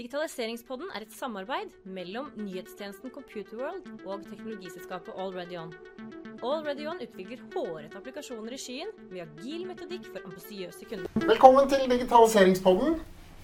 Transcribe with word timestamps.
Digitaliseringspodden 0.00 0.88
er 0.96 1.04
et 1.04 1.10
samarbeid 1.12 1.74
mellom 1.84 2.30
nyhetstjenesten 2.32 3.12
Computerworld 3.12 4.06
og 4.08 4.22
teknologiselskapet 4.30 5.12
AlreadyOn. 5.20 5.74
AlreadyOn 6.40 7.02
utvikler 7.04 7.42
hårete 7.52 8.00
applikasjoner 8.00 8.56
i 8.56 8.60
skyen 8.62 8.94
med 9.10 9.26
agil 9.26 9.66
metodikk 9.68 10.08
for 10.08 10.24
ambisiøse 10.24 10.88
kunder. 10.88 11.20
Velkommen 11.28 11.68
til 11.68 11.84
digitaliseringspodden. 11.92 12.96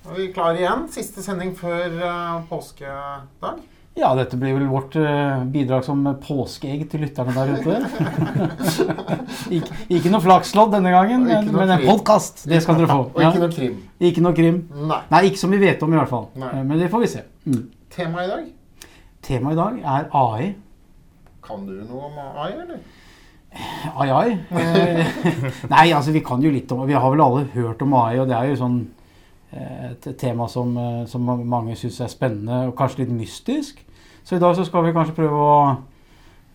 Nå 0.07 0.15
er 0.15 0.23
vi 0.23 0.31
klare 0.33 0.63
igjen. 0.63 0.89
Siste 0.97 1.27
sending 1.27 1.53
før 1.61 1.99
uh, 2.01 2.49
påskedag. 2.49 3.61
Ja, 3.97 4.11
dette 4.13 4.37
blir 4.37 4.53
vel 4.59 4.67
vårt 4.69 4.93
uh, 5.01 5.45
bidrag 5.49 5.87
som 5.87 6.03
påskeegg 6.21 6.83
til 6.93 7.01
lytterne 7.07 7.33
der 7.33 7.53
ute. 7.57 7.79
ikke, 9.57 9.79
ikke 9.89 10.13
noe 10.13 10.21
flakslodd 10.21 10.75
denne 10.77 10.93
gangen, 10.93 11.25
men, 11.25 11.49
men 11.55 11.73
en 11.79 11.87
podkast. 11.87 12.45
Det 12.51 12.61
skal 12.65 12.77
dere 12.77 12.91
få. 12.91 12.99
Og 13.15 13.25
ikke 13.25 13.41
noe 13.41 13.55
krim. 13.55 13.79
Ikke 14.11 14.27
noe 14.27 14.37
krim. 14.37 14.61
Nei. 14.91 15.01
Nei, 15.15 15.23
ikke 15.31 15.41
som 15.41 15.57
vi 15.57 15.63
vet 15.65 15.81
om 15.87 15.97
i 15.97 15.99
hvert 16.01 16.13
fall. 16.13 16.29
Nei. 16.37 16.53
Uh, 16.53 16.61
men 16.69 16.85
det 16.85 16.91
får 16.93 17.07
vi 17.07 17.11
se. 17.15 17.25
Mm. 17.49 17.65
Temaet 17.97 18.29
i 18.29 18.35
dag. 18.35 18.53
Temaet 19.31 19.57
i 19.57 19.61
dag 19.63 19.81
er 19.97 20.13
AI. 20.21 20.53
Kan 21.47 21.65
du 21.65 21.75
noe 21.81 22.11
om 22.11 22.21
AI, 22.21 22.53
eller? 22.53 22.85
Ai, 23.97 24.11
ai. 24.11 24.31
Eh, 24.51 25.07
Nei, 25.73 25.87
altså 25.95 26.13
vi 26.13 26.23
kan 26.25 26.43
jo 26.43 26.53
litt 26.53 26.73
om 26.75 26.83
Vi 26.89 26.97
har 26.97 27.13
vel 27.13 27.23
alle 27.25 27.47
hørt 27.55 27.83
om 27.85 27.95
AI, 27.97 28.19
og 28.21 28.29
det 28.29 28.37
er 28.37 28.51
jo 28.51 28.59
sånn 28.61 28.81
eh, 28.83 28.96
et 29.57 30.09
tema 30.19 30.49
som, 30.49 30.77
eh, 30.77 31.03
som 31.11 31.27
mange 31.27 31.77
syns 31.77 32.01
er 32.01 32.13
spennende 32.13 32.67
og 32.69 32.77
kanskje 32.79 33.05
litt 33.05 33.15
mystisk. 33.17 33.83
Så 34.27 34.37
i 34.37 34.43
dag 34.43 34.57
så 34.59 34.65
skal 34.67 34.85
vi 34.85 34.95
kanskje 34.95 35.15
prøve 35.15 35.39
å 35.39 35.59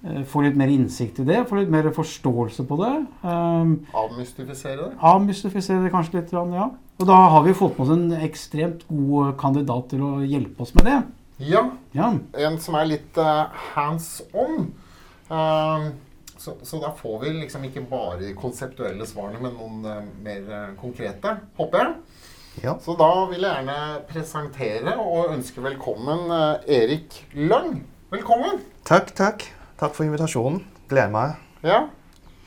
eh, 0.04 0.24
få 0.28 0.44
litt 0.46 0.58
mer 0.60 0.72
innsikt 0.74 1.22
i 1.24 1.28
det, 1.28 1.46
få 1.48 1.62
litt 1.62 1.72
mer 1.72 1.88
forståelse 1.96 2.66
på 2.68 2.78
det. 2.82 2.94
Um, 3.24 3.78
Avmystifisere 3.96 4.90
det? 4.90 5.00
Avmystifisere 5.00 5.86
det 5.86 5.94
kanskje 5.94 6.20
litt, 6.20 6.34
ja. 6.36 6.68
Og 7.02 7.08
da 7.08 7.18
har 7.34 7.46
vi 7.48 7.56
fått 7.58 7.80
med 7.80 7.88
oss 7.88 7.96
en 7.96 8.26
ekstremt 8.28 8.86
god 8.90 9.34
kandidat 9.42 9.90
til 9.94 10.04
å 10.06 10.14
hjelpe 10.22 10.66
oss 10.66 10.76
med 10.78 10.90
det. 10.90 11.00
Ja. 11.48 11.66
Ja. 11.96 12.12
En 12.38 12.60
som 12.62 12.78
er 12.78 12.90
litt 12.92 13.18
uh, 13.18 13.48
hands 13.74 14.20
on. 14.38 14.68
Uh, 15.32 15.90
så, 16.36 16.58
så 16.66 16.78
da 16.82 16.92
får 16.98 17.22
vi 17.24 17.32
liksom 17.40 17.66
ikke 17.66 17.86
bare 17.90 18.20
de 18.20 18.36
konseptuelle 18.38 19.08
svarene, 19.10 19.42
men 19.42 19.56
noen 19.58 19.88
uh, 19.88 20.12
mer 20.26 20.76
konkrete, 20.82 21.38
håper 21.58 21.86
jeg. 21.86 22.11
Ja. 22.60 22.76
Så 22.84 22.98
da 23.00 23.10
vil 23.32 23.46
jeg 23.46 23.64
gjerne 23.64 23.78
presentere 24.10 24.98
og 25.00 25.32
ønske 25.32 25.64
velkommen 25.64 26.28
uh, 26.28 26.60
Erik 26.68 27.16
Lang. 27.38 27.80
Velkommen. 28.12 28.60
Takk, 28.88 29.14
takk. 29.16 29.46
Takk 29.80 29.96
for 29.96 30.04
invitasjonen. 30.04 30.60
Gleder 30.92 31.14
meg. 31.14 31.40
Ja. 31.64 31.86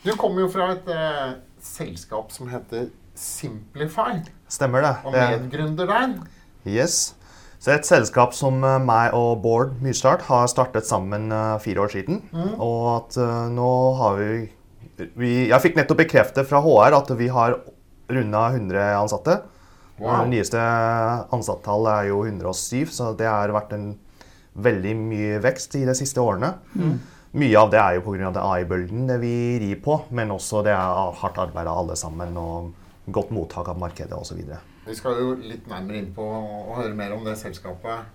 Du 0.05 0.11
kommer 0.21 0.45
jo 0.45 0.51
fra 0.53 0.67
et 0.75 0.89
eh, 0.93 1.31
selskap 1.65 2.29
som 2.29 2.51
heter 2.51 2.91
Simplify, 3.17 4.19
Stemmer 4.51 4.83
det. 4.85 4.91
og 5.07 5.15
medgründer 5.15 5.87
der. 5.89 6.11
yes. 6.67 7.15
Så 7.57 7.71
et 7.73 7.87
selskap 7.87 8.35
som 8.37 8.59
eh, 8.61 8.77
meg 8.85 9.15
og 9.17 9.41
Bård 9.41 9.73
Myrstart 9.81 10.27
har 10.27 10.45
startet 10.51 10.85
sammen 10.85 11.31
eh, 11.33 11.55
fire 11.63 11.87
år 11.87 11.95
siden. 11.95 12.21
Og 12.61 12.83
at 12.91 13.17
uh, 13.17 13.47
nå 13.49 13.71
har 13.97 14.19
vi, 14.19 14.29
vi 15.17 15.31
Jeg 15.49 15.61
fikk 15.63 15.79
nettopp 15.79 16.03
bekreftet 16.03 16.45
fra 16.45 16.61
HR 16.61 16.99
at 16.99 17.09
vi 17.17 17.31
har 17.33 17.57
runda 18.05 18.45
100 18.53 18.85
ansatte. 18.99 19.39
Wow. 19.97 20.25
Det 20.25 20.31
nyeste 20.33 20.61
ansattetallet 21.35 21.91
er 21.93 22.09
jo 22.09 22.23
107, 22.27 22.91
så 22.91 23.13
det 23.15 23.29
har 23.29 23.53
vært 23.55 23.75
en 23.77 23.93
veldig 24.55 24.95
mye 24.99 25.37
vekst 25.43 25.77
i 25.79 25.85
de 25.87 25.95
siste 25.95 26.19
årene. 26.19 26.53
Mye 27.35 27.59
av 27.59 27.71
det 27.71 27.79
er 27.81 27.97
jo 27.97 28.03
pga. 28.05 28.31
AI-bølgen 28.39 29.07
det 29.09 29.19
vi 29.23 29.35
rir 29.59 29.79
på, 29.83 29.97
men 30.15 30.31
også 30.35 30.63
det 30.67 30.71
er 30.75 31.15
hardt 31.21 31.39
arbeid 31.43 31.67
av 31.67 31.81
alle 31.81 31.95
sammen 31.99 32.37
og 32.39 33.11
godt 33.11 33.31
mottak 33.35 33.67
av 33.71 33.79
markedet 33.79 34.15
osv. 34.15 34.39
Vi 34.85 34.95
skal 34.95 35.19
jo 35.19 35.33
litt 35.39 35.67
nærmere 35.67 35.99
inn 35.99 36.13
på 36.15 36.23
å 36.23 36.75
høre 36.77 36.93
mer 36.95 37.15
om 37.15 37.23
det 37.25 37.35
selskapet 37.39 38.05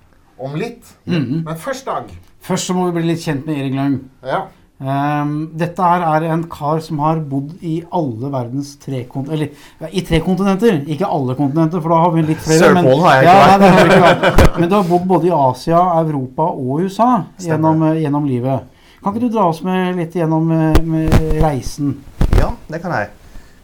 om 0.41 0.57
litt. 0.57 0.89
Men 1.05 1.57
først, 1.61 1.85
Dag. 1.89 2.13
Først 2.41 2.71
så 2.71 2.77
må 2.77 2.87
vi 2.89 2.97
bli 3.01 3.11
litt 3.11 3.25
kjent 3.25 3.45
med 3.49 3.61
Erik 3.61 3.77
Lang. 3.77 3.99
Ja. 4.25 4.47
Ehm, 4.81 5.33
dette 5.61 5.85
her 5.85 6.01
er 6.09 6.25
en 6.33 6.47
kar 6.49 6.79
som 6.81 7.03
har 7.05 7.19
bodd 7.29 7.51
i 7.61 7.83
alle 7.93 8.31
verdens 8.33 8.71
tre 8.81 9.03
kontinenter 9.05 9.35
Eller 9.37 9.51
ja, 9.85 9.91
i 9.93 10.01
tre 10.09 10.21
kontinenter, 10.25 10.79
ikke 10.89 11.05
alle 11.05 11.35
kontinenter, 11.37 11.83
for 11.85 11.93
da 11.93 11.99
har 12.01 12.15
vi 12.15 12.23
litt 12.31 12.41
flere. 12.41 12.71
men- 12.73 12.87
Sørpolen 12.89 13.05
har 13.05 13.19
jeg 13.19 13.25
ja, 13.25 13.35
ikke 13.35 13.61
nei, 13.61 13.85
det 13.91 13.99
har. 14.01 14.59
Men 14.61 14.69
du 14.71 14.75
har 14.79 14.89
bodd 14.89 15.07
både 15.11 15.29
i 15.29 15.35
Asia, 15.37 15.83
Europa 16.01 16.49
og 16.49 16.81
USA 16.87 17.11
gjennom, 17.39 17.83
eh, 17.91 18.01
gjennom 18.07 18.25
livet. 18.27 18.65
Kan 19.05 19.13
ikke 19.15 19.21
du 19.29 19.29
dra 19.37 19.49
oss 19.51 19.63
med 19.63 19.97
litt 19.97 20.13
gjennom 20.17 20.51
eh, 20.51 20.81
med 20.83 21.13
reisen? 21.43 21.95
Ja, 22.39 22.55
det 22.71 22.81
kan 22.81 22.93
jeg. 22.93 23.11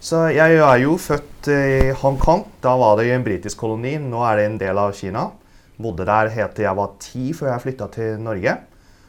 Så 0.00 0.28
jeg 0.34 0.60
er 0.60 0.78
jo 0.84 0.98
født 1.00 1.48
i 1.48 1.92
Hongkong. 1.96 2.44
Da 2.60 2.76
var 2.76 2.96
det 2.98 3.08
jo 3.08 3.14
en 3.16 3.24
britisk 3.24 3.56
koloni. 3.56 3.96
Nå 3.98 4.20
er 4.30 4.36
det 4.36 4.44
en 4.50 4.58
del 4.58 4.78
av 4.78 4.92
Kina. 4.92 5.30
Bodde 5.80 6.04
der 6.04 6.28
helt 6.28 6.54
til 6.54 6.64
jeg 6.68 6.76
var 6.76 6.90
ti 7.00 7.32
før 7.32 7.54
jeg 7.54 7.62
flytta 7.64 7.88
til 7.90 8.18
Norge. 8.20 8.58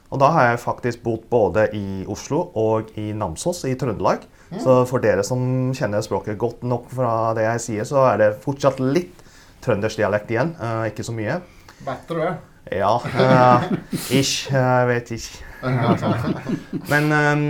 Og 0.08 0.22
da 0.22 0.32
har 0.32 0.50
jeg 0.52 0.64
faktisk 0.64 1.04
bodd 1.04 1.26
både 1.32 1.68
i 1.76 2.06
Oslo 2.08 2.46
og 2.56 2.92
i 3.00 3.12
Namsos 3.16 3.66
i 3.68 3.76
Trøndelag. 3.80 4.24
Så 4.64 4.82
for 4.88 5.04
dere 5.04 5.26
som 5.28 5.74
kjenner 5.76 6.04
språket 6.06 6.40
godt 6.40 6.64
nok 6.64 6.88
fra 6.94 7.34
det 7.36 7.44
jeg 7.44 7.64
sier, 7.66 7.88
så 7.88 8.06
er 8.14 8.22
det 8.22 8.36
fortsatt 8.44 8.80
litt 8.80 9.26
trøndersdialekt 9.66 10.32
igjen. 10.32 10.54
Uh, 10.62 10.86
ikke 10.88 11.04
så 11.04 11.16
mye. 11.16 11.42
Batterø. 11.84 12.38
Ja, 12.72 12.98
Uh, 13.00 13.64
ish. 14.20 14.48
Jeg 14.52 14.88
vet 14.90 15.12
ikke. 15.16 15.44
Men 16.92 17.12
um, 17.12 17.44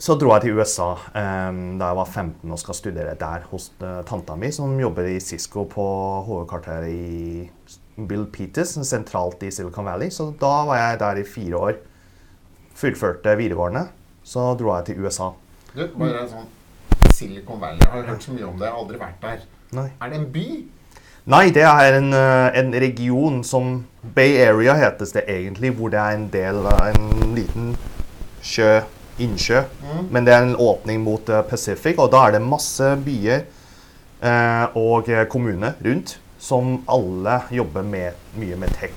så 0.00 0.14
dro 0.18 0.30
jeg 0.36 0.46
til 0.46 0.58
USA 0.58 0.94
um, 0.94 1.58
da 1.80 1.90
jeg 1.90 1.98
var 1.98 2.08
15 2.08 2.54
og 2.54 2.60
skal 2.62 2.78
studere 2.78 3.16
der 3.20 3.44
hos 3.50 3.68
uh, 3.82 4.00
tanta 4.08 4.36
mi, 4.38 4.52
som 4.54 4.78
jobber 4.80 5.10
i 5.10 5.18
Cisco 5.20 5.66
på 5.68 5.84
hovedkvarteret 6.28 6.88
i 6.88 8.06
Bill 8.08 8.24
Peters, 8.32 8.78
sentralt 8.88 9.42
i 9.44 9.50
Silicon 9.52 9.90
Valley. 9.90 10.10
Så 10.14 10.30
da 10.40 10.54
var 10.70 10.80
jeg 10.80 11.00
der 11.02 11.20
i 11.20 11.28
fire 11.28 11.62
år. 11.68 11.80
Fullførte 12.80 13.36
videregående. 13.38 13.86
Så 14.24 14.50
dro 14.58 14.74
jeg 14.76 14.90
til 14.90 15.04
USA. 15.04 15.30
Du, 15.74 15.84
bare 16.00 16.26
sånn 16.30 16.48
Silicon 17.14 17.60
Valley. 17.60 17.82
Jeg 17.84 17.92
har 17.92 18.06
hørt 18.08 18.24
så 18.24 18.34
mye 18.34 18.46
om 18.48 18.58
det. 18.58 18.66
Jeg 18.66 18.74
har 18.74 18.82
aldri 18.82 19.00
vært 19.00 19.24
der. 19.24 19.42
Nei. 19.76 19.88
Er 20.00 20.12
det 20.12 20.20
en 20.20 20.28
by? 20.32 20.46
Nei, 21.30 21.44
det 21.54 21.64
er 21.68 21.98
en, 21.98 22.12
eh, 22.16 22.58
en 22.58 22.72
region 22.72 23.42
som 23.44 23.84
Bay 24.16 24.38
Area 24.42 24.74
hetes 24.74 25.12
det 25.12 25.26
egentlig, 25.28 25.74
hvor 25.76 25.92
det 25.92 26.00
er 26.00 26.16
en 26.16 26.28
del 26.32 26.64
av 26.66 26.80
en 26.88 27.34
liten 27.36 27.74
sjø, 28.42 28.80
innsjø. 29.20 29.62
Men 30.10 30.24
det 30.24 30.34
er 30.34 30.46
en 30.48 30.56
åpning 30.56 31.02
mot 31.04 31.28
eh, 31.28 31.44
Pacific, 31.46 31.98
og 31.98 32.10
da 32.14 32.24
er 32.26 32.38
det 32.38 32.42
masse 32.42 32.94
byer 33.04 33.44
eh, 34.22 34.66
og 34.80 35.12
eh, 35.12 35.26
kommuner 35.28 35.76
rundt 35.84 36.16
som 36.40 36.78
alle 36.88 37.42
jobber 37.52 37.84
med, 37.84 38.16
mye 38.40 38.56
med 38.56 38.72
tech. 38.80 38.96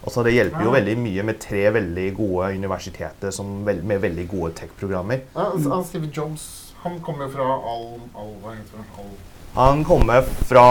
Altså 0.00 0.24
det 0.24 0.32
hjelper 0.32 0.64
jo 0.64 0.72
veldig 0.72 0.96
mye 0.96 1.22
med 1.28 1.40
tre 1.42 1.66
veldig 1.74 2.06
gode 2.16 2.54
universiteter 2.56 3.34
som, 3.34 3.50
med 3.66 4.00
veldig 4.00 4.26
gode 4.30 4.54
tech-programmer. 4.62 5.26
Ja, 5.36 5.50
han 5.52 5.84
Steve 5.84 6.08
Jobs 6.08 6.48
han 6.80 7.00
kommer 7.04 7.26
jo 7.26 7.34
fra 7.34 7.44
all, 7.44 7.88
all, 8.16 8.30
hva 8.40 8.54
heter 8.56 8.78
det? 8.80 8.84
Al 8.96 9.10
Han 9.58 9.82
kommer 9.84 10.22
fra 10.48 10.68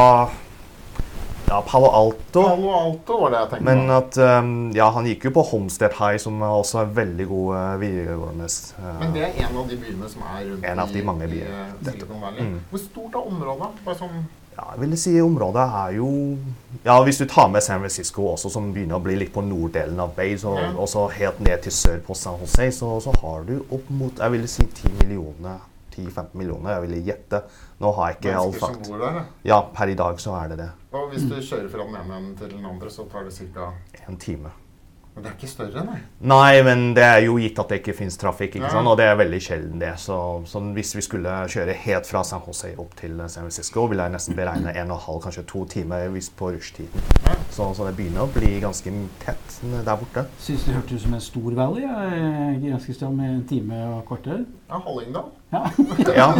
ja, 1.49 1.59
Palo 1.67 1.89
Alto. 1.93 2.43
Palo 2.43 2.71
Alto 2.73 3.17
var 3.21 3.33
det 3.33 3.41
jeg 3.43 3.49
tenkte 3.51 3.65
Men 3.67 3.83
på. 3.85 3.97
at 3.99 4.17
um, 4.41 4.49
Ja, 4.77 4.89
han 4.93 5.07
gikk 5.09 5.27
jo 5.29 5.31
på 5.37 5.43
Homestead 5.51 5.93
High, 5.97 6.17
som 6.21 6.41
er 6.45 6.53
også 6.53 6.83
er 6.83 6.91
veldig 6.97 7.27
gode 7.29 7.61
videregående. 7.81 8.49
uh, 8.77 8.89
Men 9.03 9.13
det 9.13 9.23
er 9.27 9.39
en 9.45 9.61
av 9.61 9.69
de 9.69 9.77
byene 9.81 10.09
som 10.09 10.25
er 10.25 10.43
rundt 10.49 10.67
En 10.71 10.83
av 10.85 10.93
de 10.93 11.05
mange 11.05 11.29
i, 11.29 11.39
i 11.39 11.45
eh. 11.45 11.71
Silicon 11.85 12.21
Valley. 12.21 12.45
Mm. 12.45 12.59
Hvor 12.69 12.83
stort 12.83 13.17
er 13.17 13.31
området? 13.33 13.71
Bare 13.85 13.97
sånn 14.01 14.19
ja, 14.59 14.65
jeg 14.75 14.81
vil 14.83 14.97
si 14.99 15.13
området 15.23 15.63
er 15.79 15.93
jo 15.97 16.09
Ja, 16.83 16.97
hvis 17.07 17.17
du 17.21 17.25
tar 17.31 17.47
med 17.51 17.63
San 17.63 17.79
Francisco 17.79 18.27
også, 18.33 18.51
som 18.51 18.69
begynner 18.75 18.99
å 18.99 19.03
bli 19.03 19.15
litt 19.15 19.31
på 19.33 19.41
norddelen 19.45 19.99
av 20.03 20.11
Bay, 20.17 20.35
så, 20.37 20.53
Ja. 20.59 20.69
og 20.75 20.87
så 20.91 21.07
helt 21.15 21.39
ned 21.39 21.63
til 21.63 21.71
sør 21.71 21.99
på 22.05 22.15
San 22.15 22.39
Jose, 22.43 22.69
så, 22.75 22.91
så 23.01 23.15
har 23.23 23.43
du 23.47 23.55
opp 23.71 23.89
mot 23.89 24.19
Jeg 24.19 24.31
vil 24.35 24.47
si 24.47 24.65
10 24.67 24.93
millioner. 24.99 25.59
10-15 25.99 26.27
millioner, 26.39 26.71
jeg 26.77 26.81
ville 26.85 26.99
gjette. 27.03 27.41
Nå 27.81 27.89
har 27.97 28.07
jeg 28.11 28.17
ikke 28.19 28.35
all 28.37 28.51
mennesker 28.53 28.73
som 28.73 28.83
bor 28.87 29.01
der. 29.01 29.13
ja. 29.17 29.23
Ja, 29.49 29.57
per 29.75 29.87
i 29.91 29.95
dag 29.99 30.19
så 30.21 30.35
er 30.43 30.47
det 30.53 30.57
det. 30.61 30.69
Og 30.95 31.09
hvis 31.11 31.25
du 31.27 31.35
kjører 31.41 31.69
fra 31.73 31.83
den 31.83 31.95
ene 31.99 32.15
enden 32.21 32.35
til 32.39 32.49
den 32.53 32.65
andre, 32.65 32.89
så 32.93 33.03
tar 33.11 33.23
det 33.27 33.33
ca. 33.35 33.71
En 34.07 34.17
time. 34.17 34.51
Men 35.19 35.25
det 35.25 35.31
er 35.33 35.35
ikke 35.35 35.47
større, 35.51 35.81
nei. 35.83 35.97
Nei, 36.31 36.61
men 36.63 36.83
det 36.95 37.03
er 37.03 37.17
jo 37.25 37.33
gitt 37.41 37.57
at 37.59 37.71
det 37.73 37.79
ikke 37.81 37.91
finnes 37.97 38.15
trafikk, 38.17 38.53
ikke 38.55 38.69
Ja. 38.69 38.69
sant? 38.71 38.87
og 38.87 38.95
det 38.97 39.05
er 39.09 39.17
veldig 39.19 39.39
sjelden 39.43 39.81
det. 39.81 39.89
Så, 39.99 40.15
så 40.47 40.61
hvis 40.77 40.93
vi 40.95 41.01
skulle 41.03 41.33
kjøre 41.51 41.73
helt 41.75 42.07
fra 42.07 42.21
San 42.23 42.39
Jose 42.47 42.71
opp 42.79 42.95
til 42.95 43.17
San 43.27 43.43
Francisco, 43.43 43.83
ville 43.91 44.05
jeg 44.07 44.13
nesten 44.13 44.37
beregne 44.37 44.71
en 44.71 44.91
og 44.91 44.95
en 44.95 45.03
halv, 45.07 45.19
kanskje 45.25 45.43
to 45.49 45.65
timer 45.65 46.07
hvis 46.13 46.29
på 46.29 46.53
rushtiden. 46.55 47.03
Ja. 47.25 47.35
Så, 47.51 47.67
så 47.75 47.89
det 47.89 47.97
begynner 47.97 48.23
å 48.23 48.29
bli 48.31 48.53
ganske 48.63 48.93
tett 49.25 49.59
der 49.65 49.99
borte. 49.99 50.23
Syns 50.39 50.63
det 50.69 50.77
hørtes 50.77 51.01
ut 51.01 51.01
som 51.01 51.13
en 51.19 51.25
stor 51.27 51.51
valley. 51.59 51.83
ja, 51.83 52.71
ganske 52.71 52.95
stram 52.95 53.19
med 53.19 53.35
en 53.35 53.43
time 53.51 53.81
og 53.97 54.05
kvarter. 54.07 54.45
Ja, 54.69 54.79
Hallingdal. 54.87 55.27
Ja. 55.51 55.65
Ja, 56.15 56.31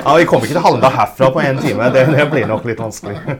ja 0.00 0.16
Vi 0.16 0.24
kommer 0.24 0.48
ikke 0.48 0.56
til 0.56 0.64
Hallingdal 0.64 0.96
herfra 0.96 1.30
på 1.36 1.44
én 1.44 1.60
time. 1.60 1.92
Det, 1.92 2.06
det 2.16 2.30
blir 2.32 2.48
nok 2.48 2.64
litt 2.64 2.80
vanskelig. 2.80 3.36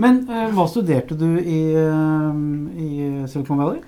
Men 0.00 0.22
eh, 0.30 0.50
hva 0.56 0.64
studerte 0.70 1.16
du 1.18 1.28
i, 1.40 1.60
eh, 1.76 2.44
i 2.80 2.90
Silicon 3.28 3.60
Valley? 3.60 3.82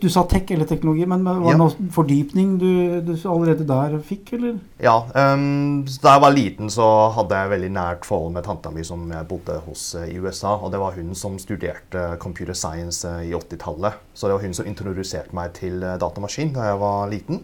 Du 0.00 0.06
sa 0.08 0.22
tech 0.24 0.48
eller 0.54 0.64
teknologi, 0.64 1.04
men 1.04 1.26
var 1.26 1.42
det 1.42 1.50
Ja. 1.50 1.56
noe 1.60 1.88
fordypning 1.92 2.54
du, 2.56 3.00
du 3.04 3.10
allerede 3.28 3.66
der 3.68 3.98
fikk, 4.00 4.32
eller? 4.38 4.54
Ja, 4.80 4.94
Um, 5.12 5.84
Da 6.00 6.14
jeg 6.14 6.22
var 6.22 6.32
liten, 6.32 6.70
så 6.72 6.86
hadde 7.12 7.36
jeg 7.36 7.50
veldig 7.50 7.70
nært 7.74 8.06
forhold 8.08 8.32
med 8.32 8.44
tanta 8.48 8.70
mi 8.72 8.82
som 8.82 9.04
jeg 9.12 9.28
bodde 9.28 9.58
hos 9.66 9.94
uh, 9.98 10.06
i 10.08 10.16
USA. 10.18 10.54
Og 10.56 10.72
det 10.72 10.80
var 10.80 10.96
hun 10.96 11.12
som 11.14 11.36
studerte 11.38 12.16
computer 12.18 12.54
science 12.56 13.04
uh, 13.04 13.20
i 13.20 13.34
80-tallet. 13.36 13.92
Så 14.14 14.28
det 14.30 14.38
var 14.38 14.46
hun 14.46 14.54
som 14.56 14.64
introduserte 14.66 15.36
meg 15.36 15.52
til 15.60 15.82
uh, 15.84 15.98
datamaskin 16.00 16.54
da 16.56 16.70
jeg 16.70 16.80
var 16.80 17.08
liten. 17.12 17.42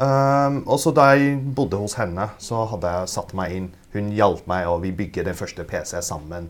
Um, 0.00 0.62
og 0.66 0.78
så 0.80 0.90
da 0.96 1.10
jeg 1.12 1.36
bodde 1.54 1.76
hos 1.76 1.98
henne, 2.00 2.30
så 2.40 2.64
hadde 2.70 2.88
jeg 2.96 3.12
satt 3.12 3.34
meg 3.36 3.52
inn. 3.52 3.70
Hun 3.92 4.08
hjalp 4.16 4.46
meg, 4.48 4.66
og 4.72 4.80
vi 4.86 4.90
bygget 5.04 5.26
den 5.28 5.36
første 5.36 5.68
PC 5.68 6.00
sammen. 6.00 6.48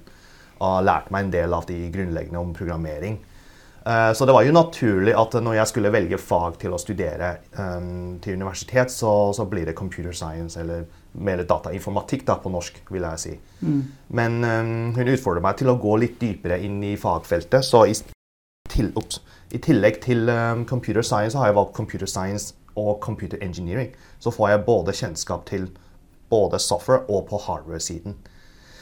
Og 0.62 0.84
lærte 0.86 1.10
meg 1.10 1.26
en 1.26 1.34
del 1.34 1.54
av 1.56 1.66
de 1.66 1.76
grunnleggende 1.90 2.38
om 2.38 2.52
programmering. 2.54 3.18
Eh, 3.86 4.12
Så 4.14 4.26
det 4.26 4.34
var 4.36 4.44
jo 4.46 4.52
naturlig 4.54 5.14
at 5.18 5.34
når 5.42 5.56
jeg 5.56 5.70
skulle 5.72 5.90
velge 5.92 6.18
fag 6.18 6.58
til 6.62 6.72
å 6.72 6.78
studere 6.78 7.32
em, 7.58 8.18
til 8.22 8.38
universitet, 8.38 8.92
så, 8.94 9.32
så 9.34 9.46
blir 9.50 9.66
det 9.66 9.74
computer 9.74 10.12
science, 10.14 10.60
eller 10.60 10.84
mer 11.18 11.42
datainformatikk 11.42 12.22
da, 12.28 12.36
på 12.38 12.52
norsk, 12.54 12.78
vil 12.90 13.02
jeg 13.02 13.18
si. 13.18 13.34
Men 14.08 14.44
em, 14.44 14.94
hun 14.94 15.10
utfordret 15.16 15.42
meg 15.42 15.58
til 15.58 15.72
å 15.72 15.78
gå 15.82 15.96
litt 15.98 16.20
dypere 16.20 16.60
inn 16.62 16.78
i 16.86 16.94
fagfeltet. 16.96 17.66
Så 17.66 17.84
i, 17.90 17.96
til, 18.70 18.92
ups, 18.96 19.18
i 19.50 19.58
tillegg 19.58 19.98
til 20.00 20.30
um, 20.30 20.62
computer 20.64 21.02
science 21.02 21.34
så 21.34 21.42
har 21.42 21.50
jeg 21.50 21.58
valgt 21.58 21.74
computer 21.76 22.06
science 22.06 22.54
og 22.78 23.00
computer 23.02 23.42
engineering. 23.42 23.90
Så 24.22 24.30
får 24.30 24.48
jeg 24.54 24.64
både 24.64 24.94
kjennskap 24.96 25.44
til 25.50 25.66
både 26.30 26.58
software 26.62 27.02
og 27.10 27.26
på 27.28 27.42
hardware-siden. 27.48 28.14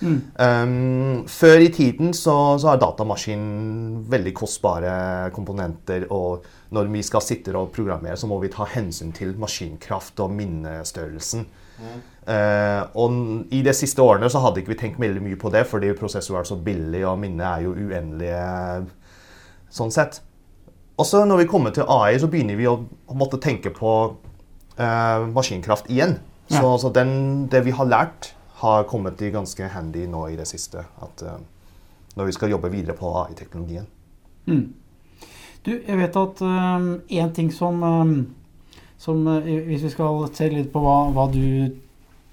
Um, 0.00 1.24
før 1.28 1.60
i 1.60 1.68
tiden 1.74 2.14
så, 2.16 2.34
så 2.60 2.70
er 2.72 2.80
datamaskinen 2.80 4.06
veldig 4.10 4.32
kostbare 4.36 4.92
komponenter, 5.36 6.06
og 6.14 6.46
når 6.74 6.88
vi 6.92 7.02
skal 7.04 7.24
sitte 7.24 7.52
og 7.58 7.72
programmere, 7.74 8.16
så 8.16 8.30
må 8.30 8.38
vi 8.40 8.52
ta 8.52 8.64
hensyn 8.70 9.12
til 9.16 9.34
maskinkraft 9.40 10.22
og 10.24 10.32
minnestørrelsen. 10.38 11.44
Eh, 12.30 12.80
og 13.00 13.14
i 13.54 13.62
de 13.64 13.72
siste 13.74 14.02
årene 14.04 14.28
så 14.30 14.42
hadde 14.44 14.60
ikke 14.60 14.74
vi 14.74 14.80
tenkt 14.82 15.00
veldig 15.02 15.22
mye 15.24 15.38
på 15.40 15.52
det, 15.52 15.64
fordi 15.68 15.92
prosessor 15.98 16.40
er 16.40 16.48
så 16.48 16.58
billig, 16.60 17.02
og 17.08 17.18
minnet 17.20 17.46
er 17.48 17.64
jo 17.66 17.76
uendelige 17.76 18.42
sånn 19.72 19.94
sett. 19.94 20.20
Og 21.00 21.08
så 21.08 21.24
når 21.24 21.42
vi 21.42 21.48
kommer 21.50 21.72
til 21.74 21.88
AI, 21.88 22.18
så 22.20 22.28
begynner 22.30 22.58
vi 22.60 22.68
å, 22.68 22.76
måtte 23.16 23.40
tenke 23.40 23.72
på 23.72 23.94
uh, 24.12 25.28
maskinkraft 25.32 25.88
igjen. 25.90 26.18
Så, 26.50 26.66
så 26.82 26.90
den, 26.90 27.46
det 27.50 27.62
vi 27.62 27.72
har 27.72 27.86
lært, 27.86 28.32
har 28.60 28.84
kommet 28.84 29.22
i 29.22 29.30
ganske 29.32 29.68
handy 29.72 30.04
nå 30.10 30.26
i 30.28 30.36
det 30.36 30.44
siste. 30.48 30.84
At, 31.00 31.22
eh, 31.22 31.38
når 32.18 32.28
vi 32.28 32.34
skal 32.36 32.52
jobbe 32.52 32.70
videre 32.72 32.96
på 32.98 33.08
AI-teknologien. 33.22 33.86
Du, 35.64 35.70
jeg 35.72 35.96
vet 35.96 36.16
at 36.16 36.40
én 37.12 37.32
ting 37.36 37.50
som, 37.52 37.82
um, 37.84 38.12
som 38.98 39.26
uh, 39.28 39.44
Hvis 39.44 39.84
vi 39.84 39.90
skal 39.92 40.24
se 40.34 40.48
litt 40.48 40.70
på 40.72 40.80
hva, 40.80 40.96
hva 41.12 41.26
du 41.32 41.68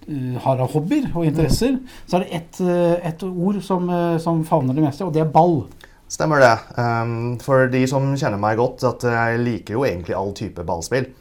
uh, 0.07 0.37
har 0.43 0.63
av 0.63 0.71
hobbyer 0.71 1.09
og 1.13 1.27
interesser, 1.27 1.75
så 2.07 2.17
er 2.17 2.25
det 2.25 2.39
ett 2.39 2.61
uh, 2.63 2.95
et 3.11 3.23
ord 3.27 3.59
som, 3.61 3.91
som 4.23 4.43
favner 4.47 4.75
det 4.75 4.85
meste, 4.87 5.05
og 5.05 5.13
det 5.13 5.25
er 5.25 5.31
ball. 5.31 5.65
Stemmer 6.07 6.39
det. 6.39 6.53
Um, 6.79 7.35
for 7.43 7.67
de 7.71 7.83
som 7.91 8.07
kjenner 8.15 8.39
meg 8.39 8.59
godt, 8.59 8.87
at 8.87 9.03
jeg 9.11 9.43
liker 9.43 9.75
jo 9.75 9.85
egentlig 9.87 10.15
all 10.15 10.31
type 10.35 10.63
ballspill. 10.63 11.11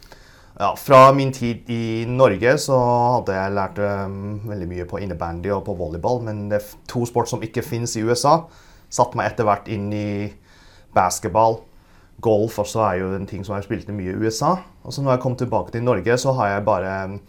Ja, 0.59 0.75
fra 0.75 1.13
min 1.13 1.31
tid 1.33 1.69
i 1.69 2.05
Norge 2.09 2.55
så 2.57 2.77
hadde 3.13 3.35
jeg 3.35 3.53
lært 3.53 3.77
um, 3.77 4.39
veldig 4.49 4.67
mye 4.71 4.85
på 4.89 4.97
innebandy 5.05 5.51
og 5.53 5.61
på 5.67 5.75
volleyball, 5.77 6.23
men 6.25 6.47
det 6.49 6.57
er 6.57 6.69
to 6.89 7.03
sport 7.05 7.29
som 7.29 7.43
ikke 7.45 7.61
fins 7.61 7.93
i 7.93 8.01
USA. 8.01 8.39
Satte 8.89 9.19
meg 9.19 9.29
etter 9.29 9.45
hvert 9.45 9.69
inn 9.69 9.91
i 9.93 10.31
basketball. 10.97 11.59
Golf 12.25 12.57
også 12.63 12.81
er 12.87 12.95
jo 13.03 13.11
en 13.13 13.27
ting 13.29 13.43
som 13.45 13.53
jeg 13.53 13.67
spilte 13.67 13.93
mye 13.93 14.15
i 14.15 14.17
USA. 14.17 14.55
Og 14.81 14.95
så 14.95 15.03
når 15.05 15.13
jeg 15.13 15.23
kom 15.27 15.35
tilbake 15.37 15.75
til 15.75 15.85
Norge, 15.85 16.17
så 16.17 16.33
har 16.39 16.55
jeg 16.55 16.65
bare 16.65 16.95
um, 17.11 17.19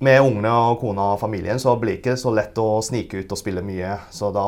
med 0.00 0.24
ungene 0.24 0.54
og 0.70 0.78
kona 0.80 1.10
og 1.12 1.20
familien 1.20 1.60
så 1.60 1.74
blir 1.76 1.98
det 1.98 2.00
ikke 2.00 2.16
så 2.22 2.32
lett 2.32 2.56
å 2.56 2.80
snike 2.80 3.20
ut 3.20 3.34
og 3.36 3.42
spille 3.42 3.60
mye. 3.66 3.98
Så 4.08 4.30
da 4.32 4.46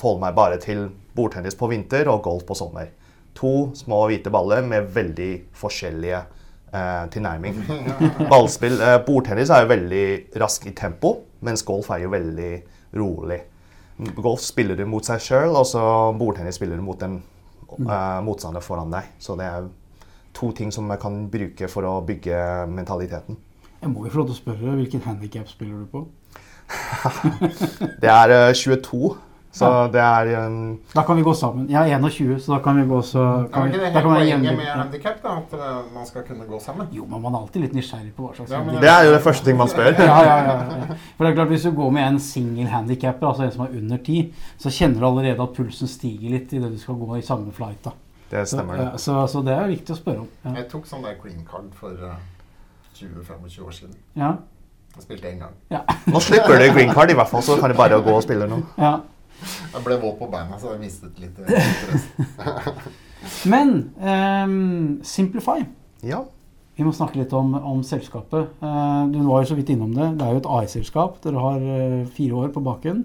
forholder 0.00 0.16
jeg 0.16 0.24
meg 0.24 0.40
bare 0.40 0.58
til 0.64 0.82
bordtennis 1.14 1.54
på 1.54 1.70
vinter 1.70 2.10
og 2.10 2.24
golf 2.26 2.42
på 2.50 2.58
sommer. 2.58 2.90
To 3.38 3.70
små 3.78 4.08
hvite 4.10 4.34
baller 4.34 4.66
med 4.66 4.90
veldig 4.90 5.30
forskjellige 5.54 6.24
eh, 6.72 7.04
tilnærming. 7.12 7.62
Ballspill, 8.32 8.80
eh, 8.80 8.98
Bordtennis 9.06 9.52
er 9.54 9.64
jo 9.64 9.72
veldig 9.72 10.04
rask 10.42 10.66
i 10.68 10.74
tempo, 10.76 11.14
mens 11.46 11.64
golf 11.66 11.90
er 11.94 12.04
jo 12.04 12.12
veldig 12.12 12.52
rolig. 12.98 13.40
Golf 14.14 14.44
spiller 14.46 14.78
du 14.78 14.84
mot 14.86 15.04
seg 15.04 15.22
sjøl, 15.22 15.56
og 15.58 15.66
så 15.66 15.82
bordtennis 16.18 16.58
spiller 16.60 16.78
du 16.78 16.84
mot 16.86 17.02
en 17.02 17.18
eh, 17.18 18.20
motstander 18.24 18.62
foran 18.62 18.94
deg. 18.94 19.10
Så 19.18 19.34
det 19.38 19.48
er 19.48 19.66
to 20.38 20.52
ting 20.54 20.70
som 20.74 20.86
jeg 20.92 21.02
kan 21.02 21.24
bruke 21.32 21.70
for 21.70 21.88
å 21.88 21.98
bygge 22.06 22.38
mentaliteten. 22.70 23.38
Jeg 23.78 23.90
må 23.92 24.06
jo 24.06 24.12
få 24.12 24.22
lov 24.22 24.30
til 24.30 24.36
å 24.36 24.40
spørre, 24.42 24.76
hvilken 24.78 25.02
handikap 25.06 25.50
spiller 25.50 25.82
du 25.82 25.90
på? 25.90 26.06
Det 28.02 28.10
er 28.10 28.34
eh, 28.34 28.54
22, 28.54 29.12
så 29.50 29.88
det 29.92 30.00
er 30.00 30.46
um, 30.46 30.78
Da 30.94 31.02
kan 31.02 31.16
vi 31.16 31.22
gå 31.22 31.32
sammen. 31.34 31.68
Jeg 31.70 31.90
er 31.90 31.98
21, 31.98 32.38
så 32.40 32.52
da 32.52 32.58
kan 32.62 32.76
vi 32.76 32.84
gå 32.88 32.98
så 33.02 33.22
Er 33.24 33.48
kan 33.52 33.66
ikke 33.66 33.78
det 33.78 33.80
da 33.80 33.86
hele 33.88 34.02
kan 34.02 34.10
vi 34.12 34.18
poenget 34.18 34.56
med 34.58 34.66
Ja. 34.66 34.74
handikap? 34.82 35.22
da, 35.22 35.28
At 35.38 35.52
eh, 35.54 35.94
man 35.94 36.06
skal 36.06 36.22
kunne 36.22 36.44
gå 36.46 36.60
sammen? 36.60 36.86
Jo, 36.92 37.06
men 37.08 37.22
man 37.22 37.34
er 37.34 37.38
alltid 37.38 37.62
litt 37.62 37.72
nysgjerrig 37.74 38.12
på 38.16 38.26
hva 38.28 38.34
slags 38.36 38.50
Ja, 38.50 38.60
det, 38.68 38.80
Det 38.80 38.88
er 38.92 39.04
jo 39.08 39.12
det 39.16 39.22
første 39.24 39.44
ting 39.44 39.56
man 39.56 39.68
spør. 39.68 39.90
ja, 39.98 40.18
ja, 40.22 40.36
ja, 40.36 40.52
ja. 40.52 40.96
For 41.16 41.24
det 41.24 41.30
er 41.32 41.34
klart 41.40 41.48
Hvis 41.48 41.62
du 41.62 41.70
går 41.72 41.90
med 41.90 42.06
en 42.08 42.20
single 42.20 42.66
handicapper, 42.68 43.26
altså 43.28 43.42
en 43.48 43.52
som 43.52 43.64
er 43.66 43.78
under 43.80 43.96
ti, 43.96 44.18
så 44.58 44.70
kjenner 44.70 45.00
du 45.00 45.06
allerede 45.06 45.42
at 45.42 45.56
pulsen 45.56 45.88
stiger 45.88 46.30
litt 46.36 46.52
idet 46.52 46.70
du 46.72 46.78
skal 46.78 46.94
gå 46.94 47.16
i 47.16 47.22
samme 47.22 47.52
flight. 47.52 47.82
da. 47.84 47.90
Det 48.30 48.44
Så, 48.48 48.56
stemmer, 48.58 48.76
ja, 48.76 48.90
det. 48.92 49.00
så, 49.00 49.26
så 49.26 49.40
det 49.42 49.54
er 49.56 49.66
viktig 49.72 49.94
å 49.94 49.96
spørre 49.98 50.20
om. 50.20 50.28
Ja. 50.44 50.50
Jeg 50.60 50.68
tok 50.68 50.86
sånn 50.86 51.02
der 51.02 51.14
green 51.22 51.46
card 51.48 51.72
for 51.74 51.88
uh, 51.96 52.14
20-25 52.94 53.64
år 53.64 53.70
siden. 53.72 53.94
Ja, 54.16 54.32
Jeg 54.96 55.02
spilte 55.04 55.28
én 55.30 55.38
gang. 55.38 55.54
Nå 56.12 56.20
slipper 56.20 56.58
du 56.58 56.72
green 56.74 56.90
card, 56.92 57.10
i 57.10 57.14
hvert 57.14 57.28
fall, 57.30 57.42
så 57.42 57.56
kan 57.60 57.70
du 57.70 57.76
bare 57.78 58.00
gå 58.02 58.10
og 58.12 58.22
spille 58.22 58.46
nå. 58.50 58.62
ja. 58.78 58.98
Jeg 59.74 59.84
ble 59.84 59.98
våt 60.02 60.16
på 60.18 60.28
beina, 60.32 60.58
så 60.58 60.72
jeg 60.74 60.82
mistet 60.82 61.20
litt 61.22 61.38
eh, 61.38 61.46
interesse. 61.46 62.72
Men 63.52 63.72
um, 63.98 64.98
Simplify. 65.06 65.60
Ja. 66.06 66.22
Vi 66.78 66.86
må 66.86 66.92
snakke 66.94 67.18
litt 67.20 67.32
om, 67.34 67.54
om 67.58 67.82
selskapet. 67.86 68.52
Uh, 68.62 69.06
du 69.10 69.20
var 69.26 69.42
jo 69.42 69.50
så 69.50 69.58
vidt 69.58 69.72
innom 69.74 69.92
det. 69.96 70.12
Det 70.18 70.26
er 70.26 70.34
jo 70.34 70.42
et 70.42 70.50
AI-selskap. 70.58 71.18
Dere 71.24 71.42
har 71.42 71.64
uh, 71.64 72.02
fire 72.14 72.44
år 72.44 72.52
på 72.54 72.64
baken 72.66 73.04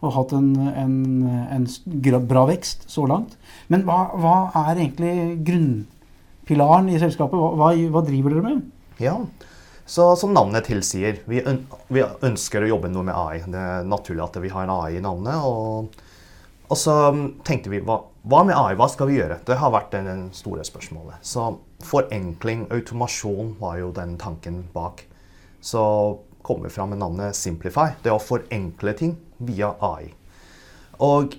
og 0.00 0.14
hatt 0.16 0.30
en, 0.32 0.54
en, 0.56 0.92
en 1.52 1.66
bra 2.24 2.46
vekst 2.48 2.86
så 2.88 3.04
langt. 3.08 3.34
Men 3.68 3.84
hva, 3.84 3.98
hva 4.16 4.36
er 4.62 4.78
egentlig 4.78 5.42
grunnpilaren 5.44 6.88
i 6.88 7.00
selskapet? 7.02 7.36
Hva, 7.36 7.50
hva, 7.58 7.74
hva 7.92 8.04
driver 8.06 8.36
dere 8.36 8.46
med? 8.46 8.62
ja. 9.00 9.18
Så 9.90 10.04
som 10.16 10.30
navnet 10.30 10.68
tilsier, 10.70 11.16
vi, 11.26 11.40
ønsker 12.22 12.62
å 12.62 12.68
jobbe 12.68 12.92
noe 12.92 13.08
med 13.08 13.16
AI. 13.16 13.40
Det 13.42 13.58
er 13.58 13.88
naturlig 13.90 14.22
at 14.22 14.36
vi 14.38 14.52
har 14.52 14.62
en 14.62 14.70
AI 14.70 15.00
i 15.00 15.02
navnet. 15.02 15.42
Og, 15.42 15.96
og 16.70 16.78
så 16.78 16.94
tenkte 17.42 17.72
vi 17.72 17.80
hva, 17.82 17.96
hva 18.22 18.44
med 18.46 18.54
AI? 18.54 18.76
Hva 18.78 18.86
skal 18.92 19.10
vi 19.10 19.16
gjøre? 19.18 19.40
Det 19.48 19.56
har 19.58 19.72
vært 19.74 19.96
det 19.96 20.14
store 20.38 20.62
spørsmålet. 20.68 21.18
Så 21.26 21.48
forenkling, 21.82 22.68
automasjon, 22.70 23.56
var 23.58 23.80
jo 23.80 23.90
den 23.96 24.14
tanken 24.22 24.62
bak. 24.70 25.02
Så 25.58 25.82
kom 26.46 26.62
vi 26.62 26.70
fram 26.70 26.94
med 26.94 27.02
navnet 27.02 27.34
Simplify. 27.34 27.90
Det 28.06 28.14
å 28.14 28.22
forenkle 28.22 28.94
ting 28.94 29.18
via 29.42 29.72
AI. 29.90 30.12
Og 31.02 31.34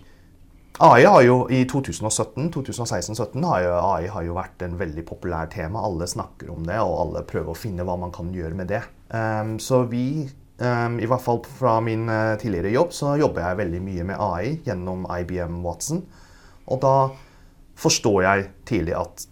AI 0.81 1.03
har 1.05 1.21
jo 1.21 1.35
i 1.53 1.59
2017, 1.69 2.47
2016-2017 2.53 3.43
har 3.45 3.65
har 4.09 4.23
jo 4.25 4.33
vært 4.33 4.63
en 4.65 4.79
veldig 4.79 5.03
populær 5.05 5.45
tema. 5.53 5.83
Alle 5.85 6.07
snakker 6.09 6.49
om 6.49 6.63
det, 6.65 6.79
og 6.81 6.95
alle 7.03 7.21
prøver 7.29 7.53
å 7.53 7.57
finne 7.57 7.83
hva 7.85 7.99
man 8.01 8.09
kan 8.09 8.31
gjøre 8.33 8.57
med 8.57 8.71
det. 8.71 8.79
Um, 9.13 9.59
så 9.61 9.83
vi, 9.91 10.25
um, 10.57 10.95
i 10.97 11.05
hvert 11.05 11.21
fall 11.21 11.43
fra 11.45 11.75
min 11.85 12.09
uh, 12.09 12.33
tidligere 12.41 12.71
jobb, 12.73 12.95
så 12.97 13.11
jobber 13.21 13.45
jeg 13.45 13.59
veldig 13.59 13.81
mye 13.85 14.05
med 14.09 14.23
AI 14.25 14.55
gjennom 14.65 15.05
IBM 15.05 15.59
Watson. 15.61 16.01
Og 16.65 16.81
da 16.81 16.95
forstår 17.77 18.17
jeg 18.25 18.47
tidlig 18.71 18.95
at 18.97 19.27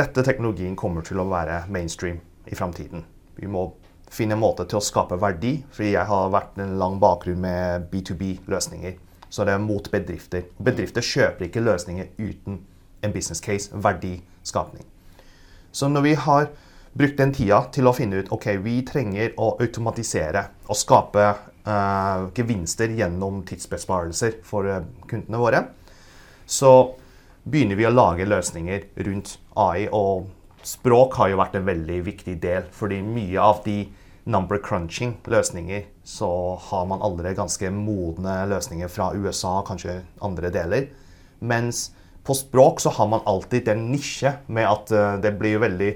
dette 0.00 0.24
teknologien 0.26 0.74
kommer 0.74 1.06
til 1.06 1.22
å 1.22 1.28
være 1.30 1.68
mainstream 1.70 2.18
i 2.50 2.58
framtiden. 2.58 3.04
Vi 3.38 3.46
må 3.46 3.68
finne 4.10 4.34
en 4.34 4.42
måte 4.42 4.66
til 4.66 4.80
å 4.80 4.82
skape 4.82 5.20
verdi, 5.22 5.60
fordi 5.70 5.92
jeg 5.92 6.10
har 6.10 6.34
vært 6.34 6.58
en 6.58 6.74
lang 6.82 6.98
bakgrunn 6.98 7.46
med 7.46 7.86
B2B-løsninger. 7.94 8.98
Så 9.30 9.42
er 9.44 9.52
det 9.52 9.60
mot 9.62 9.86
bedrifter. 9.90 10.48
Bedrifter 10.58 11.04
kjøper 11.06 11.46
ikke 11.46 11.62
løsninger 11.62 12.10
uten 12.18 12.60
en 13.02 13.12
business 13.14 13.40
case, 13.40 13.70
verdiskapning. 13.72 14.84
Så 15.72 15.88
når 15.88 16.02
vi 16.02 16.14
har 16.18 16.48
brukt 16.98 17.18
den 17.18 17.32
tida 17.34 17.62
til 17.72 17.86
å 17.86 17.94
finne 17.94 18.20
ut 18.20 18.32
ok, 18.34 18.48
vi 18.64 18.80
trenger 18.86 19.36
å 19.38 19.52
automatisere 19.62 20.42
og 20.66 20.78
skape 20.78 21.26
uh, 21.68 22.26
gevinster 22.34 22.90
gjennom 22.98 23.44
tidsbesparelser 23.46 24.40
for 24.46 24.66
eh, 24.66 24.82
kundene 25.10 25.40
våre, 25.40 25.62
så 26.50 26.72
begynner 27.46 27.78
vi 27.78 27.86
å 27.86 27.94
lage 27.94 28.26
løsninger 28.26 28.88
rundt 29.06 29.36
AI. 29.54 29.86
Og 29.94 30.26
språk 30.66 31.14
har 31.20 31.30
jo 31.30 31.40
vært 31.40 31.56
en 31.60 31.68
veldig 31.68 32.00
viktig 32.10 32.36
del, 32.42 32.66
fordi 32.74 33.00
mye 33.06 33.40
av 33.40 33.62
de 33.66 33.84
number 34.24 34.58
crunching-løsninger, 34.58 35.84
så 36.04 36.28
har 36.70 36.86
man 36.86 37.02
allerede 37.02 37.38
ganske 37.38 37.70
modne 37.72 38.34
løsninger 38.50 38.88
fra 38.92 39.12
USA, 39.14 39.60
kanskje 39.66 40.00
andre 40.22 40.50
deler. 40.50 40.88
Mens 41.40 41.90
På 42.22 42.34
språk 42.36 42.80
så 42.80 42.90
har 42.92 43.06
man 43.08 43.22
alltid 43.24 43.64
den 43.64 43.86
nisje 43.90 44.34
med 44.46 44.66
at 44.68 44.90
eh, 44.92 45.14
det 45.24 45.30
blir 45.40 45.58
veldig 45.62 45.88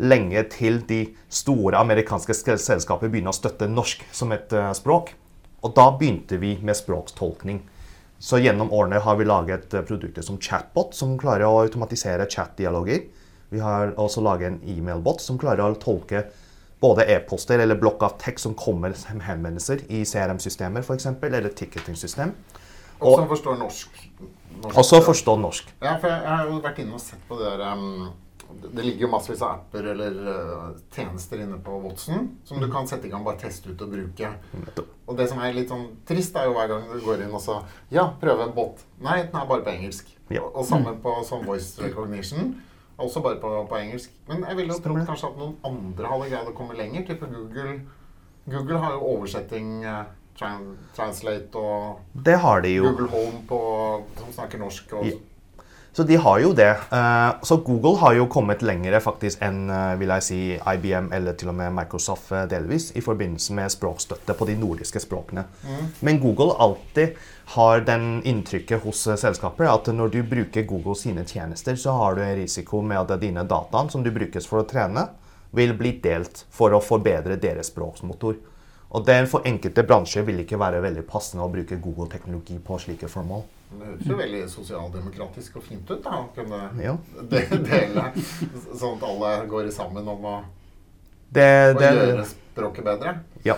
lenge 0.00 0.42
til 0.48 0.80
de 0.88 1.02
store 1.28 1.76
amerikanske 1.76 2.32
sk- 2.32 2.56
selskaper 2.56 3.10
begynner 3.12 3.28
å 3.34 3.36
støtte 3.36 3.68
norsk 3.68 4.02
som 4.10 4.32
et 4.32 4.52
eh, 4.56 4.70
språk. 4.72 5.12
Og 5.60 5.74
da 5.76 5.90
begynte 5.92 6.38
vi 6.40 6.54
med 6.64 6.78
språkstolkning. 6.80 7.60
Så 8.18 8.40
gjennom 8.40 8.72
årene 8.72 9.02
har 9.04 9.20
vi 9.20 9.28
laget 9.28 9.74
eh, 9.76 9.84
produkter 9.84 10.24
som 10.24 10.40
chatbot, 10.40 10.96
som 10.96 11.12
klarer 11.20 11.44
å 11.44 11.60
automatisere 11.66 12.24
chatdialoger. 12.32 13.04
Vi 13.52 13.60
har 13.60 13.92
også 14.00 14.24
laget 14.24 14.54
en 14.54 14.60
e-mailbot 14.64 15.20
som 15.20 15.36
klarer 15.38 15.68
å 15.68 15.76
tolke 15.78 16.24
både 16.80 17.06
e-poster 17.14 17.58
eller 17.62 17.78
blokk 17.80 18.02
av 18.02 18.18
tekst 18.20 18.44
som 18.46 18.54
kommer 18.54 18.92
som 18.98 19.20
henvendelser 19.24 19.86
i 19.88 20.02
CRM-systemer 20.04 20.84
f.eks., 20.84 21.06
eller 21.22 21.48
ticketing-system. 21.48 22.34
Og 23.00 23.18
som 23.18 23.28
forstår 23.28 23.56
norsk. 23.60 23.96
norsk 24.62 24.78
Også 24.80 25.00
forstår 25.04 25.40
norsk. 25.40 25.72
Ja, 25.82 25.96
for 26.00 26.08
jeg, 26.08 26.22
jeg 26.22 26.36
har 26.36 26.46
jo 26.50 26.60
vært 26.64 26.78
inne 26.84 26.94
og 26.96 27.02
sett 27.04 27.20
på 27.28 27.36
det 27.40 27.50
der 27.58 27.72
um, 27.72 28.08
det- 28.62 28.70
Det 28.76 28.84
ligger 28.84 29.00
jo 29.06 29.08
massevis 29.12 29.42
av 29.42 29.56
apper 29.58 29.88
eller 29.92 30.12
uh, 30.28 30.76
tjenester 30.94 31.40
inne 31.42 31.58
på 31.64 31.80
Watson 31.82 32.28
som 32.44 32.60
du 32.62 32.68
kan 32.72 32.86
sette 32.88 33.06
i 33.06 33.10
gang, 33.10 33.24
bare 33.26 33.36
teste 33.40 33.68
ut 33.72 33.82
og 33.82 33.90
bruke. 33.92 34.30
Og 35.08 35.16
det 35.18 35.28
som 35.28 35.38
er 35.42 35.52
litt 35.52 35.68
sånn 35.68 35.88
trist, 36.08 36.36
er 36.36 36.46
jo 36.46 36.54
hver 36.54 36.68
gang 36.70 36.86
du 36.92 37.00
går 37.04 37.24
inn 37.26 37.34
og 37.34 37.40
så 37.42 37.58
Ja, 37.90 38.06
prøve 38.20 38.46
en 38.46 38.54
bot. 38.56 38.80
Nei, 39.02 39.22
den 39.26 39.34
er 39.40 39.46
bare 39.50 39.64
på 39.66 39.72
engelsk. 39.74 40.08
Ja. 40.30 40.40
Og, 40.42 40.56
og 40.62 40.64
sammen 40.66 41.00
på 41.02 41.12
sånn 41.26 41.44
voice 41.46 41.76
recognition. 41.82 42.54
Også 42.98 43.20
bare 43.20 43.36
på, 43.40 43.50
på 43.68 43.76
engelsk. 43.76 44.12
Men 44.28 44.44
jeg 44.48 44.56
ville 44.56 44.72
jo 44.72 44.80
trodd 44.80 45.02
kanskje 45.06 45.28
at 45.28 45.40
noen 45.40 45.56
andre 45.68 46.12
hadde 46.12 46.28
greid 46.32 46.48
å 46.48 46.54
komme 46.56 46.76
lenger. 46.78 47.04
Type 47.08 47.28
Google. 47.28 47.80
Google 48.48 48.78
har 48.80 48.94
jo 48.96 49.10
oversetting, 49.12 49.84
uh, 49.84 50.04
translate 50.96 51.56
og 51.60 52.00
Det 52.24 52.36
har 52.40 52.60
de 52.64 52.76
jo. 52.76 52.86
Google 52.88 53.08
Home 53.12 53.42
på, 53.48 53.58
som 54.20 54.32
snakker 54.32 54.62
norsk. 54.62 54.92
Og, 54.96 55.10
Ja. 55.10 55.16
Så 55.96 56.02
de 56.02 56.16
har 56.16 56.38
jo 56.38 56.52
det. 56.52 56.76
Eh, 56.92 57.30
Så 57.42 57.56
Google 57.56 57.96
har 57.96 58.12
jo 58.14 58.26
kommet 58.28 58.60
lengre 58.60 58.98
faktisk 59.00 59.40
enn 59.40 59.70
eh, 59.72 59.94
vil 59.96 60.10
jeg 60.12 60.24
si, 60.26 60.40
IBM 60.60 61.06
eller 61.16 61.32
til 61.40 61.48
og 61.48 61.56
med 61.56 61.72
Microsoft 61.72 62.34
eh, 62.36 62.42
delvis 62.50 62.90
i 62.92 63.00
forbindelse 63.00 63.56
med 63.56 63.72
språkstøtte 63.72 64.36
på 64.36 64.44
de 64.44 64.58
nordiske 64.60 65.00
språkene. 65.00 65.46
Men 66.04 66.20
Google 66.20 66.52
alltid 66.60 67.16
har 67.54 67.80
den 67.88 68.20
inntrykket 68.28 68.84
hos 68.84 69.06
selskaper 69.22 69.70
at 69.72 69.88
når 69.88 70.12
du 70.12 70.20
bruker 70.34 70.68
Google 70.68 70.98
sine 71.00 71.24
tjenester, 71.24 71.80
så 71.80 71.96
har 71.96 72.18
du 72.18 72.20
en 72.26 72.36
risiko 72.42 72.82
med 72.84 73.00
at 73.00 73.16
dine 73.22 73.46
dataene 73.48 73.88
som 73.88 74.04
du 74.04 74.12
brukes 74.12 74.44
for 74.44 74.60
å 74.60 74.68
trene, 74.68 75.06
vil 75.56 75.72
bli 75.80 75.94
delt 76.04 76.44
for 76.52 76.76
å 76.76 76.82
forbedre 76.84 77.40
deres 77.40 77.72
språksmotor. 77.72 78.36
Og 78.96 79.04
det 79.04 79.16
for 79.28 79.44
enkelte 79.48 79.84
bransjer 79.84 80.24
vil 80.24 80.40
ikke 80.40 80.56
være 80.60 80.80
veldig 80.84 81.02
passende 81.10 81.44
å 81.44 81.50
bruke 81.52 81.76
Google-teknologi 81.84 82.56
på 82.64 82.78
slike 82.80 83.10
formål. 83.12 83.42
Det 83.76 83.84
høres 83.90 84.06
jo 84.08 84.16
veldig 84.16 84.42
sosialdemokratisk 84.48 85.56
og 85.60 85.64
fint 85.66 85.90
ut 85.90 86.02
da, 86.04 86.20
å 86.22 86.28
kunne 86.36 86.60
Ja. 86.82 86.96
de- 87.20 87.58
dele, 87.66 88.04
sånn 88.72 88.96
at 88.96 89.02
alle 89.08 89.32
går 89.50 89.70
sammen 89.74 90.06
om 90.08 90.24
å, 90.24 90.36
Det, 91.32 91.74
å 91.74 91.78
det, 91.78 91.90
gjøre 91.92 92.26
språket 92.30 92.84
bedre. 92.84 93.16
Ja. 93.44 93.56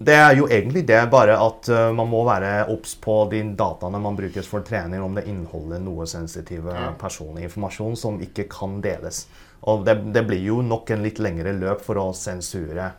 Det 0.00 0.14
er 0.14 0.36
jo 0.38 0.46
egentlig 0.46 0.84
det, 0.86 1.10
bare 1.10 1.34
at 1.42 1.68
uh, 1.74 1.90
man 1.92 2.06
må 2.08 2.20
være 2.24 2.68
obs 2.70 2.94
på 3.02 3.28
de 3.32 3.42
dataene 3.58 3.98
man 4.00 4.14
brukes 4.16 4.46
for 4.46 4.60
trening, 4.62 5.02
om 5.02 5.12
det 5.18 5.26
inneholder 5.26 5.80
noe 5.82 6.06
sensitive 6.06 6.70
Ja. 6.72 6.92
personlig 7.00 7.42
informasjon 7.48 7.96
som 7.98 8.20
ikke 8.22 8.46
kan 8.48 8.80
deles. 8.80 9.26
Og 9.66 9.84
det, 9.84 9.96
det 10.14 10.22
blir 10.28 10.40
jo 10.46 10.62
nok 10.62 10.90
en 10.94 11.02
litt 11.02 11.18
lengre 11.18 11.52
løp 11.58 11.80
for 11.82 11.96
å 11.96 12.14
sensure 12.14 12.92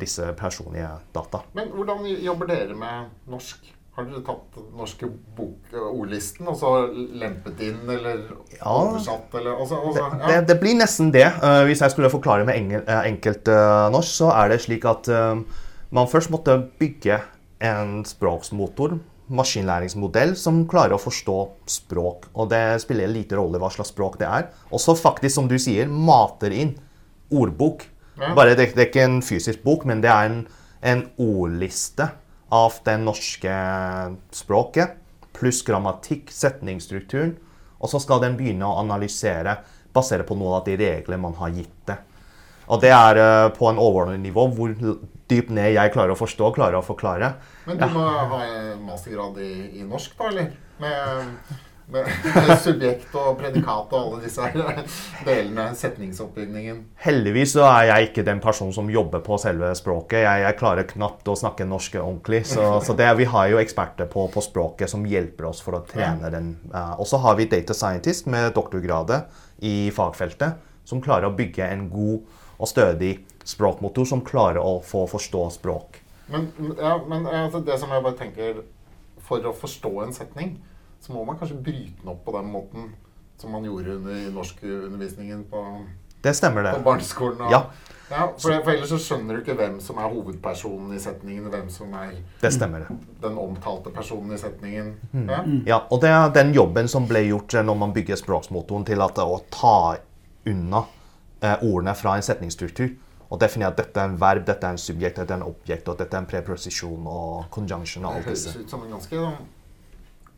disse 0.00 0.30
personlige 0.38 0.88
data. 1.14 1.42
Men 1.54 1.68
hvordan 1.74 2.06
jobber 2.24 2.46
dere 2.48 2.74
med 2.74 3.10
norsk? 3.28 3.70
Har 3.94 4.06
dere 4.08 4.22
tatt 4.26 4.56
den 4.56 4.70
norske 4.74 5.06
ordlisten 5.78 6.48
og 6.50 6.56
så 6.58 6.70
lempet 7.14 7.60
inn 7.62 7.82
eller 7.88 8.24
Ja. 8.56 8.72
oversatt? 8.72 9.34
Eller, 9.38 9.52
og 9.54 9.68
så- 9.68 9.78
og 9.84 9.94
så- 9.94 10.26
Det, 10.26 10.46
det, 10.48 10.60
blir 10.60 10.74
nesten 10.74 11.12
det. 11.12 11.26
Uh, 11.42 11.62
hvis 11.64 11.80
jeg 11.80 11.90
skulle 11.92 12.10
forklare 12.10 12.44
med 12.44 12.56
engel, 12.56 12.82
uh, 12.88 13.04
enkelt 13.06 13.46
uh, 13.48 13.90
norsk, 13.92 14.08
så 14.08 14.32
er 14.32 14.48
det 14.48 14.60
slik 14.62 14.84
at 14.84 15.08
uh, 15.08 15.36
man 15.92 16.06
først 16.08 16.30
måtte 16.30 16.56
bygge 16.78 17.20
en 17.60 18.02
språksmotor, 18.04 18.98
maskinlæringsmodell, 19.30 20.34
som 20.36 20.66
klarer 20.66 20.94
å 20.96 21.00
forstå 21.00 21.36
språk. 21.70 22.26
Og 22.34 22.50
det 22.50 22.80
spiller 22.82 23.06
lite 23.06 23.36
rolle 23.38 23.58
hva 23.60 23.70
slags 23.70 23.92
språk 23.94 24.18
det 24.18 24.26
er. 24.26 24.48
Og 24.72 24.80
så 24.80 24.96
faktisk, 24.98 25.34
som 25.36 25.46
du 25.48 25.54
sier, 25.56 25.86
mater 25.86 26.50
inn 26.52 26.74
ordbok. 27.32 27.86
Ja. 28.18 28.34
Bare 28.36 28.54
det, 28.54 28.70
det 28.76 28.82
er 28.84 28.90
ikke 28.90 29.06
en 29.08 29.22
fysisk 29.26 29.64
bok, 29.64 29.86
men 29.88 30.02
det 30.04 30.10
er 30.12 30.28
en, 30.30 30.42
en 30.82 31.06
ordliste 31.20 32.10
av 32.54 32.78
det 32.86 32.96
norske 33.02 33.54
språket, 34.34 34.98
pluss 35.34 35.62
grammatikk, 35.66 36.30
setningsstrukturen. 36.30 37.34
Og 37.82 37.90
så 37.90 38.00
skal 38.00 38.22
den 38.22 38.36
begynne 38.38 38.68
å 38.68 38.78
analysere 38.80 39.58
basert 39.94 40.26
på 40.28 40.36
noen 40.38 40.60
av 40.60 40.66
de 40.68 40.76
reglene 40.78 41.22
man 41.22 41.34
har 41.40 41.52
gitt 41.54 41.80
det. 41.90 41.98
Og 42.64 42.80
det 42.80 42.94
er 42.96 43.20
eh, 43.20 43.50
på 43.52 43.68
en 43.68 43.80
overordnet 43.80 44.22
nivå 44.24 44.46
hvor 44.56 44.72
dypt 45.28 45.52
ned 45.52 45.74
jeg 45.74 45.92
klarer 45.92 46.14
å 46.14 46.18
forstå 46.18 46.48
klarer 46.56 46.78
å 46.78 46.86
forklare. 46.86 47.34
Men 47.68 47.80
du 47.80 47.84
må 47.92 48.06
ha 48.06 48.40
en 48.46 48.80
mastergrad 48.86 49.36
i, 49.42 49.52
i 49.80 49.84
norsk, 49.88 50.14
da, 50.16 50.30
eller? 50.30 50.50
Med, 50.80 51.60
med, 51.92 52.08
subjekt 52.64 53.14
og 53.18 53.38
predikat 53.40 53.92
og 53.92 53.98
alle 53.98 54.20
disse 54.24 54.48
delene. 55.26 55.66
Setningsoppbygningen. 55.78 56.80
Heldigvis 57.04 57.54
så 57.56 57.66
er 57.68 57.88
jeg 57.90 58.10
ikke 58.10 58.26
den 58.26 58.40
personen 58.44 58.74
som 58.76 58.90
jobber 58.92 59.22
på 59.24 59.38
selve 59.42 59.72
språket. 59.78 60.22
Jeg, 60.24 60.44
jeg 60.46 60.58
klarer 60.60 60.88
knapt 60.88 61.28
å 61.28 61.36
snakke 61.38 61.66
norsk 61.68 61.98
ordentlig. 62.00 62.44
Så, 62.50 62.66
så 62.84 62.96
det, 62.98 63.10
vi 63.20 63.28
har 63.30 63.50
jo 63.52 63.60
eksperter 63.62 64.08
på, 64.10 64.26
på 64.32 64.44
språket 64.44 64.92
som 64.92 65.04
hjelper 65.08 65.50
oss 65.50 65.62
for 65.64 65.78
å 65.78 65.84
trene 65.88 66.32
den. 66.32 66.54
Og 66.98 67.06
så 67.10 67.20
har 67.24 67.36
vi 67.40 67.48
data 67.50 67.76
scientist 67.76 68.30
med 68.32 68.52
doktorgradet 68.56 69.24
i 69.64 69.90
fagfeltet 69.94 70.60
som 70.84 71.00
klarer 71.04 71.30
å 71.30 71.36
bygge 71.36 71.66
en 71.68 71.88
god 71.92 72.24
og 72.54 72.68
stødig 72.70 73.16
språkmotor 73.44 74.08
som 74.08 74.22
klarer 74.24 74.62
å 74.62 74.78
få 74.84 75.04
forstå 75.10 75.48
språk. 75.58 76.00
Men, 76.32 76.48
ja, 76.78 76.96
men 77.08 77.26
altså, 77.28 77.60
det 77.64 77.76
som 77.80 77.90
jeg 77.92 78.00
bare 78.00 78.16
tenker 78.16 78.62
For 79.24 79.44
å 79.44 79.50
forstå 79.56 79.90
en 80.00 80.14
setning, 80.16 80.54
så 81.04 81.12
må 81.12 81.24
man 81.28 81.36
kanskje 81.40 81.58
bryte 81.60 82.00
den 82.00 82.12
opp 82.14 82.22
på 82.24 82.32
den 82.38 82.48
måten 82.52 82.92
som 83.40 83.52
man 83.52 83.64
gjorde 83.66 83.98
under 83.98 84.14
i 84.16 84.30
norskundervisningen 84.32 85.44
på, 85.50 85.64
Det 86.24 86.32
stemmer, 86.36 86.62
det. 86.64 86.72
på 86.78 86.86
barneskolen. 86.86 87.40
Og, 87.44 87.52
Ja. 87.52 87.66
Ja, 88.10 88.26
for, 88.38 88.52
for 88.62 88.70
ellers 88.70 88.90
så 88.92 88.98
skjønner 89.00 89.34
du 89.34 89.40
ikke 89.40 89.54
hvem 89.56 89.78
som 89.80 89.96
er 89.98 90.10
hovedpersonen 90.12 90.92
i 90.94 90.98
setningen, 91.00 91.46
hvem 91.50 91.70
som 91.72 91.92
er 91.96 92.10
Det 92.42 92.50
stemmer. 92.52 92.84
det. 92.84 92.96
den 93.22 93.38
omtalte 93.40 93.90
personen 93.90 94.32
i 94.36 94.38
setningen. 94.38 94.90
Mm. 95.12 95.28
Ja? 95.28 95.38
Ja, 95.66 95.78
og 95.90 96.02
det 96.02 96.10
er 96.12 96.28
den 96.36 96.52
jobben 96.54 96.86
som 96.88 97.08
ble 97.08 97.22
gjort 97.30 97.54
eh, 97.54 97.64
når 97.64 97.78
man 97.80 97.94
bygger 97.96 98.16
språksmotoren 98.20 98.84
til 98.84 99.00
at, 99.02 99.18
å 99.18 99.40
ta 99.50 99.96
unna 100.46 100.84
eh, 101.40 101.56
ordene 101.64 101.94
fra 101.96 102.16
en 102.16 102.22
setningsstruktur. 102.22 102.92
Og 103.30 103.40
definere 103.40 103.72
at 103.72 103.80
dette 103.80 103.98
er 104.00 104.12
en 104.12 104.20
verb, 104.20 104.44
dette 104.46 104.68
er 104.68 104.76
en 104.76 104.78
subjekt, 104.78 105.16
dette 105.16 105.32
er 105.32 105.40
en 105.40 105.48
objekt, 105.48 105.88
og 105.88 105.96
dette 105.98 106.14
er 106.14 106.20
en 106.22 106.28
preposisjon 106.28 107.06
og 107.08 107.48
conjunction 107.50 108.04
og 108.04 108.20
Det 108.20 108.24
høres 108.28 108.46
ut 108.56 108.70
som 108.70 108.84
en 108.84 108.92
ganske 108.98 109.16
sånn, 109.16 109.48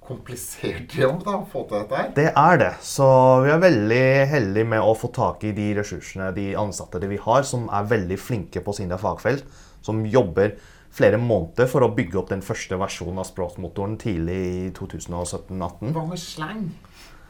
komplisert 0.06 0.94
jobb 0.96 1.24
da, 1.26 1.36
å 1.40 1.48
få 1.50 1.64
til 1.68 1.82
dette 1.82 1.98
her. 1.98 2.12
Det 2.16 2.28
er 2.30 2.62
det. 2.62 2.72
Så 2.86 3.08
vi 3.44 3.52
er 3.54 3.60
veldig 3.62 4.06
heldige 4.30 4.70
med 4.72 4.84
å 4.84 4.94
få 4.98 5.10
tak 5.14 5.44
i 5.46 5.52
de 5.56 5.72
ressursene, 5.80 6.30
de 6.36 6.48
ansatte 6.58 7.02
vi 7.06 7.20
har, 7.22 7.46
som 7.48 7.68
er 7.74 7.90
veldig 7.90 8.18
flinke 8.20 8.62
på 8.64 8.74
sine 8.78 8.98
fagfelt. 9.00 9.44
Som 9.86 10.02
jobber 10.10 10.56
flere 10.96 11.18
måneder 11.20 11.68
for 11.70 11.84
å 11.84 11.92
bygge 11.94 12.18
opp 12.20 12.32
den 12.32 12.42
første 12.44 12.78
versjonen 12.80 13.20
av 13.20 13.28
språkmotoren 13.28 13.98
tidlig 14.00 14.38
i 14.46 14.64
2017-2018. 14.76 15.92
Hva 15.94 16.04
med 16.08 16.22
slang? 16.22 16.64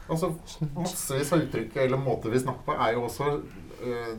Altså, 0.07 0.31
Massevis 0.75 1.33
av 1.35 1.43
uttrykk 1.43 1.75
eller 1.83 1.99
måter 1.99 2.31
vi 2.31 2.39
snakker 2.39 2.63
på, 2.69 2.75
er 2.79 2.95
jo 2.95 3.03
også 3.09 3.33
øh, 3.83 4.13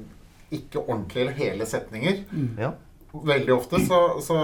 ikke 0.55 0.83
ordentlige 0.83 1.25
eller 1.25 1.38
hele 1.38 1.69
setninger. 1.69 2.25
Ja. 2.61 2.75
Veldig 3.12 3.55
ofte 3.55 3.81
så, 3.87 4.00
så, 4.25 4.37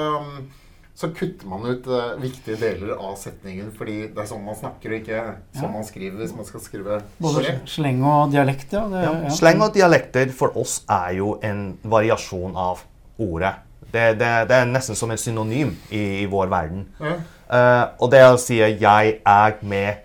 så 0.95 1.11
kutter 1.11 1.49
man 1.51 1.65
ut 1.67 1.87
uh, 1.91 2.15
viktige 2.23 2.57
deler 2.61 2.95
av 2.95 3.17
setningen 3.19 3.73
fordi 3.75 3.97
det 4.15 4.21
er 4.23 4.29
sånn 4.31 4.45
man 4.47 4.55
snakker, 4.59 4.93
og 4.93 5.01
ikke 5.01 5.23
sånn 5.59 5.73
man 5.75 5.87
skriver 5.87 6.23
hvis 6.23 6.35
man 6.39 6.47
skal 6.47 6.63
skrive 6.63 7.01
Både 7.19 7.57
sleng 7.67 8.05
og 8.07 8.31
dialekt, 8.35 8.77
ja. 8.77 8.85
Det, 8.93 9.03
Ja. 9.03 9.15
ja. 9.27 9.33
Sleng 9.35 9.63
og 9.67 9.75
dialekter 9.75 10.31
for 10.31 10.55
oss 10.61 10.83
er 10.87 11.17
jo 11.19 11.35
en 11.43 11.73
variasjon 11.83 12.55
av 12.55 12.85
ordet. 13.19 13.57
Det, 13.91 14.07
det, 14.19 14.31
det 14.51 14.57
er 14.61 14.71
nesten 14.71 14.99
som 14.99 15.11
en 15.11 15.19
synonym 15.19 15.75
i, 15.91 16.23
i 16.23 16.27
vår 16.31 16.51
verden. 16.51 16.87
Ja. 17.03 17.19
Eh, 17.55 17.85
og 18.03 18.11
det 18.11 18.23
å 18.27 18.39
si 18.41 18.59
'jeg 18.59 19.19
er 19.27 19.59
med', 19.61 19.99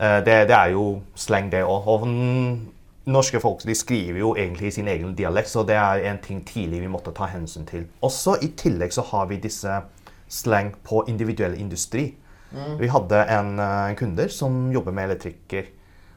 uh, 0.00 0.20
det, 0.26 0.48
det 0.48 0.56
er 0.56 0.70
jo 0.74 1.02
sleng, 1.14 1.50
det 1.50 1.64
òg. 1.64 1.86
Og 1.86 2.06
norske 3.10 3.40
folk 3.40 3.62
de 3.66 3.74
skriver 3.74 4.18
jo 4.18 4.34
egentlig 4.36 4.68
i 4.68 4.70
sin 4.70 4.88
egen 4.88 5.14
dialekt, 5.14 5.48
så 5.48 5.62
det 5.66 5.74
er 5.74 6.04
en 6.10 6.18
ting 6.18 6.44
tidlig 6.46 6.80
vi 6.80 6.86
måtte 6.92 7.12
ta 7.16 7.26
hensyn 7.26 7.66
til. 7.66 7.86
Også 8.02 8.36
i 8.42 8.52
tillegg 8.56 8.92
så 8.92 9.02
har 9.02 9.26
vi 9.26 9.36
disse 9.36 9.80
slang 10.30 10.72
på 10.86 11.02
individuell 11.10 11.56
industri. 11.60 12.14
Vi 12.80 12.88
hadde 12.90 13.18
en, 13.30 13.58
eh, 13.62 13.90
en 13.90 13.96
kunder 13.98 14.28
som 14.28 14.72
jobber 14.74 14.92
med 14.92 15.10
elektriker, 15.10 15.68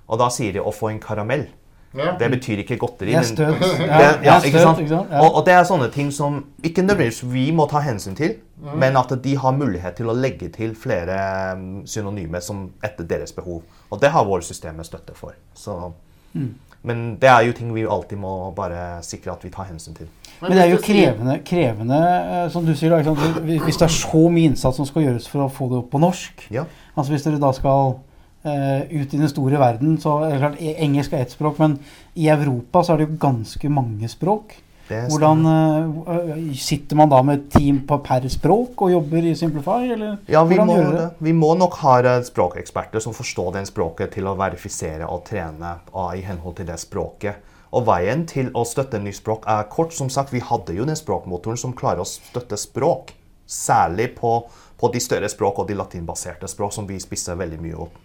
og 0.07 0.19
da 0.19 0.29
sier 0.29 0.53
de 0.53 0.59
'å 0.59 0.71
få 0.73 0.89
en 0.91 0.99
karamell'. 0.99 1.47
Ja. 1.95 2.15
Det 2.17 2.31
betyr 2.31 2.57
ikke 2.63 2.77
godteri. 2.77 3.13
Er 3.13 3.21
men- 3.21 3.35
det, 3.37 3.87
Ja, 3.87 4.21
ja, 4.23 4.37
er 4.37 4.41
ikke 4.45 4.59
sant? 4.59 4.91
Og, 5.11 5.35
og 5.35 5.45
det 5.45 5.53
er 5.53 5.63
sånne 5.63 5.91
ting 5.91 6.11
som 6.11 6.45
ikke 6.63 6.81
nødvendigvis 6.81 7.21
vi 7.33 7.51
må 7.51 7.67
ta 7.69 7.79
hensyn 7.79 8.15
til, 8.15 8.35
men 8.75 8.97
at 8.97 9.13
de 9.23 9.35
har 9.37 9.51
mulighet 9.51 9.95
til 9.95 10.05
å 10.09 10.13
legge 10.15 10.49
til 10.49 10.73
flere 10.75 11.53
um, 11.53 11.83
synonymer 11.85 12.39
som 12.39 12.71
etter 12.83 13.03
deres 13.03 13.31
behov. 13.31 13.61
Og 13.91 14.01
det 14.01 14.09
har 14.09 14.25
våre 14.25 14.41
systemer 14.41 14.83
støtte 14.83 15.13
for. 15.15 15.33
Så, 15.53 15.91
Mm. 16.35 16.55
Men 16.81 17.15
det 17.21 17.29
er 17.29 17.41
jo 17.45 17.51
ting 17.53 17.73
vi 17.73 17.85
alltid 17.85 18.17
må 18.17 18.51
bare 18.55 19.03
sikre 19.03 19.31
at 19.31 19.43
vi 19.43 19.49
tar 19.49 19.65
hensyn 19.65 19.93
til. 19.95 20.07
Men 20.43 20.57
det 20.57 20.63
er 20.65 20.71
jo 20.73 20.79
krevende, 20.83 21.37
krevende 21.47 21.99
eh, 21.99 22.47
som 22.51 22.65
du 22.67 22.73
sier, 22.75 22.91
da, 22.91 23.13
hvis 23.43 23.79
det 23.79 23.87
er 23.87 23.93
så 23.95 24.23
mye 24.33 24.51
innsats 24.51 24.79
som 24.79 24.87
skal 24.89 25.07
gjøres 25.07 25.29
for 25.31 25.45
å 25.45 25.51
få 25.51 25.69
det 25.71 25.79
opp 25.79 25.93
på 25.93 26.01
norsk. 26.03 26.47
Ja. 26.53 26.65
Altså 26.93 27.13
Hvis 27.13 27.23
dere 27.25 27.39
da 27.41 27.53
skal 27.55 27.95
uh, 27.95 28.81
ut 28.91 29.13
i 29.15 29.21
den 29.21 29.31
store 29.31 29.61
verden, 29.61 29.95
så 30.01 30.19
er 30.25 30.35
det 30.35 30.41
klart 30.43 30.59
e- 30.61 30.75
engelsk 30.83 31.15
er 31.15 31.23
ett 31.25 31.33
språk, 31.33 31.61
men 31.63 31.79
i 32.19 32.27
Europa 32.33 32.83
så 32.83 32.93
er 32.93 33.01
det 33.01 33.09
jo 33.09 33.17
ganske 33.23 33.71
mange 33.71 34.11
språk. 34.11 34.57
Hvordan 34.93 35.45
uh, 35.47 36.41
Sitter 36.59 36.99
man 36.99 37.09
da 37.09 37.21
med 37.23 37.39
et 37.39 37.45
team 37.55 37.79
på 37.87 37.97
per 38.03 38.27
språk 38.29 38.83
og 38.83 38.91
jobber 38.91 39.29
i 39.29 39.31
Simplify, 39.39 39.87
eller 39.95 40.17
Ja, 40.29 40.43
vi 40.43 40.59
må, 40.59 40.75
gjør 40.75 40.97
det. 40.97 41.07
vi 41.23 41.33
må 41.33 41.53
nok 41.57 41.79
ha 41.81 42.19
språkeksperter 42.27 43.01
som 43.01 43.15
forstår 43.15 43.55
den 43.55 43.69
språket 43.69 44.11
til 44.17 44.27
å 44.27 44.35
verifisere 44.37 45.07
og 45.07 45.23
trene 45.29 45.77
ah, 45.93 46.11
i 46.13 46.21
henhold 46.27 46.59
til 46.59 46.67
det 46.67 46.77
språket. 46.83 47.52
Og 47.73 47.87
veien 47.87 48.25
til 48.29 48.51
å 48.53 48.65
støtte 48.67 49.01
ny 49.01 49.11
språk 49.15 49.47
er 49.49 49.65
kort. 49.71 49.95
Som 49.97 50.11
sagt, 50.13 50.33
vi 50.33 50.43
hadde 50.43 50.75
jo 50.77 50.85
den 50.85 50.99
språkmotoren 50.99 51.57
som 51.59 51.73
klarer 51.77 52.03
å 52.03 52.09
støtte 52.09 52.59
språk. 52.59 53.15
Særlig 53.49 54.11
på, 54.17 54.35
på 54.79 54.89
de 54.93 55.01
større 55.03 55.29
språk 55.31 55.61
og 55.61 55.69
de 55.69 55.77
latinbaserte 55.77 56.47
språk 56.49 56.75
som 56.75 56.85
vi 56.89 56.99
spisser 57.01 57.39
veldig 57.39 57.59
mye 57.63 57.79
opp. 57.87 57.97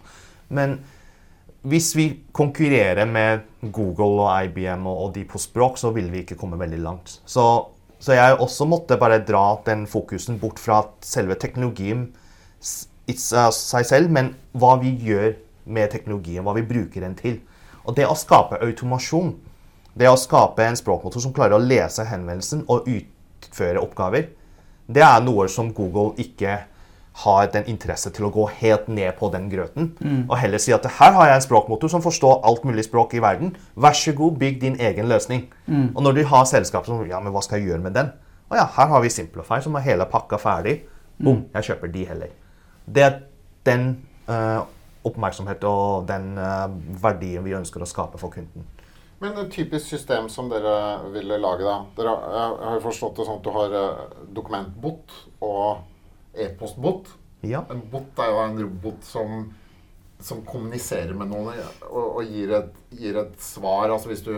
Men 0.49 0.79
hvis 1.69 1.91
vi 1.95 2.07
konkurrerer 2.31 3.05
med 3.05 3.45
Google 3.75 4.23
og 4.23 4.47
IBM 4.47 4.87
og, 4.87 5.03
og 5.05 5.13
de 5.15 5.25
på 5.27 5.41
språk, 5.41 5.77
så 5.77 5.91
vil 5.95 6.09
vi 6.11 6.23
ikke 6.23 6.37
komme 6.39 6.59
veldig 6.59 6.79
langt. 6.81 7.19
Så, 7.27 7.43
så 7.99 8.15
jeg 8.15 8.39
også 8.39 8.67
måtte 8.69 8.97
bare 8.99 9.21
dra 9.27 9.59
den 9.65 9.85
fokusen 9.87 10.39
bort 10.39 10.61
fra 10.61 10.81
selve 11.05 11.35
teknologien 11.39 12.07
i 13.09 13.15
seg 13.17 13.85
selv, 13.87 14.09
men 14.13 14.33
hva 14.57 14.77
vi 14.81 14.93
gjør 15.03 15.33
med 15.69 15.91
teknologien, 15.91 16.45
hva 16.45 16.55
vi 16.57 16.65
bruker 16.65 17.03
den 17.05 17.17
til. 17.19 17.39
Og 17.85 17.95
det 17.97 18.07
å 18.07 18.17
skape 18.17 18.61
automasjon, 18.63 19.33
det 19.99 20.09
å 20.09 20.17
skape 20.19 20.63
en 20.63 20.79
språkmotor 20.79 21.23
som 21.23 21.35
klarer 21.35 21.57
å 21.57 21.63
lese 21.63 22.05
henvendelsen 22.07 22.65
og 22.71 22.87
utføre 22.87 23.81
oppgaver, 23.83 24.29
det 24.89 25.03
er 25.05 25.21
noe 25.21 25.47
som 25.51 25.73
Google 25.75 26.15
ikke 26.21 26.61
har 27.19 27.49
den 27.51 27.65
interesse 27.67 28.11
til 28.15 28.27
å 28.27 28.31
gå 28.31 28.45
helt 28.61 28.87
ned 28.87 29.11
på 29.19 29.27
den 29.33 29.49
grøten. 29.51 29.91
Og 30.29 30.37
heller 30.39 30.61
si 30.61 30.71
at 30.71 30.85
her 30.99 31.11
har 31.17 31.27
jeg 31.27 31.41
en 31.41 31.45
språkmotor 31.45 31.91
som 31.91 32.03
forstår 32.05 32.39
alt 32.47 32.63
mulig 32.63 32.85
språk 32.87 33.13
i 33.17 33.21
verden. 33.23 33.51
Vær 33.75 33.97
så 33.97 34.13
god, 34.15 34.37
bygg 34.39 34.61
din 34.61 34.79
egen 34.79 35.09
løsning. 35.11 35.49
Og 35.95 36.01
når 36.05 36.19
du 36.19 36.23
har 36.31 36.45
selskap 36.45 36.87
som 36.87 37.03
Ja, 37.09 37.19
men 37.19 37.33
hva 37.35 37.43
skal 37.43 37.59
jeg 37.59 37.73
gjøre 37.73 37.83
med 37.83 37.97
den? 37.97 38.13
Å 38.49 38.55
ja, 38.55 38.65
her 38.77 38.87
har 38.87 39.01
vi 39.03 39.11
Simplify 39.13 39.59
som 39.61 39.75
har 39.75 39.83
hele 39.85 40.07
pakka 40.09 40.39
ferdig. 40.41 40.79
Boom, 41.19 41.45
jeg 41.53 41.63
kjøper 41.73 41.91
de 41.91 42.05
heller. 42.07 42.31
Det 42.87 43.03
er 43.03 43.19
den 43.67 43.89
uh, 44.29 44.63
oppmerksomhet 45.03 45.63
og 45.67 46.07
den 46.07 46.37
uh, 46.39 46.71
verdien 47.03 47.43
vi 47.43 47.57
ønsker 47.57 47.83
å 47.83 47.89
skape 47.89 48.17
for 48.17 48.31
kunden. 48.33 48.65
Men 49.19 49.37
et 49.37 49.51
typisk 49.51 49.85
system 49.91 50.29
som 50.31 50.47
dere 50.51 50.73
ville 51.13 51.37
lage, 51.41 51.65
da 51.67 51.79
dere, 51.97 52.13
Jeg 52.33 52.67
har 52.67 52.77
jo 52.77 52.83
forstått 52.85 53.17
det 53.19 53.25
sånn 53.27 53.41
at 53.41 53.47
du 53.47 53.51
har 53.55 53.75
eh, 53.79 54.03
dokumentbot 54.37 55.15
og 55.43 56.37
e-postbot. 56.39 57.11
Ja. 57.47 57.65
En 57.71 57.81
bot 57.91 58.19
er 58.19 58.31
jo 58.31 58.39
en 58.43 58.61
robot 58.63 59.03
som, 59.07 59.43
som 60.23 60.41
kommuniserer 60.47 61.15
med 61.15 61.31
noen 61.31 61.51
og, 61.89 62.19
og 62.19 62.23
gir, 62.27 62.55
et, 62.61 62.81
gir 62.95 63.19
et 63.19 63.35
svar. 63.43 63.91
Altså 63.91 64.11
hvis 64.11 64.23
du 64.23 64.33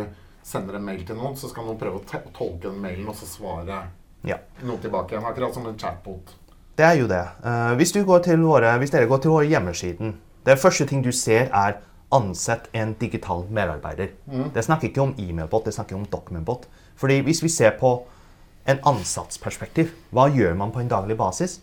sender 0.46 0.78
en 0.78 0.86
mail 0.86 1.06
til 1.06 1.18
noen, 1.18 1.38
så 1.38 1.50
skal 1.50 1.68
noen 1.68 1.80
prøve 1.82 2.02
å 2.02 2.06
tolke 2.34 2.68
den 2.68 2.82
mailen 2.82 3.10
og 3.10 3.18
så 3.18 3.30
svare 3.30 3.84
ja. 4.26 4.38
noe 4.66 4.82
tilbake 4.82 5.16
igjen. 5.16 5.30
Akkurat 5.30 5.58
som 5.58 5.70
en 5.70 5.78
chatbot. 5.78 6.36
Det 6.78 6.88
er 6.88 6.98
jo 6.98 7.08
det. 7.10 7.24
Uh, 7.46 7.74
hvis, 7.78 7.94
du 7.94 8.02
går 8.08 8.26
til 8.26 8.42
våre, 8.42 8.74
hvis 8.82 8.94
dere 8.94 9.10
går 9.10 9.22
til 9.22 9.34
våre 9.36 9.50
hjemmesiden, 9.50 10.16
det 10.48 10.58
første 10.58 10.88
ting 10.90 11.04
du 11.06 11.12
ser, 11.14 11.52
er 11.54 11.82
ansett 12.12 12.70
en 12.78 12.96
digital 13.00 13.46
medarbeider. 13.50 14.12
Det 14.54 14.64
snakker 14.66 14.90
ikke 14.90 15.04
om 15.04 15.14
e-mailbot, 15.18 15.66
det 15.66 15.76
snakker 15.76 15.96
om 15.96 16.08
documentbot. 16.12 16.68
Fordi 17.00 17.22
hvis 17.26 17.44
vi 17.44 17.50
ser 17.50 17.78
på 17.80 17.94
en 18.70 18.82
ansatsperspektiv, 18.86 19.94
hva 20.12 20.28
gjør 20.30 20.58
man 20.60 20.74
på 20.74 20.82
en 20.84 20.92
daglig 20.92 21.18
basis? 21.18 21.60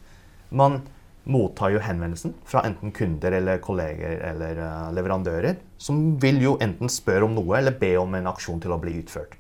Man 0.50 0.81
mottar 1.28 1.75
jo 1.75 1.83
henvendelsen 1.85 2.33
fra 2.49 2.62
enten 2.67 2.93
kunder 2.97 3.35
eller 3.37 3.61
kolleger 3.61 4.23
eller 4.31 4.61
eh, 4.64 4.87
leverandører, 4.97 5.59
som 5.78 6.17
vil 6.21 6.40
jo 6.43 6.57
enten 6.64 6.88
spørre 6.90 7.28
om 7.28 7.37
noe 7.37 7.59
eller 7.59 7.76
be 7.76 7.93
om 8.00 8.17
en 8.17 8.31
aksjon 8.31 8.62
til 8.64 8.73
å 8.73 8.81
bli 8.81 8.96
utført. 9.03 9.37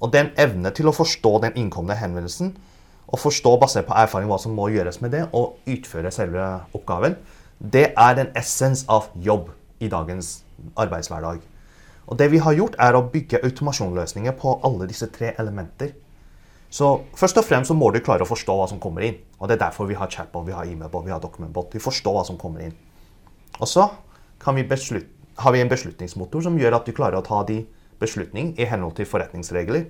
Og 0.00 0.12
den 0.12 0.30
evne 0.40 0.72
til 0.76 0.88
å 0.88 0.96
forstå 0.96 1.32
den 1.46 1.56
innkomne 1.60 1.96
henvendelsen, 1.96 2.52
og 3.10 3.18
forstå 3.18 3.56
basert 3.58 3.88
på 3.88 3.96
erfaring 3.98 4.28
hva 4.30 4.38
som 4.38 4.54
må 4.54 4.68
gjøres 4.70 5.00
med 5.02 5.16
det, 5.16 5.24
og 5.34 5.58
utføre 5.68 6.12
selve 6.14 6.44
oppgaven, 6.76 7.16
det 7.58 7.90
er 7.98 8.14
den 8.16 8.30
essens 8.38 8.84
av 8.88 9.10
jobb 9.20 9.50
i 9.80 9.88
dagens 9.92 10.42
arbeidshverdag. 10.80 11.40
Og 12.10 12.18
det 12.18 12.30
vi 12.32 12.40
har 12.42 12.56
gjort, 12.56 12.78
er 12.78 12.96
å 12.96 13.06
bygge 13.12 13.42
automasjonløsninger 13.46 14.34
på 14.38 14.56
alle 14.66 14.88
disse 14.90 15.06
tre 15.14 15.34
elementer. 15.38 15.92
Så 16.70 16.88
først 17.18 17.38
og 17.38 17.46
fremst 17.46 17.70
så 17.70 17.74
må 17.74 17.90
du 17.90 17.98
klare 18.02 18.22
å 18.22 18.30
forstå 18.30 18.54
hva 18.56 18.66
som 18.70 18.80
kommer 18.82 19.06
inn. 19.06 19.18
Og 19.38 19.48
det 19.48 19.56
er 19.56 19.64
derfor 19.66 19.88
vi 19.90 19.98
har 19.98 20.10
chatbot, 20.10 20.46
vi 20.46 20.54
har 20.54 20.66
e-mailbot, 20.66 21.06
vi 21.06 21.14
har 21.14 21.22
documentbot. 21.22 21.74
Vi 21.74 21.82
forstår 21.82 22.14
hva 22.14 22.24
som 22.26 22.38
kommer 22.38 22.66
inn. 22.66 22.76
Og 23.58 23.68
så 23.68 23.88
vi 24.40 24.64
har 25.40 25.52
vi 25.52 25.60
en 25.60 25.68
beslutningsmotor 25.68 26.42
som 26.42 26.58
gjør 26.58 26.78
at 26.78 26.86
du 26.86 26.92
klarer 26.96 27.18
å 27.18 27.24
ta 27.24 27.42
de 27.44 27.62
beslutning 28.00 28.54
i 28.58 28.64
henhold 28.68 28.96
til 28.96 29.08
forretningsregler. 29.08 29.86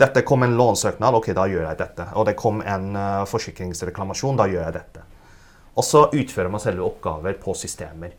Dette 0.00 0.24
kom 0.26 0.42
en 0.42 0.56
lånsøknad, 0.58 1.14
ok, 1.14 1.30
da 1.36 1.44
gjør 1.46 1.68
jeg 1.68 1.78
dette. 1.78 2.06
Og 2.18 2.26
det 2.26 2.34
kom 2.38 2.62
en 2.62 2.96
uh, 2.96 3.26
forsikringsreklamasjon, 3.30 4.38
da 4.40 4.48
gjør 4.50 4.64
jeg 4.64 4.76
dette. 4.78 5.04
Og 5.74 5.86
så 5.86 6.06
utfører 6.10 6.50
man 6.50 6.62
selve 6.62 6.86
oppgaver 6.86 7.36
på 7.42 7.54
systemer. 7.58 8.14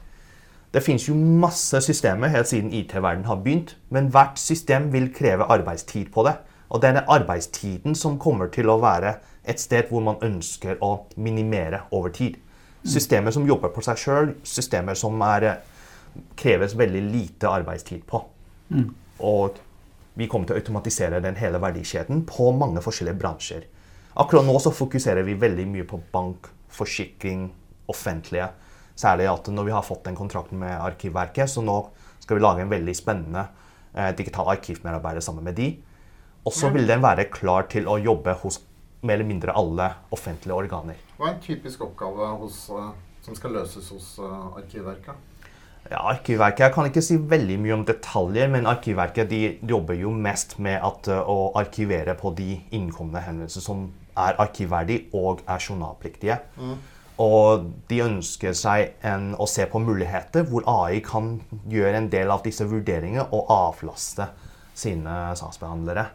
Det 0.75 0.81
finnes 0.83 1.05
jo 1.07 1.15
masse 1.15 1.79
systemer 1.81 2.33
helt 2.33 2.49
siden 2.49 2.73
IT-verdenen 2.75 3.29
har 3.29 3.37
begynt, 3.39 3.77
men 3.95 4.09
hvert 4.11 4.39
system 4.39 4.89
vil 4.91 5.07
kreve 5.15 5.47
arbeidstid 5.47 6.09
på 6.11 6.25
det. 6.27 6.33
Og 6.69 6.81
det 6.81 6.89
er 6.89 6.97
den 6.97 7.11
arbeidstiden 7.15 7.95
som 7.95 8.17
kommer 8.19 8.49
til 8.51 8.67
å 8.67 8.81
være 8.81 9.13
et 9.47 9.61
sted 9.61 9.87
hvor 9.87 10.03
man 10.03 10.19
ønsker 10.25 10.81
å 10.83 11.05
minimere 11.15 11.85
over 11.95 12.11
tid. 12.11 12.35
Systemer 12.83 13.31
som 13.31 13.47
jobber 13.47 13.71
på 13.71 13.85
seg 13.85 14.01
sjøl, 14.01 14.33
systemer 14.43 14.99
som 14.99 15.21
er, 15.21 15.43
eh, 15.43 15.55
kreves 16.35 16.75
veldig 16.77 17.01
lite 17.11 17.47
arbeidstid 17.47 18.03
på. 18.05 18.25
Og 19.19 19.55
vi 20.15 20.27
kommer 20.27 20.47
til 20.47 20.55
å 20.55 20.59
automatisere 20.59 21.21
den 21.21 21.35
hele 21.35 21.59
verdikjeden 21.59 22.25
på 22.25 22.51
mange 22.51 22.81
forskjellige 22.81 23.19
bransjer. 23.19 23.63
Akkurat 24.17 24.45
nå 24.45 24.59
så 24.59 24.71
fokuserer 24.71 25.23
vi 25.23 25.33
veldig 25.33 25.67
mye 25.67 25.83
på 25.83 26.01
bank, 26.11 26.47
forsikring, 26.69 27.51
offentlige. 27.87 28.49
Særlig 28.95 29.27
at 29.27 29.49
når 29.51 29.67
vi 29.67 29.73
har 29.75 29.83
fått 29.83 30.05
den 30.07 30.15
kontrakten 30.15 30.59
med 30.61 30.71
Arkivverket, 30.71 31.51
så 31.51 31.63
nå 31.63 31.81
skal 32.23 32.37
vi 32.37 32.43
lage 32.43 32.63
en 32.63 32.71
veldig 32.71 32.95
spennende 32.95 33.47
eh, 33.93 34.11
digital 34.15 34.53
arkivmedarbeider 34.55 35.23
sammen 35.23 35.43
med 35.43 35.59
de. 35.59 35.73
Og 36.45 36.53
så 36.53 36.69
vil 36.73 36.87
den 36.87 37.03
være 37.03 37.27
klar 37.33 37.67
til 37.71 37.89
å 37.89 37.97
jobbe 37.99 38.37
hos 38.43 38.61
mer 39.05 39.19
eller 39.19 39.27
mindre 39.29 39.53
alle 39.57 39.89
offentlige 40.15 40.55
organer. 40.55 40.97
Hva 41.17 41.29
er 41.29 41.35
en 41.35 41.43
typisk 41.43 41.83
oppgave 41.85 42.31
hos, 42.41 42.65
eh, 42.69 42.91
som 43.25 43.37
skal 43.37 43.57
løses 43.59 43.89
hos 43.93 44.11
eh, 44.23 44.59
Arkivverket? 44.61 45.31
Ja, 45.85 45.99
Arkivverket, 46.09 46.63
Jeg 46.65 46.73
kan 46.73 46.87
ikke 46.89 47.03
si 47.05 47.17
veldig 47.17 47.59
mye 47.61 47.75
om 47.75 47.85
detaljer, 47.85 48.49
men 48.49 48.65
Arkivverket 48.65 49.29
de 49.29 49.41
jobber 49.61 49.99
jo 49.99 50.09
mest 50.09 50.57
med 50.57 50.79
at, 50.81 51.11
uh, 51.13 51.21
å 51.29 51.51
arkivere 51.59 52.15
på 52.17 52.31
de 52.33 52.55
innkomne 52.73 53.21
henvendelser 53.21 53.61
som 53.61 53.83
er 54.17 54.39
arkivverdige 54.41 55.11
og 55.13 55.43
er 55.45 55.61
journalpliktige. 55.61 56.39
Og 57.21 57.67
de 57.87 58.01
ønsker 58.03 58.55
seg 58.57 58.97
en, 59.07 59.29
å 59.39 59.47
se 59.47 59.63
på 59.71 59.79
muligheter 59.79 60.43
hvor 60.49 60.65
AI 60.67 60.99
kan 61.05 61.37
gjøre 61.71 62.01
en 62.01 62.09
del 62.11 62.31
av 62.33 62.43
disse 62.43 62.67
vurderingene 62.67 63.29
og 63.31 63.51
avlaste 63.55 64.27
sine 64.75 65.13
saksbehandlere. 65.39 66.09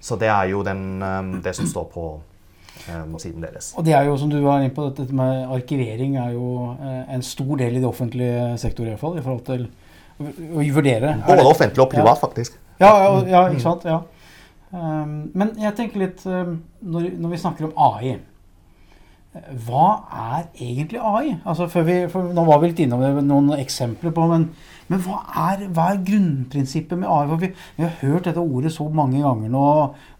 Så 0.00 0.16
det 0.16 0.28
er 0.30 0.52
jo 0.52 0.62
den, 0.62 1.02
um, 1.02 1.32
det 1.42 1.54
som 1.58 1.66
står 1.66 1.88
på 1.90 2.04
um, 2.14 3.16
siden 3.18 3.42
deres. 3.42 3.72
Og 3.76 3.84
det 3.84 3.96
er 3.98 4.06
jo, 4.06 4.14
som 4.20 4.30
du 4.30 4.38
var 4.44 4.62
inne 4.62 4.74
på, 4.74 4.86
dette 4.94 5.14
med 5.14 5.50
arkivering 5.56 6.16
er 6.22 6.36
jo 6.36 6.76
eh, 6.76 7.14
en 7.16 7.24
stor 7.26 7.56
del 7.58 7.76
i 7.76 7.82
det 7.82 7.88
offentlige 7.88 8.52
sektor 8.62 8.86
i 8.86 8.92
hvert 8.92 9.02
fall, 9.02 9.18
i 9.18 9.24
forhold 9.24 9.42
til 9.48 9.66
å, 10.22 10.62
vurdere. 10.76 11.16
Er 11.18 11.26
Både 11.26 11.48
offentlig 11.50 11.82
og 11.82 11.90
privat, 11.90 12.22
faktisk. 12.22 12.60
Ja, 12.78 12.92
ja, 13.02 13.10
ja 13.26 13.42
ikke 13.50 13.66
sant? 13.66 13.88
Ja. 13.88 14.04
Um, 14.70 15.30
men 15.34 15.54
jeg 15.58 15.74
tenker 15.74 16.04
litt 16.04 16.22
um, 16.28 16.58
når, 16.84 17.10
når 17.18 17.34
vi 17.34 17.42
snakker 17.42 17.70
om 17.70 17.78
AI 17.88 18.18
Hva 19.36 19.88
er 20.08 20.46
egentlig 20.56 21.00
AI? 21.04 21.34
Altså 21.44 21.68
før 21.68 21.84
vi, 21.84 21.96
for 22.10 22.32
Nå 22.34 22.44
var 22.48 22.62
vi 22.62 22.70
litt 22.70 22.80
innom 22.82 23.02
det, 23.04 23.12
noen 23.28 23.52
eksempler 23.58 24.14
på 24.16 24.24
men, 24.30 24.48
men 24.88 25.02
hva, 25.04 25.20
er, 25.50 25.66
hva 25.74 25.90
er 25.92 26.02
grunnprinsippet 26.06 26.96
med 26.98 27.10
AI? 27.12 27.28
For 27.28 27.42
vi, 27.44 27.52
vi 27.76 27.84
har 27.84 27.94
hørt 28.00 28.28
dette 28.30 28.42
ordet 28.42 28.72
så 28.74 28.88
mange 28.88 29.20
ganger 29.22 29.52
nå. 29.52 29.64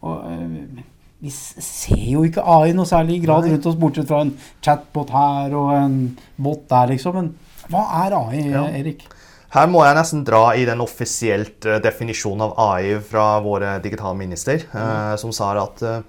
Og, 0.05 0.19
eh, 0.29 0.85
vi 1.25 1.33
ser 1.35 2.05
jo 2.13 2.23
ikke 2.29 2.45
AI 2.47 2.71
i 2.71 2.77
noe 2.77 2.87
særlig 2.87 3.23
grad 3.25 3.47
Nei. 3.47 3.55
rundt 3.57 3.67
oss, 3.67 3.79
bortsett 3.81 4.11
fra 4.11 4.21
en 4.23 4.35
chatbot 4.63 5.11
her 5.11 5.57
og 5.59 5.73
en 5.75 5.97
bot 6.37 6.69
der, 6.71 6.93
liksom. 6.93 7.17
Men 7.17 7.33
hva 7.73 7.87
er 8.05 8.19
AI, 8.21 8.45
Ja. 8.53 8.69
Erik? 8.69 9.09
Her 9.49 9.69
må 9.73 9.81
jeg 9.81 9.97
nesten 9.97 10.27
dra 10.29 10.43
i 10.53 10.67
den 10.69 10.85
offisielt 10.85 11.65
eh, 11.65 11.81
definisjonen 11.81 12.45
av 12.51 12.59
AI 12.61 12.99
fra 13.01 13.39
våre 13.41 13.79
digitalminister, 13.81 14.69
mm. 14.69 15.17
som 15.25 15.33
sa 15.33 15.55
at 15.57 15.81
eh, 15.83 16.03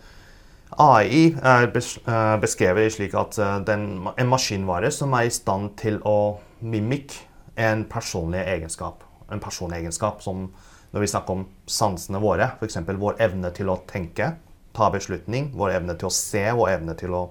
AI 0.80 1.34
er 1.44 1.66
eh, 1.68 2.36
beskrevet 2.40 2.94
slik 2.96 3.16
at 3.20 3.38
eh, 3.42 3.58
den, 3.68 4.08
en 4.16 4.30
maskinvare 4.32 4.92
som 4.96 5.12
er 5.18 5.28
i 5.28 5.34
stand 5.34 5.74
til 5.82 6.00
å 6.08 6.40
mimikke 6.64 7.26
en 7.60 7.84
personlig 7.92 8.46
egenskap. 8.48 9.04
En 9.28 9.44
personlig 9.44 9.82
egenskap 9.82 10.24
som 10.24 10.48
når 10.92 11.04
vi 11.04 11.10
snakker 11.12 11.36
om 11.36 11.44
sansene 11.70 12.22
våre, 12.24 12.48
f.eks. 12.58 12.80
vår 12.88 13.20
evne 13.22 13.52
til 13.54 13.70
å 13.70 13.82
tenke, 13.90 14.32
ta 14.74 14.88
beslutning, 14.94 15.52
vår 15.58 15.76
evne 15.82 15.98
til 16.00 16.10
å 16.10 16.14
se, 16.16 16.46
vår 16.56 16.72
evne 16.78 16.96
til 16.98 17.14
å 17.14 17.26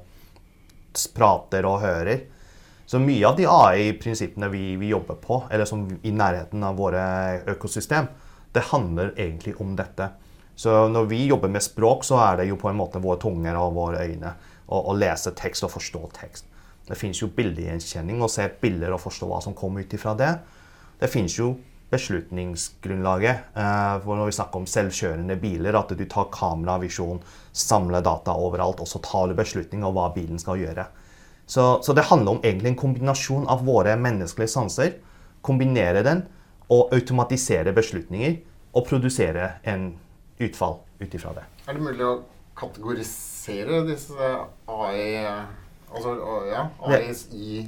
prate 1.16 1.62
og 1.66 1.80
hører. 1.82 2.22
Så 2.88 3.00
mye 3.02 3.26
av 3.28 3.36
de 3.36 3.48
AI-prinsippene 3.50 4.48
vi, 4.52 4.76
vi 4.80 4.92
jobber 4.92 5.18
på, 5.20 5.42
eller 5.50 5.68
som 5.68 5.88
i 5.88 6.12
nærheten 6.14 6.62
av 6.64 6.78
våre 6.78 7.02
økosystem, 7.50 8.08
det 8.54 8.68
handler 8.70 9.12
egentlig 9.16 9.56
om 9.60 9.74
dette. 9.76 10.12
Så 10.58 10.74
når 10.90 11.06
vi 11.12 11.20
jobber 11.28 11.50
med 11.54 11.62
språk, 11.62 12.02
så 12.04 12.18
er 12.18 12.40
det 12.40 12.48
jo 12.48 12.58
på 12.58 12.70
en 12.70 12.78
måte 12.80 12.98
våre 13.02 13.20
tunger 13.22 13.56
og 13.60 13.76
våre 13.76 14.02
øyne. 14.08 14.34
Å 14.68 14.92
lese 14.98 15.30
tekst 15.38 15.64
og 15.64 15.70
forstå 15.76 16.00
tekst. 16.18 16.48
Det 16.88 16.96
fins 16.98 17.20
jo 17.22 17.30
bildegjenkjenning, 17.36 18.20
å 18.24 18.30
se 18.32 18.48
bilder 18.60 18.94
og 18.96 19.02
forstå 19.04 19.28
hva 19.28 19.38
som 19.44 19.54
kommer 19.56 19.84
ut 19.84 19.94
ifra 19.94 20.16
det. 20.18 20.32
Det 20.98 21.10
fins 21.12 21.36
jo 21.38 21.52
beslutningsgrunnlaget. 21.92 23.52
Eh, 23.54 23.94
for 24.04 24.18
når 24.18 24.30
vi 24.30 24.36
snakker 24.36 24.60
om 24.60 24.68
selvkjørende 24.68 25.36
biler, 25.40 25.78
at 25.78 25.92
du 25.96 26.04
tar 26.08 26.30
kameravisjon, 26.34 27.20
samler 27.52 28.04
data 28.04 28.34
overalt, 28.36 28.82
og 28.82 28.90
så 28.90 29.00
tar 29.04 29.28
du 29.28 29.36
beslutning 29.38 29.84
om 29.86 29.94
hva 29.96 30.08
bilen 30.16 30.40
skal 30.40 30.60
gjøre. 30.60 30.88
Så, 31.48 31.78
så 31.84 31.94
det 31.96 32.08
handler 32.10 32.36
om 32.36 32.42
egentlig 32.42 32.74
en 32.74 32.82
kombinasjon 32.82 33.46
av 33.48 33.62
våre 33.64 33.94
menneskelige 33.96 34.52
sanser. 34.52 34.98
Kombinere 35.44 36.02
den 36.04 36.26
og 36.68 36.92
automatisere 36.92 37.72
beslutninger 37.72 38.36
og 38.76 38.84
produsere 38.88 39.54
en 39.64 39.94
utfall 40.38 40.78
ut 40.98 41.14
ifra 41.14 41.34
det. 41.36 41.46
Er 41.66 41.78
det 41.78 41.84
mulig 41.84 42.04
å 42.06 42.18
kategorisere 42.58 43.82
disse 43.88 44.34
AI 44.68 45.24
Altså 45.88 46.10
ja, 46.50 46.66
AIs 46.84 47.22
i, 47.32 47.62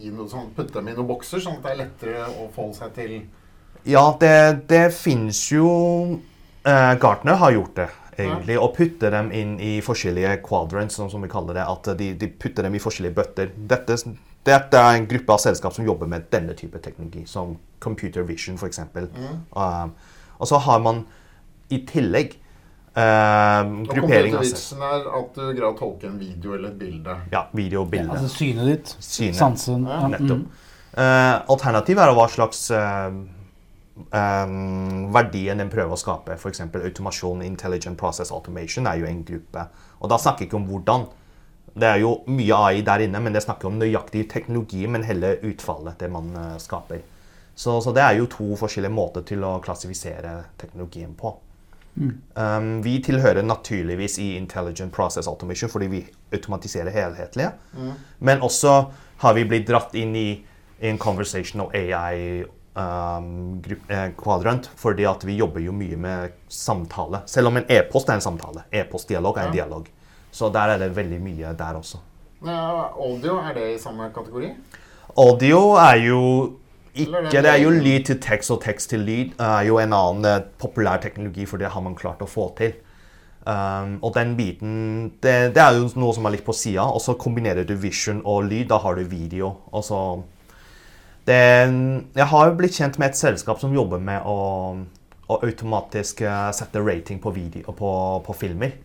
i 0.00 0.08
noe 0.08 0.30
sånt, 0.32 0.54
putte 0.56 0.78
dem 0.78 0.86
i 0.88 0.94
noen 0.96 1.08
bokser, 1.10 1.42
sånn 1.44 1.58
at 1.58 1.66
det 1.66 1.72
er 1.74 1.80
lettere 1.82 2.22
å 2.30 2.46
forholde 2.54 2.78
seg 2.78 2.94
til 2.96 3.12
Ja, 3.84 4.04
det, 4.20 4.62
det 4.70 4.86
fins 4.96 5.42
jo 5.52 5.66
eh, 6.64 6.94
Gartner 7.02 7.36
har 7.42 7.52
gjort 7.52 7.74
det, 7.76 7.88
egentlig. 8.16 8.56
og 8.56 8.72
putte 8.78 9.10
dem 9.12 9.28
inn 9.36 9.58
i 9.60 9.74
forskjellige 9.84 10.38
quadrants, 10.46 10.96
sånn 10.96 11.12
som 11.12 11.26
vi 11.26 11.30
kaller 11.32 11.60
det. 11.60 11.66
At 11.68 11.92
de, 12.00 12.14
de 12.16 12.30
putter 12.32 12.64
dem 12.64 12.78
i 12.78 12.80
forskjellige 12.80 13.18
bøtter. 13.18 13.52
Dette, 13.74 13.98
dette 14.48 14.80
er 14.80 14.96
en 14.96 15.10
gruppe 15.10 15.36
av 15.36 15.44
selskap 15.44 15.76
som 15.76 15.84
jobber 15.86 16.08
med 16.10 16.30
denne 16.32 16.56
type 16.56 16.80
teknologi, 16.80 17.26
som 17.28 17.58
computer 17.82 18.24
vision 18.24 18.56
f.eks. 18.56 18.82
Um, 19.52 19.92
og 20.40 20.48
så 20.48 20.64
har 20.64 20.80
man 20.80 21.04
i 21.70 21.80
tillegg 21.88 22.36
um, 22.94 23.84
gruppering 23.84 24.34
av 24.34 24.42
Computervitsen 24.42 24.84
er 24.86 25.08
at 25.18 25.32
du 25.34 25.42
greier 25.48 25.70
å 25.72 25.78
tolke 25.78 26.06
en 26.10 26.18
video 26.20 26.54
eller 26.54 26.70
et 26.70 26.78
bilde. 26.80 27.16
ja, 27.32 27.46
video 27.52 27.82
og 27.82 27.90
bilde. 27.90 28.12
Altså 28.14 28.30
synet 28.32 28.70
ditt. 28.70 28.94
Synet. 29.00 29.36
Sansen. 29.40 29.86
Ja, 29.88 30.00
Ja, 30.04 30.12
Nettopp. 30.14 30.46
mm. 30.46 30.62
Eh, 30.96 31.34
alternativet 31.52 32.00
er 32.06 32.14
hva 32.16 32.24
slags 32.32 32.70
eh, 32.72 33.16
eh, 34.16 34.54
verdien 35.12 35.58
den 35.60 35.68
prøver 35.68 35.92
å 35.92 36.00
skape. 36.00 36.38
F.eks. 36.38 36.62
automasjon, 36.72 37.42
intelligent 37.44 37.98
process 38.00 38.32
automation 38.32 38.86
er 38.88 39.02
jo 39.02 39.06
en 39.10 39.20
gruppe. 39.28 39.66
Og 40.00 40.08
da 40.08 40.16
snakker 40.16 40.46
jeg 40.46 40.48
ikke 40.48 40.60
om 40.62 40.68
hvordan. 40.70 41.04
Det 41.76 41.90
er 41.90 42.00
jo 42.00 42.14
mye 42.32 42.56
AI 42.70 42.80
der 42.80 43.04
inne, 43.04 43.20
men 43.20 43.34
det 43.36 43.42
snakker 43.44 43.68
om 43.68 43.76
nøyaktig 43.76 44.24
teknologi, 44.32 44.86
men 44.88 45.04
heller 45.04 45.36
utfallet 45.44 45.98
det 46.00 46.08
man 46.08 46.30
skaper. 46.62 47.02
Så, 47.54 47.74
så 47.84 47.92
det 47.92 48.00
er 48.00 48.16
jo 48.16 48.30
to 48.32 48.56
forskjellige 48.56 48.92
måter 48.96 49.20
til 49.28 49.44
å 49.44 49.58
klassifisere 49.60 50.32
teknologien 50.56 51.12
på. 51.16 51.34
Um, 51.96 52.82
vi 52.84 52.98
tilhører 53.00 53.42
naturligvis 53.42 54.18
i 54.20 54.34
Intelligent 54.36 54.92
Process 54.92 55.26
Automation 55.30 55.70
fordi 55.72 55.86
vi 55.88 56.02
automatiserer 56.32 56.90
helhetlige. 56.92 57.52
Men 58.20 58.40
også 58.44 58.74
har 59.22 59.34
vi 59.34 59.44
blitt 59.48 59.68
dratt 59.68 59.94
inn 59.96 60.12
i 60.16 60.26
en 60.84 60.98
conversational 61.00 61.70
AI 61.72 62.42
um, 62.76 63.62
grupp- 63.64 63.88
eh, 63.88 64.10
quadrant 64.20 64.68
fordi 64.76 65.06
at 65.08 65.24
vi 65.24 65.38
jobber 65.40 65.60
jo 65.64 65.72
mye 65.72 65.96
med 65.96 66.34
samtale. 66.52 67.22
Selv 67.26 67.48
om 67.48 67.56
en 67.56 67.64
e-post 67.72 68.08
er 68.12 68.18
en 68.20 68.26
samtale. 68.26 68.66
E-postdialog 68.72 69.38
er 69.38 69.46
en 69.48 69.54
Ja. 69.56 69.62
dialog. 69.62 69.88
Så 70.32 70.50
der 70.52 70.74
er 70.74 70.78
det 70.78 70.90
veldig 70.96 71.20
mye 71.20 71.54
der 71.56 71.74
også. 71.80 71.96
Ja, 72.44 72.90
audio, 73.00 73.38
er 73.40 73.54
det 73.54 73.74
i 73.74 73.78
samme 73.80 74.10
kategori? 74.12 74.50
Audio 75.16 75.72
er 75.80 75.96
jo 76.04 76.20
ikke 76.96 77.42
Det 77.42 77.50
er 77.50 77.60
jo 77.62 77.70
lyd? 77.70 78.04
til 78.08 78.18
tekst 78.20 78.50
og 78.50 78.62
tekst 78.64 78.90
til 78.90 79.00
lyd. 79.00 79.36
er 79.38 79.62
jo 79.68 79.78
en 79.78 79.92
annen 79.92 80.24
eh, 80.24 80.44
populær 80.58 81.00
teknologi, 81.02 81.46
for 81.46 81.56
det 81.56 81.70
har 81.72 81.80
man 81.80 81.94
klart 81.94 82.22
å 82.22 82.28
få 82.30 82.50
til. 82.58 82.72
Um, 83.46 84.00
og 84.02 84.10
den 84.16 84.32
biten 84.34 85.12
det, 85.22 85.54
det 85.54 85.60
er 85.62 85.76
jo 85.78 85.86
noe 85.94 86.14
som 86.16 86.24
er 86.26 86.34
litt 86.34 86.46
på 86.46 86.54
sida. 86.56 86.86
Og 86.88 87.00
så 87.00 87.14
kombinerer 87.14 87.64
du 87.64 87.74
vision 87.78 88.22
og 88.24 88.48
lyd. 88.50 88.66
Da 88.72 88.80
har 88.82 88.96
du 88.96 89.04
video. 89.04 89.52
Og 89.70 89.84
så 89.84 90.00
det, 91.26 91.38
Jeg 92.16 92.26
har 92.26 92.48
jo 92.48 92.56
blitt 92.58 92.78
kjent 92.78 92.98
med 92.98 93.10
et 93.10 93.18
selskap 93.18 93.60
som 93.60 93.74
jobber 93.74 93.98
med 93.98 94.26
å, 94.26 94.38
å 95.28 95.38
automatisk 95.42 96.22
eh, 96.22 96.50
sette 96.54 96.82
rating 96.82 97.20
på, 97.22 97.30
video, 97.30 97.72
på, 97.72 97.92
på 98.26 98.36
filmer. 98.38 98.76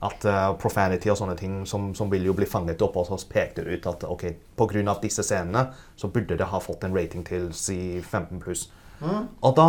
At 0.00 0.24
uh, 0.24 0.54
profanity 0.56 1.10
og 1.12 1.18
sånne 1.20 1.34
ting 1.36 1.58
som, 1.68 1.90
som 1.94 2.08
vil 2.08 2.24
jo 2.24 2.32
bli 2.32 2.46
fanget 2.48 2.80
opp, 2.80 2.96
og 2.96 3.10
så 3.10 3.18
pekte 3.28 3.66
det 3.66 3.80
ut 3.80 3.88
at 3.90 4.06
ok, 4.08 4.22
pga. 4.56 4.94
disse 5.02 5.22
scenene 5.26 5.66
så 5.96 6.08
burde 6.08 6.38
det 6.40 6.48
ha 6.48 6.60
fått 6.60 6.84
en 6.84 6.96
rating 6.96 7.26
til 7.26 7.50
si 7.52 8.00
15 8.00 8.40
pluss. 8.40 8.70
Og 9.00 9.52
da, 9.56 9.66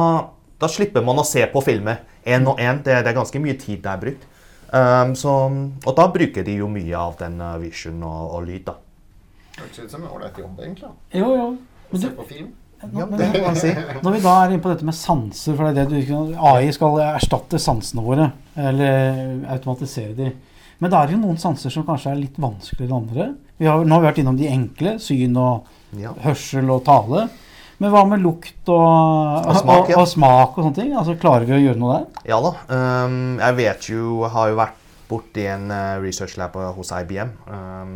da 0.60 0.70
slipper 0.72 1.04
man 1.04 1.20
å 1.20 1.28
se 1.28 1.44
på 1.52 1.63
filmer 1.63 2.04
én 2.24 2.48
og 2.48 2.60
én. 2.60 2.80
Det, 2.84 3.02
det 3.04 3.12
er 3.12 3.17
ganske 3.17 3.44
mye 3.44 3.58
tid 3.60 3.84
det 3.84 3.91
er 3.91 4.06
brukt. 4.06 4.28
Um, 4.72 5.12
så, 5.20 5.32
og 5.84 5.96
da 5.98 6.08
bruker 6.08 6.48
de 6.48 6.56
jo 6.62 6.70
mye 6.72 6.96
av 6.96 7.17
den 7.20 7.36
uh, 7.44 7.58
vision 7.60 8.00
og, 8.08 8.38
og 8.38 8.48
lyd, 8.48 8.70
da. 8.70 8.78
Høres 9.58 9.82
ut 9.82 9.91
som 9.91 10.06
en 10.06 10.12
ålreit 10.15 10.38
jobb, 10.39 10.62
egentlig. 10.63 10.91
Jo, 11.20 11.34
jo. 11.36 11.48
Å 11.91 12.00
se 12.00 12.12
på 12.15 12.28
film. 12.30 12.54
Ja, 12.82 13.06
det 13.06 13.28
kan 13.36 13.44
man 13.46 13.58
si. 13.60 13.72
når 14.02 14.15
vi 14.15 14.22
da 14.24 14.36
er 14.41 14.54
inne 14.54 14.63
på 14.63 14.72
dette 14.72 14.88
med 14.88 14.96
sanser, 14.98 15.58
for 15.58 15.67
det 15.67 15.84
er 15.84 15.91
det 15.91 16.00
du 16.08 16.32
AI 16.39 16.72
skal 16.74 16.98
erstatte 17.12 17.60
sansene 17.62 18.02
våre, 18.06 18.32
eller 18.56 19.46
automatisere 19.54 20.16
de. 20.18 20.32
Men 20.82 20.92
da 20.92 21.02
er 21.02 21.10
det 21.10 21.16
jo 21.16 21.22
noen 21.22 21.38
sanser 21.38 21.74
som 21.74 21.86
kanskje 21.86 22.12
er 22.12 22.20
litt 22.24 22.40
vanskeligere 22.42 22.90
enn 22.90 22.98
andre. 23.04 23.28
Vi 23.62 23.70
har, 23.70 23.84
nå 23.86 23.94
har 23.94 24.02
vi 24.02 24.10
vært 24.10 24.22
innom 24.24 24.40
de 24.40 24.50
enkle, 24.50 24.96
syn 25.00 25.38
og 25.38 25.70
Ja. 26.00 26.14
hørsel 26.24 26.70
og 26.72 26.86
tale. 26.88 27.28
Men 27.82 27.92
hva 27.94 28.02
med 28.06 28.22
lukt 28.22 28.70
og, 28.70 29.46
og, 29.46 29.56
smak, 29.58 29.90
ja. 29.90 29.98
og, 29.98 30.08
smak 30.10 30.58
og 30.58 30.66
sånne 30.66 30.78
ting? 30.78 30.92
Altså, 30.98 31.16
Klarer 31.22 31.46
vi 31.50 31.56
å 31.58 31.62
gjøre 31.62 31.82
noe 31.82 31.96
der? 31.98 32.24
Ja 32.30 32.38
da. 32.42 32.52
Um, 32.70 33.40
jeg 33.42 33.58
vet 33.58 33.88
jo 33.90 34.28
Har 34.30 34.52
jo 34.52 34.60
vært 34.60 34.78
borti 35.10 35.48
en 35.50 35.66
uh, 35.74 35.98
research 36.02 36.38
lab 36.40 36.56
hos 36.78 36.94
IBM 36.96 37.34
um, 37.50 37.96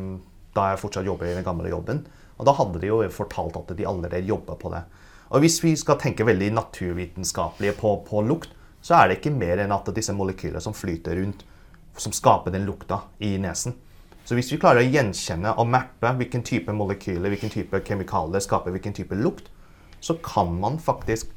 da 0.58 0.72
jeg 0.72 0.82
fortsatt 0.82 1.06
jobber 1.08 1.30
i 1.30 1.36
den 1.36 1.46
gamle 1.46 1.70
jobben. 1.70 2.02
Og 2.39 2.48
da 2.48 2.54
hadde 2.58 2.82
de 2.82 2.89
jo 2.89 3.00
fortalt 3.13 3.58
at 3.60 3.74
de 3.78 3.88
allerede 3.88 4.28
jobber 4.28 4.58
på 4.60 4.72
det. 4.74 4.82
Og 5.36 5.44
hvis 5.44 5.58
vi 5.63 5.74
skal 5.80 5.98
tenke 6.00 6.28
veldig 6.28 6.52
naturvitenskapelig 6.56 7.74
på, 7.80 7.91
på 8.08 8.22
lukt, 8.28 8.52
så 8.86 9.00
er 9.00 9.10
det 9.10 9.17
ikke 9.17 9.34
mer 9.34 9.63
enn 9.63 9.74
at 9.74 9.88
disse 9.95 10.13
molekylene 10.13 10.62
som 10.62 10.76
flyter 10.78 11.17
rundt, 11.17 11.41
som 11.98 12.13
skaper 12.13 12.54
den 12.54 12.67
lukta 12.67 13.00
i 13.26 13.32
nesen. 13.41 13.74
Så 14.26 14.38
hvis 14.38 14.52
vi 14.54 14.60
klarer 14.62 14.82
å 14.82 14.89
gjenkjenne 14.89 15.54
og 15.62 15.69
mappe 15.69 16.12
hvilken 16.19 16.43
type 16.45 16.74
molekyler, 16.74 17.32
hvilken 17.34 17.54
type 17.54 17.82
kemikalier 17.86 18.43
skaper 18.43 18.74
hvilken 18.74 18.93
type 18.98 19.17
lukt, 19.17 19.50
så 20.02 20.17
kan 20.21 20.54
man 20.62 20.78
faktisk 20.82 21.32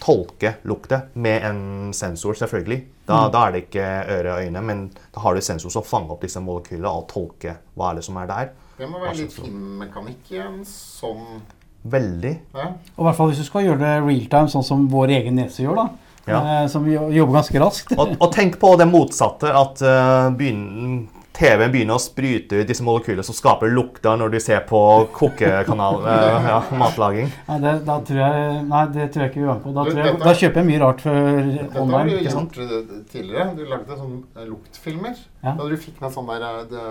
tolke 0.00 0.54
lukta 0.68 1.02
med 1.20 1.44
en 1.44 1.60
sensor, 1.96 2.36
selvfølgelig. 2.38 2.80
Da, 3.08 3.26
da 3.32 3.44
er 3.46 3.54
det 3.54 3.62
ikke 3.66 3.86
øre 4.14 4.34
og 4.34 4.46
øyne, 4.46 4.64
men 4.64 4.82
da 5.14 5.24
har 5.24 5.36
du 5.36 5.44
sensor 5.44 5.72
som 5.74 5.84
fanger 5.84 6.14
opp 6.14 6.24
disse 6.24 6.40
molekylene 6.44 6.92
og 6.92 7.08
tolker 7.12 7.60
hva 7.76 7.90
er 7.90 8.00
det 8.00 8.08
som 8.08 8.20
er 8.20 8.28
der. 8.30 8.50
Det 8.78 8.88
må 8.88 9.00
være 9.02 9.16
litt 9.18 9.34
finmekanikk 9.36 10.32
i 10.36 10.42
en 10.44 10.60
sånn 10.68 11.40
Veldig. 11.88 12.34
ja. 12.56 12.72
Og 12.96 13.00
i 13.00 13.06
hvert 13.06 13.16
fall 13.16 13.30
hvis 13.30 13.40
du 13.40 13.46
skal 13.46 13.64
gjøre 13.64 13.80
det 13.80 13.94
real 14.02 14.28
time, 14.28 14.50
sånn 14.52 14.66
som 14.66 14.88
vår 14.92 15.12
egen 15.20 15.36
nese 15.38 15.64
gjør, 15.64 15.78
da. 15.78 16.07
Ja. 16.28 16.62
Eh, 16.62 16.66
som 16.72 16.88
jobber 16.88 17.38
ganske 17.40 17.62
raskt. 17.62 17.94
Og, 17.98 18.16
og 18.18 18.32
tenk 18.34 18.58
på 18.60 18.74
det 18.80 18.86
motsatte, 18.90 19.52
at 19.54 19.80
uh, 19.84 20.28
begynner, 20.36 21.06
TV-en 21.38 21.70
begynner 21.70 21.94
å 21.94 22.02
sprute 22.02 22.58
ut 22.58 22.66
disse 22.66 22.82
molekylene 22.82 23.22
som 23.22 23.36
skaper 23.36 23.70
lukter 23.70 24.16
når 24.18 24.32
du 24.32 24.38
ser 24.42 24.64
på 24.66 24.78
kokekanal, 25.14 26.00
uh, 26.02 26.46
ja, 26.50 26.56
matlaging. 26.80 27.28
Nei, 27.46 27.58
det, 27.62 27.74
da 27.86 27.98
tror 28.08 28.18
jeg, 28.24 28.56
nei, 28.72 28.80
det 28.96 29.06
tror 29.14 29.22
jeg 29.24 29.30
ikke 29.30 29.42
vi 29.44 29.46
var 29.46 29.60
med 29.60 29.66
på. 29.68 29.74
Da, 29.76 29.84
tror 29.86 30.00
jeg, 30.02 30.08
dette- 30.16 30.26
da 30.26 30.34
kjøper 30.40 30.60
jeg 30.62 30.68
mye 30.72 30.80
rart 30.82 31.04
for 31.04 31.20
Dette 31.28 31.68
har 31.76 31.84
online. 31.84 32.08
du 32.08 32.26
gjort 32.26 32.58
eh, 32.64 32.90
tidligere. 33.12 33.46
Du 33.54 33.62
lagde 33.70 34.00
sånne 34.00 34.18
eh, 34.42 34.48
luktfilmer. 34.50 35.22
Ja. 35.44 35.54
Da 35.60 35.68
du 35.70 35.78
fikk 35.78 36.02
ned 36.02 36.16
sånn 36.16 36.28
der 36.32 36.48
eh, 36.48 36.60
det, 36.74 36.88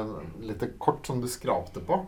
lite 0.54 0.72
kort 0.80 1.12
som 1.12 1.20
du 1.20 1.28
skrapte 1.32 1.84
på. 1.84 2.00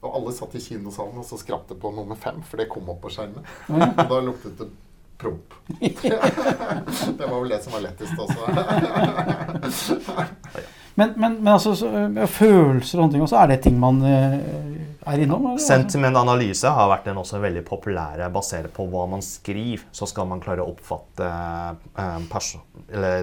Og 0.00 0.14
alle 0.16 0.34
satt 0.34 0.54
i 0.56 0.64
kinosalen 0.64 1.22
og 1.22 1.26
så 1.28 1.36
skrapte 1.38 1.76
på 1.78 1.90
nummer 1.94 2.16
fem, 2.18 2.42
for 2.48 2.58
det 2.58 2.70
kom 2.72 2.88
opp 2.90 3.02
på 3.04 3.10
skjermen. 3.14 3.44
Ja. 3.68 3.92
Og 3.94 4.06
da 4.10 4.20
luktet 4.24 4.58
det 4.58 4.70
promp. 5.20 5.54
det 7.18 7.26
var 7.26 7.36
vel 7.36 7.52
det 7.52 7.60
som 7.64 7.76
var 7.76 7.84
lettest 7.86 8.16
også. 8.18 8.40
Men, 11.00 11.12
men, 11.16 11.36
men 11.40 11.52
altså, 11.54 11.74
så, 11.78 11.88
følelser 12.28 12.98
og 12.98 13.04
sånne 13.04 13.14
ting 13.14 13.22
også, 13.24 13.38
er 13.40 13.52
det 13.52 13.60
ting 13.64 13.76
man 13.80 14.02
øh, 14.04 14.34
er 15.08 15.22
innom? 15.22 15.46
eller? 15.52 15.62
Sentimentanalyse 15.62 16.72
har 16.76 16.90
vært 16.90 17.08
en 17.08 17.20
også 17.22 17.40
veldig 17.40 17.62
populære. 17.64 18.28
Basert 18.34 18.72
på 18.76 18.84
hva 18.90 19.06
man 19.08 19.24
skriver, 19.24 19.86
så 19.96 20.08
skal 20.10 20.28
man 20.28 20.42
klare 20.44 20.64
å 20.64 20.74
oppfatte 20.74 21.30
eh, 21.96 23.20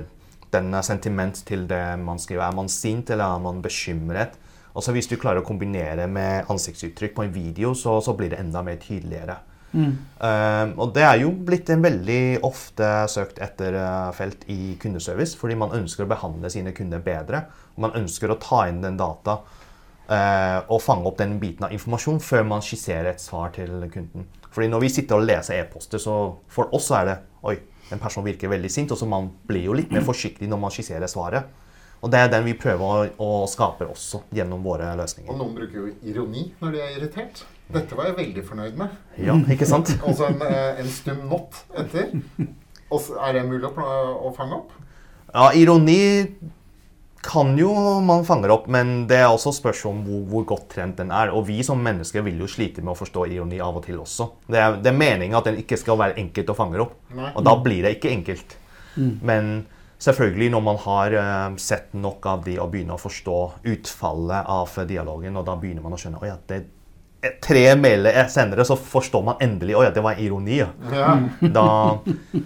den 0.55 0.79
sentiment 0.81 1.43
til 1.45 1.67
det 1.69 1.83
man 2.01 2.21
skriver. 2.23 2.47
Er 2.47 2.57
man 2.57 2.71
sint, 2.71 3.11
eller 3.13 3.35
er 3.35 3.45
man 3.45 3.61
bekymret? 3.61 4.39
Og 4.77 4.83
så 4.85 4.93
Hvis 4.93 5.09
du 5.09 5.17
klarer 5.17 5.41
å 5.41 5.45
kombinere 5.45 6.05
med 6.07 6.49
ansiktsuttrykk 6.53 7.15
på 7.15 7.23
en 7.25 7.33
video, 7.33 7.73
så, 7.73 7.97
så 8.01 8.13
blir 8.17 8.29
det 8.33 8.41
enda 8.41 8.61
mer 8.65 8.77
tydeligere. 8.81 9.39
Eh, 9.75 10.69
og 10.79 10.93
det 10.95 11.03
er 11.03 11.21
jo 11.21 11.31
blitt 11.45 11.69
en 11.73 11.83
veldig 11.83 12.39
ofte 12.47 12.87
søkt 13.11 13.41
etter 13.43 13.75
eh, 13.77 14.09
felt 14.15 14.47
i 14.53 14.75
kundeservice, 14.81 15.37
fordi 15.39 15.57
man 15.59 15.75
ønsker 15.75 16.05
å 16.05 16.11
behandle 16.11 16.51
sine 16.53 16.73
kunder 16.77 17.03
bedre. 17.03 17.43
og 17.75 17.85
Man 17.87 17.97
ønsker 17.99 18.31
å 18.31 18.39
ta 18.41 18.65
inn 18.71 18.81
den 18.83 18.99
data 18.99 19.41
uh, 20.07 20.59
og 20.71 20.81
fange 20.81 21.07
opp 21.09 21.17
den 21.19 21.35
biten 21.41 21.67
av 21.67 21.73
informasjon 21.75 22.21
før 22.23 22.45
man 22.47 22.63
skisserer 22.65 23.11
et 23.11 23.23
svar 23.23 23.51
til 23.55 23.83
kunden. 23.93 24.27
Fordi 24.49 24.69
når 24.71 24.85
vi 24.85 24.93
sitter 24.95 25.19
og 25.19 25.27
leser 25.27 25.59
e-poster, 25.59 26.01
så 26.01 26.15
for 26.49 26.73
oss 26.73 26.89
er 26.95 27.11
det 27.11 27.17
Oi, 27.47 27.53
en 27.93 28.01
person 28.01 28.25
virker 28.25 28.49
veldig 28.51 28.69
sint, 28.71 28.91
og 28.91 28.99
så 28.99 29.05
man 29.07 29.29
blir 29.47 29.67
jo 29.69 29.75
litt 29.77 29.91
mer 29.93 30.03
forsiktig 30.03 30.49
når 30.49 30.59
man 30.59 30.73
skisserer 30.73 31.07
svaret. 31.11 31.45
Og 32.01 32.11
det 32.13 32.19
er 32.19 32.31
den 32.31 32.43
vi 32.45 32.55
prøver 32.57 32.81
å, 32.83 33.05
å 33.23 33.45
skape 33.49 33.87
også 33.87 34.23
gjennom 34.35 34.65
våre 34.65 34.89
løsninger. 34.99 35.29
Og 35.31 35.39
noen 35.39 35.53
bruker 35.55 35.79
jo 35.79 35.93
ironi 36.05 36.47
når 36.59 36.75
de 36.75 36.81
er 36.83 36.97
irritert. 36.97 37.45
Dette 37.73 37.97
var 37.99 38.09
jeg 38.09 38.17
veldig 38.17 38.43
fornøyd 38.47 38.77
med. 38.79 38.99
Ja, 39.19 39.35
ikke 39.51 39.67
sant? 39.67 39.91
Og 40.03 40.15
så 40.17 40.29
en, 40.29 40.43
eh, 40.45 40.81
en 40.81 40.91
stum 40.91 41.25
not 41.31 41.57
etter. 41.75 42.13
Og 42.87 43.09
er 43.19 43.35
det 43.35 43.47
mulig 43.47 43.67
å, 43.67 43.87
å 44.29 44.31
fange 44.35 44.61
opp? 44.61 44.75
Ja, 45.33 45.49
ironi 45.59 45.99
kan 47.27 47.57
jo 47.59 47.71
man 48.05 48.23
fanger 48.25 48.53
opp, 48.53 48.67
men 48.71 49.01
det 49.09 49.17
er 49.19 49.27
også 49.27 49.51
spørsmål 49.57 49.95
om 49.95 50.03
hvor, 50.05 50.21
hvor 50.31 50.45
godt 50.53 50.69
trent 50.77 51.01
den 51.01 51.11
er. 51.11 51.33
Og 51.35 51.47
vi 51.49 51.59
som 51.65 51.81
mennesker 51.83 52.23
vil 52.23 52.39
jo 52.39 52.47
slite 52.51 52.83
med 52.83 52.93
å 52.93 52.99
forstå 52.99 53.25
ironi 53.33 53.59
av 53.63 53.79
og 53.79 53.83
til 53.87 53.99
også. 54.03 54.29
Det 54.47 54.61
er, 54.61 54.77
det 54.79 54.93
er 54.93 55.01
meningen 55.01 55.35
at 55.39 55.49
den 55.49 55.59
ikke 55.59 55.79
skal 55.81 55.99
være 55.99 56.15
enkelt 56.21 56.53
å 56.53 56.57
fange 56.57 56.79
opp. 56.85 56.95
Nei. 57.17 57.33
Og 57.33 57.43
da 57.43 57.57
blir 57.59 57.83
det 57.83 57.97
ikke 57.97 58.13
enkelt. 58.13 58.55
Men 58.97 59.67
selvfølgelig 60.01 60.49
når 60.53 60.63
man 60.65 60.79
har 60.81 61.17
uh, 61.17 61.59
sett 61.61 61.93
nok 61.97 62.25
av 62.29 62.41
de 62.45 62.55
og 62.61 62.71
begynner 62.73 62.97
å 62.97 63.01
forstå 63.01 63.37
utfallet 63.73 64.49
av 64.55 64.79
dialogen, 64.89 65.37
og 65.37 65.45
da 65.45 65.57
begynner 65.59 65.85
man 65.85 65.97
å 65.97 66.01
skjønne 66.01 66.21
at 66.21 66.31
ja, 66.31 66.39
det 66.49 66.63
Tre 67.41 67.63
mailer 67.75 68.27
senere 68.29 68.63
så 68.65 68.75
forstår 68.77 69.23
man 69.25 69.39
endelig 69.41 69.73
Å 69.75 69.83
ja, 69.87 69.89
det 69.91 70.03
var 70.05 70.19
ironi. 70.21 70.59
Ja. 70.93 71.15
Da, 71.41 71.99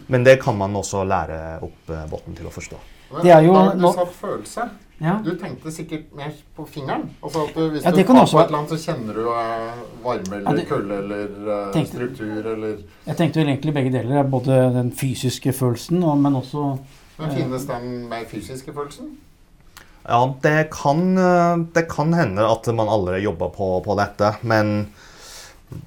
men 0.07 0.23
det 0.23 0.37
kan 0.41 0.55
man 0.57 0.75
også 0.79 1.03
lære 1.03 1.59
opp 1.61 1.91
båten 1.91 2.09
botten 2.11 2.37
til 2.37 2.47
å 2.47 2.53
forstå. 2.53 2.79
Det 3.21 3.33
er 3.35 3.43
jo 3.43 3.53
da 3.57 3.73
du 3.75 3.85
sa 3.91 4.05
følelse 4.05 4.69
Ja. 5.01 5.15
Du 5.25 5.31
tenkte 5.35 5.71
sikkert 5.73 6.11
mer 6.15 6.31
på 6.55 6.63
fingeren. 6.69 7.07
Altså 7.23 7.47
at 7.47 7.55
du, 7.55 7.61
Hvis 7.73 7.83
Ja, 7.83 7.91
du 7.91 8.03
tar 8.03 8.25
på 8.29 8.39
et 8.39 8.47
eller 8.47 8.57
annet, 8.59 8.69
så 8.69 8.77
kjenner 8.77 9.13
du 9.17 9.23
eh, 9.33 9.79
varme 10.03 10.35
eller 10.37 10.45
Ja, 10.45 10.53
det- 10.59 10.67
kulde 10.69 10.97
eller 11.01 11.25
uh, 11.47 11.71
Tenkte- 11.73 11.95
struktur 11.95 12.45
eller 12.53 12.77
Jeg 13.07 13.17
tenkte 13.17 13.41
vel 13.41 13.49
egentlig 13.49 13.73
begge 13.73 13.91
deler. 13.91 14.23
Både 14.23 14.59
den 14.77 14.91
fysiske 14.91 15.51
følelsen, 15.57 16.03
og, 16.03 16.17
men 16.21 16.35
også 16.35 16.77
Men 17.17 17.35
finnes 17.35 17.65
den 17.65 18.07
mer 18.09 18.23
fysiske 18.29 18.71
følelsen? 18.73 19.17
Ja, 20.03 20.21
det 20.41 20.69
kan, 20.73 21.17
eh, 21.17 21.57
det 21.73 21.85
kan 21.91 22.13
hende 22.13 22.47
at 22.47 22.67
man 22.75 22.89
allerede 22.89 23.23
jobber 23.23 23.49
på, 23.53 23.73
på 23.85 23.95
dette, 23.99 24.35
men 24.41 24.89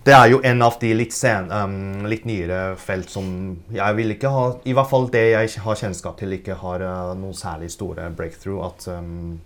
det 0.05 0.15
er 0.17 0.29
jo 0.33 0.39
en 0.45 0.63
av 0.65 0.77
de 0.81 0.93
litt, 0.97 1.13
sen, 1.13 1.51
um, 1.53 2.07
litt 2.09 2.25
nyere 2.25 2.77
felt 2.81 3.11
som 3.13 3.27
jeg 3.75 3.97
vil 3.99 4.15
ikke 4.15 4.31
ha 4.33 4.45
I 4.65 4.73
hvert 4.77 4.89
fall 4.89 5.11
det 5.13 5.25
jeg 5.27 5.51
har 5.61 5.81
kjennskap 5.81 6.17
til, 6.21 6.33
ikke 6.39 6.57
har 6.63 6.85
uh, 6.85 7.13
noen 7.19 7.37
særlig 7.37 7.69
store 7.75 8.07
breakthrough. 8.17 8.65
At, 8.65 8.87
um, 8.89 9.43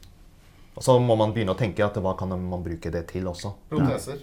så 0.78 0.98
må 1.02 1.16
man 1.18 1.34
begynne 1.34 1.56
å 1.56 1.58
tenke 1.58 1.82
at 1.82 1.98
hva 1.98 2.14
kan 2.18 2.30
man 2.30 2.62
bruke 2.62 2.92
det 2.94 3.08
til 3.10 3.26
også. 3.26 3.50
Proteser. 3.72 4.22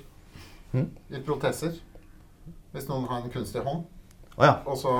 Ja. 0.71 0.85
I 1.11 1.23
proteser. 1.25 1.75
Hvis 2.71 2.87
noen 2.87 3.09
har 3.11 3.23
en 3.23 3.31
kunstig 3.31 3.63
hånd, 3.63 3.83
oh, 4.35 4.43
ja. 4.43 4.57
og 4.67 4.75
så 4.79 4.93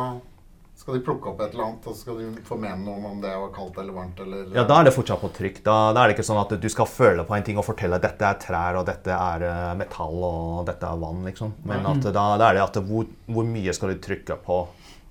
skal 0.76 0.98
de 0.98 1.02
plukke 1.06 1.32
opp 1.32 1.40
et 1.42 1.54
eller 1.56 1.64
annet, 1.66 1.86
og 1.88 1.96
så 1.96 2.04
skal 2.04 2.18
de 2.20 2.44
få 2.46 2.58
mene 2.60 2.84
noe 2.84 3.10
om 3.10 3.22
det 3.24 3.32
var 3.32 3.52
kaldt 3.56 3.78
eller 3.82 3.96
varmt 3.96 4.20
eller 4.22 4.50
Ja, 4.54 4.66
Da 4.68 4.80
er 4.82 4.90
det 4.90 4.96
fortsatt 4.96 5.22
på 5.24 5.32
trykk. 5.34 5.62
Da, 5.66 5.76
da 5.96 6.04
er 6.04 6.12
det 6.12 6.18
ikke 6.18 6.28
sånn 6.28 6.42
at 6.42 6.56
du 6.62 6.68
skal 6.72 6.90
føle 6.92 7.26
på 7.26 7.36
en 7.38 7.46
ting 7.48 7.60
og 7.62 7.66
fortelle 7.68 7.98
at 7.98 8.04
dette 8.06 8.28
er 8.28 8.42
trær, 8.44 8.80
og 8.82 8.88
dette 8.90 9.16
er 9.16 9.46
eh, 9.48 9.76
metall, 9.80 10.18
og 10.28 10.66
dette 10.68 10.90
er 10.90 11.04
vann, 11.06 11.24
liksom. 11.30 11.56
Men 11.66 11.88
at 11.90 12.10
da, 12.10 12.26
da 12.42 12.50
er 12.50 12.60
det 12.60 12.66
at 12.66 12.82
hvor, 12.90 13.08
hvor 13.32 13.48
mye 13.48 13.74
skal 13.76 13.96
du 13.96 14.04
trykke 14.04 14.38
på? 14.46 14.60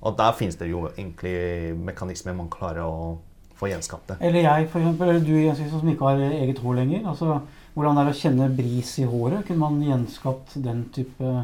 Og 0.05 0.19
der 0.19 0.37
finnes 0.37 0.59
det 0.61 0.69
jo 0.69 0.85
egentlig 0.91 1.73
mekanismer 1.81 2.37
man 2.37 2.53
klarer 2.53 2.85
å 2.85 3.17
få 3.57 3.71
gjenskapt 3.71 4.13
det. 4.13 4.21
Eller 4.21 4.45
jeg, 4.45 4.69
for 4.69 4.83
eksempel. 4.83 5.11
Eller 5.11 5.25
du, 5.25 5.35
Jens 5.41 5.63
som 5.73 5.89
ikke 5.89 6.11
har 6.11 6.23
eget 6.43 6.61
hår 6.61 6.81
lenger. 6.83 7.07
Altså, 7.09 7.39
hvordan 7.75 7.99
er 7.99 8.09
det 8.11 8.15
å 8.15 8.21
kjenne 8.21 8.51
bris 8.53 8.91
i 9.01 9.09
håret? 9.09 9.47
Kunne 9.49 9.63
man 9.63 9.81
gjenskapt 9.83 10.59
den 10.63 10.85
type 10.95 11.35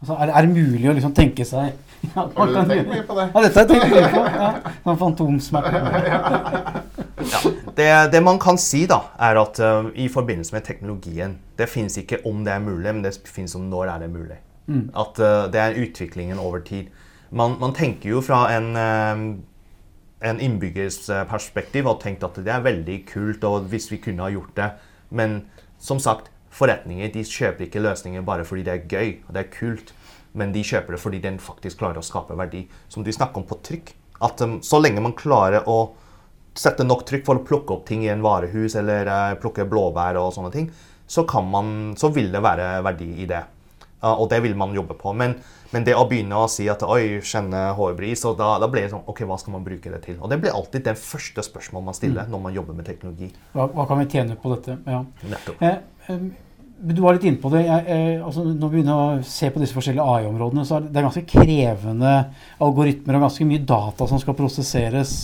altså, 0.00 0.14
er, 0.14 0.32
er 0.32 0.46
det 0.46 0.54
mulig 0.54 0.88
å 0.90 0.94
liksom 0.96 1.14
tenke 1.16 1.46
seg 1.48 1.72
ja, 2.14 2.24
Har 2.24 2.50
du 2.50 2.54
tenkt 2.54 2.90
mye 2.92 3.04
på 3.06 3.16
det? 3.18 3.26
Ja, 3.34 3.42
dette 3.42 3.58
har 3.58 3.64
jeg 3.64 3.70
tenkt 3.72 3.94
mye 3.94 4.10
på. 4.12 4.20
Ja, 4.38 4.94
sånn 5.00 5.16
ja. 7.32 7.40
det. 7.74 7.88
Det 8.14 8.22
man 8.22 8.38
kan 8.42 8.60
si, 8.62 8.84
da, 8.90 9.00
er 9.28 9.40
at 9.42 9.58
uh, 9.58 9.90
i 9.98 10.06
forbindelse 10.12 10.54
med 10.54 10.66
teknologien 10.68 11.34
Det 11.58 11.66
fins 11.70 11.98
ikke 11.98 12.20
om 12.28 12.44
det 12.46 12.54
er 12.54 12.62
mulig, 12.62 12.86
men 12.86 13.02
det 13.02 13.16
fins 13.26 13.56
om 13.58 13.66
når 13.72 13.90
er 13.96 14.06
det 14.06 14.10
mulig. 14.14 14.38
At 14.94 15.18
uh, 15.18 15.48
det 15.50 15.60
er 15.62 15.78
utviklingen 15.82 16.38
over 16.38 16.62
tid. 16.62 16.92
Man, 17.34 17.56
man 17.58 17.74
tenker 17.74 18.14
jo 18.14 18.22
fra 18.24 18.44
en 18.54 18.70
uh, 18.78 19.28
en 20.18 20.40
innbyggers 20.42 21.04
perspektiv 21.30 21.86
og 21.86 22.00
tenkt 22.02 22.24
at 22.26 22.38
det 22.42 22.50
er 22.50 22.64
veldig 22.64 22.96
kult 23.06 23.44
og 23.46 23.68
hvis 23.70 23.86
vi 23.92 24.00
kunne 24.02 24.24
ha 24.24 24.32
gjort 24.34 24.56
det. 24.56 24.72
Men 25.14 25.44
som 25.78 26.00
sagt, 26.02 26.30
forretninger 26.58 27.12
de 27.14 27.24
kjøper 27.24 27.68
ikke 27.68 27.82
løsninger 27.84 28.26
bare 28.26 28.46
fordi 28.48 28.66
det 28.66 28.74
er 28.74 28.90
gøy 28.90 29.14
og 29.28 29.32
det 29.36 29.44
er 29.44 29.52
kult. 29.54 29.94
Men 30.38 30.52
de 30.54 30.64
kjøper 30.66 30.94
det 30.94 31.00
fordi 31.02 31.22
den 31.22 31.38
faktisk 31.42 31.80
klarer 31.80 32.02
å 32.02 32.06
skape 32.06 32.36
verdi. 32.38 32.66
Som 32.92 33.06
du 33.06 33.12
snakker 33.14 33.40
om 33.40 33.48
på 33.48 33.58
trykk. 33.64 33.94
At 34.24 34.42
um, 34.44 34.58
så 34.66 34.80
lenge 34.82 35.02
man 35.02 35.16
klarer 35.18 35.66
å 35.70 35.78
sette 36.58 36.86
nok 36.86 37.04
trykk 37.06 37.26
for 37.26 37.38
å 37.38 37.44
plukke 37.46 37.76
opp 37.76 37.84
ting 37.88 38.02
i 38.04 38.10
en 38.12 38.24
varehus 38.24 38.74
eller 38.78 39.08
uh, 39.08 39.36
plukke 39.38 39.66
blåbær 39.68 40.18
og 40.18 40.32
sånne 40.34 40.50
ting, 40.54 40.66
så, 41.08 41.22
kan 41.28 41.46
man, 41.48 41.94
så 41.98 42.10
vil 42.12 42.32
det 42.34 42.42
være 42.44 42.72
verdi 42.84 43.12
i 43.22 43.28
det. 43.30 43.44
Uh, 44.02 44.14
og 44.14 44.26
det 44.32 44.42
vil 44.44 44.58
man 44.58 44.74
jobbe 44.74 44.98
på. 44.98 45.14
Men, 45.16 45.36
men 45.70 45.86
det 45.86 45.94
å 45.98 46.06
begynne 46.10 46.42
å 46.42 46.50
si 46.50 46.66
at 46.70 46.82
oi, 46.86 47.20
kjenne 47.22 47.62
hårbris, 47.78 48.26
og 48.28 48.36
da, 48.40 48.56
da 48.62 48.68
blir 48.70 48.84
det 48.84 48.92
sånn 48.92 49.06
OK, 49.10 49.22
hva 49.28 49.38
skal 49.40 49.54
man 49.54 49.66
bruke 49.66 49.94
det 49.94 50.02
til? 50.06 50.18
Og 50.18 50.30
det 50.32 50.40
blir 50.42 50.54
alltid 50.54 50.86
det 50.90 50.98
første 50.98 51.46
spørsmålet 51.46 51.90
man 51.92 51.98
stiller 51.98 52.30
når 52.30 52.44
man 52.48 52.58
jobber 52.58 52.78
med 52.78 52.90
teknologi. 52.90 53.30
Hva, 53.54 53.70
hva 53.74 53.86
kan 53.90 54.02
vi 54.02 54.10
tjene 54.16 54.38
på 54.38 54.52
dette? 54.56 54.78
Ja. 54.86 55.04
Nettopp. 55.30 55.62
Eh, 55.62 55.80
eh, 56.10 56.28
du 56.78 57.00
var 57.02 57.16
litt 57.16 57.24
inne 57.26 57.40
på 57.42 57.50
det. 57.50 57.64
Jeg, 57.66 57.84
eh, 57.90 58.24
altså, 58.24 58.44
når 58.46 58.70
vi 58.70 58.76
begynner 58.76 59.00
å 59.00 59.22
se 59.26 59.48
på 59.50 59.58
disse 59.58 59.74
forskjellige 59.74 60.04
AI-områdene, 60.04 60.62
så 60.66 60.76
er 60.76 60.86
det, 60.86 61.02
ganske 61.02 61.24
krevende 61.26 62.12
algoritmer 62.62 63.18
og 63.18 63.24
ganske 63.26 63.46
mye 63.48 63.64
data 63.66 64.06
som 64.06 64.20
skal 64.22 64.36
prosesseres. 64.38 65.16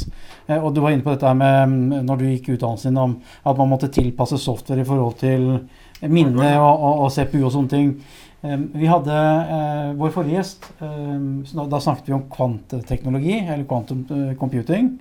Eh, 0.48 0.58
og 0.58 0.74
du 0.74 0.82
var 0.82 0.90
inne 0.94 1.06
på 1.06 1.14
dette 1.14 1.30
med 1.38 1.70
mm, 1.70 2.02
når 2.08 2.20
du 2.20 2.26
gikk 2.32 2.50
utdannelsen 2.56 2.90
din 2.90 3.00
om 3.04 3.16
at 3.46 3.62
man 3.62 3.70
måtte 3.70 3.92
tilpasse 3.94 4.38
software 4.42 4.82
i 4.82 4.88
forhold 4.88 5.18
til 5.22 5.48
minne 6.10 6.50
og, 6.58 6.74
og, 6.74 7.06
og 7.06 7.14
CPU 7.14 7.38
og 7.44 7.52
sånne 7.54 7.74
ting. 7.76 7.94
Eh, 8.42 8.58
Vi 8.74 8.90
hadde 8.90 9.14
eh, 9.14 9.88
vår 10.00 10.14
forrige 10.18 10.40
gjest, 10.40 10.70
eh, 10.82 11.16
da, 11.54 11.70
da 11.70 11.82
snakket 11.86 12.10
vi 12.10 12.18
om 12.18 12.28
kvanteteknologi, 12.34 13.38
eller 13.46 13.66
quantum 13.70 14.02
eh, 14.10 14.32
computing, 14.40 14.96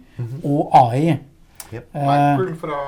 og 0.46 0.70
AI. 0.86 1.18
Yep. 1.74 1.88
Eh, 1.98 2.04
Michael 2.06 2.58
fra 2.62 2.84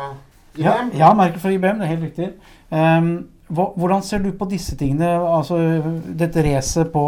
IBM? 0.55 0.91
ja, 1.01 1.13
Merkel 1.17 1.41
fra 1.41 1.51
IBM, 1.51 1.79
det 1.81 1.87
er 1.87 1.95
helt 1.95 2.05
riktig. 2.11 2.29
Hva, 2.69 2.91
hvordan 3.47 4.03
ser 4.03 4.23
du 4.23 4.31
på 4.33 4.47
disse 4.49 4.77
tingene? 4.79 5.11
Altså 5.21 5.59
dette 6.17 6.43
racet 6.45 6.91
på, 6.93 7.03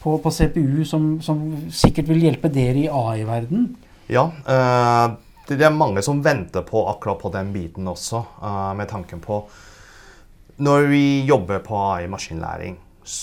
på, 0.00 0.16
på 0.22 0.32
CPU 0.32 0.84
som, 0.88 1.18
som 1.24 1.42
sikkert 1.72 2.08
vil 2.12 2.24
hjelpe 2.24 2.52
dere 2.52 2.86
i 2.86 2.88
AI-verden? 2.88 3.68
Ja, 4.12 4.28
eh, 4.48 5.06
det 5.48 5.60
er 5.60 5.76
mange 5.76 6.02
som 6.04 6.22
venter 6.24 6.64
på 6.64 6.86
akkurat 6.88 7.20
på 7.20 7.32
den 7.34 7.52
biten 7.52 7.88
også, 7.88 8.24
eh, 8.40 8.72
med 8.76 8.88
tanken 8.88 9.20
på 9.20 9.44
Når 10.56 10.86
vi 10.86 11.24
jobber 11.26 11.58
på 11.58 11.76
AI 11.76 12.06
maskinlæring, 12.06 12.76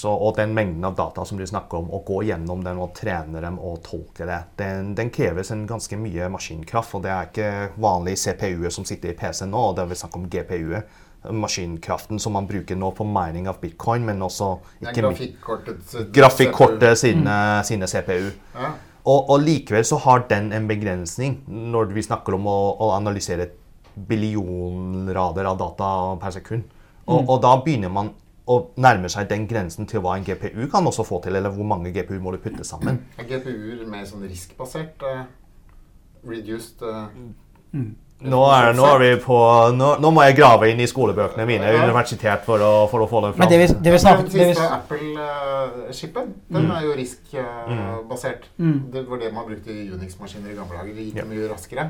og 0.05 0.35
den 0.35 0.53
mengden 0.53 0.83
av 0.85 0.95
data 0.95 1.25
som 1.25 1.37
du 1.37 1.45
snakker 1.47 1.79
om, 1.79 1.87
å 1.89 2.03
gå 2.05 2.21
gjennom 2.27 2.61
den 2.63 2.77
og 2.77 2.91
trene 2.93 3.41
dem 3.41 3.57
og 3.57 3.79
tolke 3.85 4.27
det, 4.27 4.41
den, 4.59 4.91
den 4.95 5.09
kreves 5.09 5.49
en 5.51 5.63
ganske 5.65 5.97
mye 5.97 6.27
maskinkraft. 6.29 6.93
Og 6.95 7.05
det 7.05 7.09
er 7.09 7.29
ikke 7.29 7.79
vanlig 7.81 8.17
CPU-er 8.19 8.69
som 8.69 8.85
sitter 8.85 9.13
i 9.13 9.17
PC 9.17 9.47
nå, 9.47 9.63
og 9.69 9.77
det 9.77 9.85
er 9.85 9.89
vi 9.89 9.97
snakker 10.03 10.21
om 10.21 10.27
GPU-er. 10.29 10.85
Maskinkraften 11.21 12.19
som 12.19 12.33
man 12.33 12.47
bruker 12.49 12.77
nå 12.79 12.91
på 12.97 13.05
mining 13.05 13.49
av 13.49 13.59
bitcoin, 13.61 14.05
men 14.07 14.23
også 14.25 14.55
ikke 14.81 15.03
minst 15.05 15.97
grafikkortet 16.15 16.97
sine, 16.97 17.35
sine, 17.67 17.85
sine 17.87 17.89
CPU. 17.91 18.31
Ja. 18.55 18.71
Og, 19.01 19.29
og 19.33 19.41
likevel 19.41 19.85
så 19.85 19.97
har 20.01 20.25
den 20.29 20.51
en 20.53 20.67
begrensning 20.69 21.39
når 21.47 21.93
vi 21.95 22.05
snakker 22.05 22.37
om 22.37 22.49
å, 22.49 22.57
å 22.81 22.91
analysere 22.97 23.49
billionrader 23.95 25.49
av 25.49 25.61
data 25.61 25.91
per 26.21 26.35
sekund. 26.37 26.65
Og, 27.09 27.25
og 27.25 27.39
da 27.43 27.55
begynner 27.65 27.91
man 27.93 28.11
å 28.49 28.57
nærme 28.81 29.09
seg 29.11 29.29
den 29.29 29.45
grensen 29.49 29.87
til 29.89 30.03
hva 30.03 30.15
en 30.17 30.25
GPU 30.25 30.65
kan 30.71 30.87
også 30.87 31.05
få 31.07 31.21
til, 31.23 31.37
eller 31.37 31.53
hvor 31.53 31.67
mange 31.67 31.93
GPU 31.95 32.17
må 32.21 32.33
du 32.35 32.39
putte 32.43 32.65
sammen. 32.67 33.01
Er 33.21 33.27
GPU-er 33.29 33.85
mer 33.89 34.05
sånn 34.09 34.25
riskbasert? 34.27 35.01
Uh, 35.05 35.25
reduced 36.27 36.81
eh, 36.85 37.05
Nå 38.21 38.41
er, 38.53 38.73
nå 38.77 38.85
er 38.85 38.99
vi 39.01 39.09
på 39.23 39.37
nå, 39.73 39.87
nå 40.03 40.11
må 40.13 40.25
jeg 40.27 40.35
grave 40.37 40.67
inn 40.69 40.81
i 40.83 40.85
skolebøkene 40.89 41.45
mine 41.49 41.71
universitet 41.81 42.43
for 42.45 42.61
å, 42.61 42.71
for 42.91 43.01
å 43.01 43.07
få 43.09 43.23
dem 43.25 43.33
fram. 43.33 43.41
Men 43.41 43.49
det 43.49 43.57
vi, 43.63 43.67
det 43.73 43.89
vi 43.89 43.97
Den 43.97 44.03
snakket 44.03 44.29
det 44.35 44.47
siste 44.51 44.67
Apple-chipen, 44.75 46.29
den 46.53 46.69
er 46.75 46.85
jo 46.85 46.93
risk-basert. 46.99 48.45
Mm. 48.61 48.77
Det 48.93 49.03
var 49.09 49.23
det 49.23 49.33
man 49.33 49.49
brukte 49.49 49.73
i 49.73 49.87
Unix-maskiner 49.89 50.53
i 50.53 50.59
gamle 50.59 50.77
dager. 50.77 50.93
Det 50.93 51.07
gikk 51.09 51.19
Ja. 51.23 51.25
mye 51.31 51.49
raskere. 51.49 51.89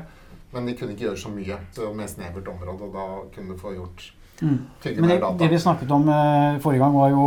Men 0.52 0.66
de 0.68 0.74
kunne 0.76 0.92
ikke 0.96 1.06
gjøre 1.10 1.20
så 1.20 1.30
mye. 1.32 1.60
Så 1.72 1.80
det 1.80 1.88
var 1.88 1.94
mer 2.00 2.10
snevert 2.12 2.48
område, 2.48 2.88
og 2.88 2.96
da 2.96 3.06
kunne 3.36 3.54
du 3.54 3.60
få 3.60 3.76
gjort 3.76 4.12
Mm. 4.42 4.58
Men 4.96 5.08
det, 5.08 5.20
det 5.38 5.48
vi 5.52 5.58
snakket 5.60 5.90
om 5.94 6.08
eh, 6.08 6.56
forrige 6.58 6.82
gang, 6.82 6.94
var 6.98 7.10
jo 7.12 7.26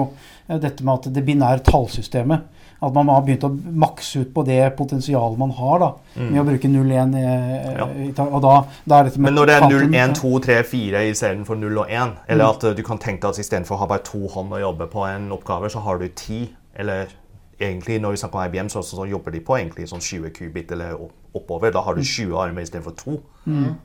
eh, 0.50 0.58
dette 0.60 0.84
med 0.84 0.94
at 0.98 1.13
det 1.15 1.22
binære 1.24 1.62
tallsystemet 1.63 2.41
At 2.86 2.93
man 2.93 3.10
har 3.10 3.24
begynt 3.26 3.43
å 3.48 3.50
makse 3.82 4.21
ut 4.21 4.32
på 4.36 4.43
det 4.45 4.60
potensialet 4.78 5.39
man 5.41 5.54
har 5.58 5.80
da, 5.82 5.89
med 6.19 6.39
å 6.41 6.45
bruke 6.45 6.69
0-1. 6.69 7.15
Eh, 7.17 7.67
Ja. 7.76 7.88
Og 8.26 8.39
da, 8.43 8.54
da 8.86 9.00
er 9.00 9.10
dette 9.10 9.19
med 9.19 9.32
Men 9.32 9.38
når 9.39 9.50
det 9.50 9.56
er 9.56 9.67
0, 9.69 9.95
1, 10.04 10.15
2, 10.19 10.32
3, 10.45 10.58
4 10.69 11.04
istedenfor 11.10 11.60
0 11.60 11.82
og 11.84 11.91
1, 11.91 12.15
eller 12.30 12.54
at 12.54 12.63
uh, 12.63 12.74
du 12.78 12.84
kan 12.86 13.02
tenke 13.02 13.26
deg 13.26 13.36
at 13.36 13.41
istedenfor 13.41 13.76
å 13.76 13.82
ha 13.84 13.89
bare 13.89 14.06
to 14.06 14.21
hånd 14.32 14.54
å 14.54 14.62
jobbe 14.62 14.88
på 14.91 15.06
en 15.10 15.32
oppgave, 15.36 15.71
så 15.74 15.84
har 15.86 16.00
du 16.00 16.08
ti, 16.15 16.45
eller 16.76 17.12
egentlig 17.60 18.00
når 18.04 18.15
vi 18.15 18.21
snakker 18.24 18.39
om 18.39 18.48
IBM, 18.50 18.71
så, 18.71 18.84
så, 18.84 19.00
så 19.00 19.10
jobber 19.10 19.34
de 19.36 19.43
på 19.43 19.58
egentlig 19.58 19.89
sånn 19.89 20.04
20 20.04 20.34
kubit 20.36 20.71
eller 20.76 20.98
oppover. 21.36 21.71
Da 21.74 21.84
har 21.86 21.95
du 21.95 22.04
20 22.04 22.36
armer 22.39 22.65
istedenfor 22.67 22.98
to. 23.00 23.19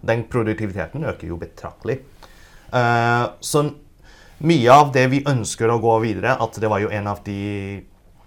Den 0.06 0.26
produktiviteten 0.30 1.06
øker 1.06 1.30
jo 1.30 1.38
betraktelig. 1.40 2.00
Uh, 2.70 3.30
så 3.40 3.64
mye 4.40 4.72
av 4.72 4.92
det 4.94 5.04
vi 5.12 5.20
ønsker 5.28 5.68
å 5.70 5.78
gå 5.82 5.98
videre, 6.04 6.36
at 6.40 6.56
det 6.60 6.68
var 6.70 6.80
jo 6.80 6.90
en 6.94 7.08
av 7.10 7.20
de 7.26 7.40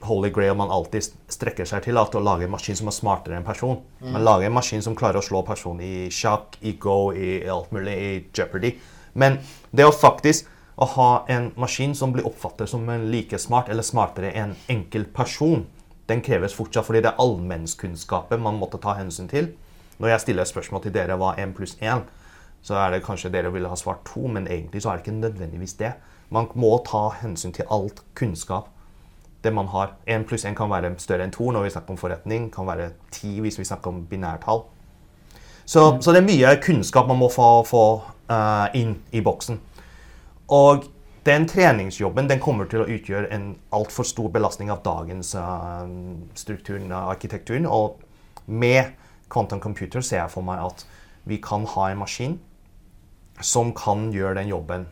holy 0.08 0.30
grail 0.34 0.56
man 0.58 0.72
alltid 0.72 1.12
strekker 1.32 1.68
seg 1.68 1.86
til, 1.86 1.98
at 2.00 2.16
å 2.16 2.22
lage 2.24 2.48
en 2.48 2.54
maskin 2.54 2.78
som 2.78 2.90
er 2.92 2.96
smartere 2.96 3.38
enn 3.38 3.46
person. 3.48 3.82
Man 4.04 4.26
lager 4.26 4.48
en 4.48 4.56
maskin 4.56 4.84
som 4.86 4.96
klarer 4.96 5.22
å 5.22 5.26
slå 5.26 5.44
personen 5.48 5.84
i 5.84 6.10
sjakk, 6.14 6.58
i 6.62 6.76
go, 6.80 7.14
i 7.14 7.42
alt 7.50 7.72
mulig, 7.76 7.94
i 7.94 8.12
jeopardy. 8.34 8.74
Men 9.14 9.40
det 9.72 9.86
å 9.88 9.94
faktisk 9.94 10.50
å 10.76 10.88
ha 10.96 11.10
en 11.30 11.52
maskin 11.60 11.94
som 11.96 12.14
blir 12.14 12.26
oppfattet 12.26 12.70
som 12.70 12.88
en 12.90 13.06
like 13.12 13.38
smart 13.38 13.70
eller 13.70 13.86
smartere 13.86 14.34
enn 14.34 14.56
enkel 14.72 15.06
person, 15.14 15.68
den 16.10 16.24
kreves 16.26 16.56
fortsatt 16.58 16.88
fordi 16.88 17.04
det 17.06 17.14
er 17.14 17.22
allmennskunnskapen 17.22 18.42
man 18.42 18.58
måtte 18.60 18.82
ta 18.82 18.98
hensyn 18.98 19.30
til. 19.32 19.54
Når 20.02 20.16
jeg 20.16 20.24
stiller 20.26 20.50
spørsmål 20.50 20.84
til 20.84 20.96
dere 20.96 21.18
hva 21.22 21.36
1 21.40 21.54
pluss 21.56 21.78
1, 21.80 22.04
så 22.64 22.80
er 22.80 22.94
det 22.94 23.04
kanskje 23.06 23.32
dere 23.32 23.52
ville 23.54 23.70
ha 23.70 23.78
svart 23.78 24.02
2, 24.10 24.26
men 24.36 24.48
egentlig 24.48 24.82
så 24.84 24.92
er 24.92 25.00
det 25.00 25.06
ikke 25.06 25.20
nødvendigvis 25.20 25.78
det. 25.80 25.94
Man 26.34 26.50
må 26.58 26.74
ta 26.88 27.10
hensyn 27.22 27.54
til 27.54 27.70
alt 27.72 28.02
kunnskap 28.18 28.73
det 29.44 29.54
man 29.54 29.68
har. 29.68 29.94
1 30.06 30.26
pluss 30.28 30.46
1 30.46 30.56
kan 30.58 30.72
være 30.72 30.94
større 31.02 31.28
enn 31.28 31.34
2 31.34 31.52
når 31.52 31.68
vi 31.68 31.74
snakker 31.76 31.96
om 31.96 32.00
forretning, 32.00 32.50
kan 32.54 32.68
være 32.68 32.92
10 33.12 33.42
hvis 33.44 33.60
vi 33.60 33.68
snakker 33.68 33.92
om 33.92 34.06
binærtall. 34.08 34.64
Så, 35.66 35.98
så 36.02 36.12
det 36.12 36.24
er 36.24 36.28
mye 36.28 36.56
kunnskap 36.64 37.08
man 37.08 37.20
må 37.22 37.30
få, 37.32 37.64
få 37.68 37.84
uh, 38.32 38.68
inn 38.76 38.98
i 39.12 39.22
boksen. 39.24 39.60
Og 40.52 40.88
den 41.26 41.48
treningsjobben 41.48 42.28
den 42.28 42.42
kommer 42.44 42.68
til 42.68 42.84
å 42.84 42.88
utgjøre 42.92 43.30
en 43.32 43.54
altfor 43.72 44.08
stor 44.08 44.32
belastning 44.34 44.72
av 44.74 44.82
dagens 44.84 45.36
uh, 45.40 45.88
strukturen 46.36 46.92
av 46.92 47.14
arkitekturen. 47.16 47.68
Og 47.68 48.02
med 48.46 48.92
quantum 49.32 49.62
computer 49.64 50.04
ser 50.04 50.26
jeg 50.26 50.34
for 50.34 50.46
meg 50.46 50.66
at 50.66 50.84
vi 51.30 51.40
kan 51.44 51.64
ha 51.76 51.88
en 51.90 52.04
maskin 52.04 52.36
som 53.42 53.72
kan 53.76 54.10
gjøre 54.14 54.42
den 54.42 54.52
jobben 54.52 54.90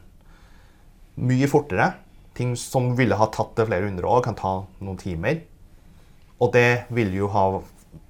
mye 1.21 1.49
fortere. 1.51 1.91
Ting 2.37 2.55
som 2.59 2.93
ville 2.95 3.17
ha 3.19 3.27
tatt 3.33 3.55
det 3.57 3.67
flere 3.67 3.89
hundre 3.89 4.07
år, 4.07 4.23
kan 4.25 4.37
ta 4.39 4.53
noen 4.79 4.99
timer. 4.99 5.41
Og 6.41 6.53
det 6.55 6.85
vil 6.89 7.13
jo 7.15 7.29
ha 7.33 7.45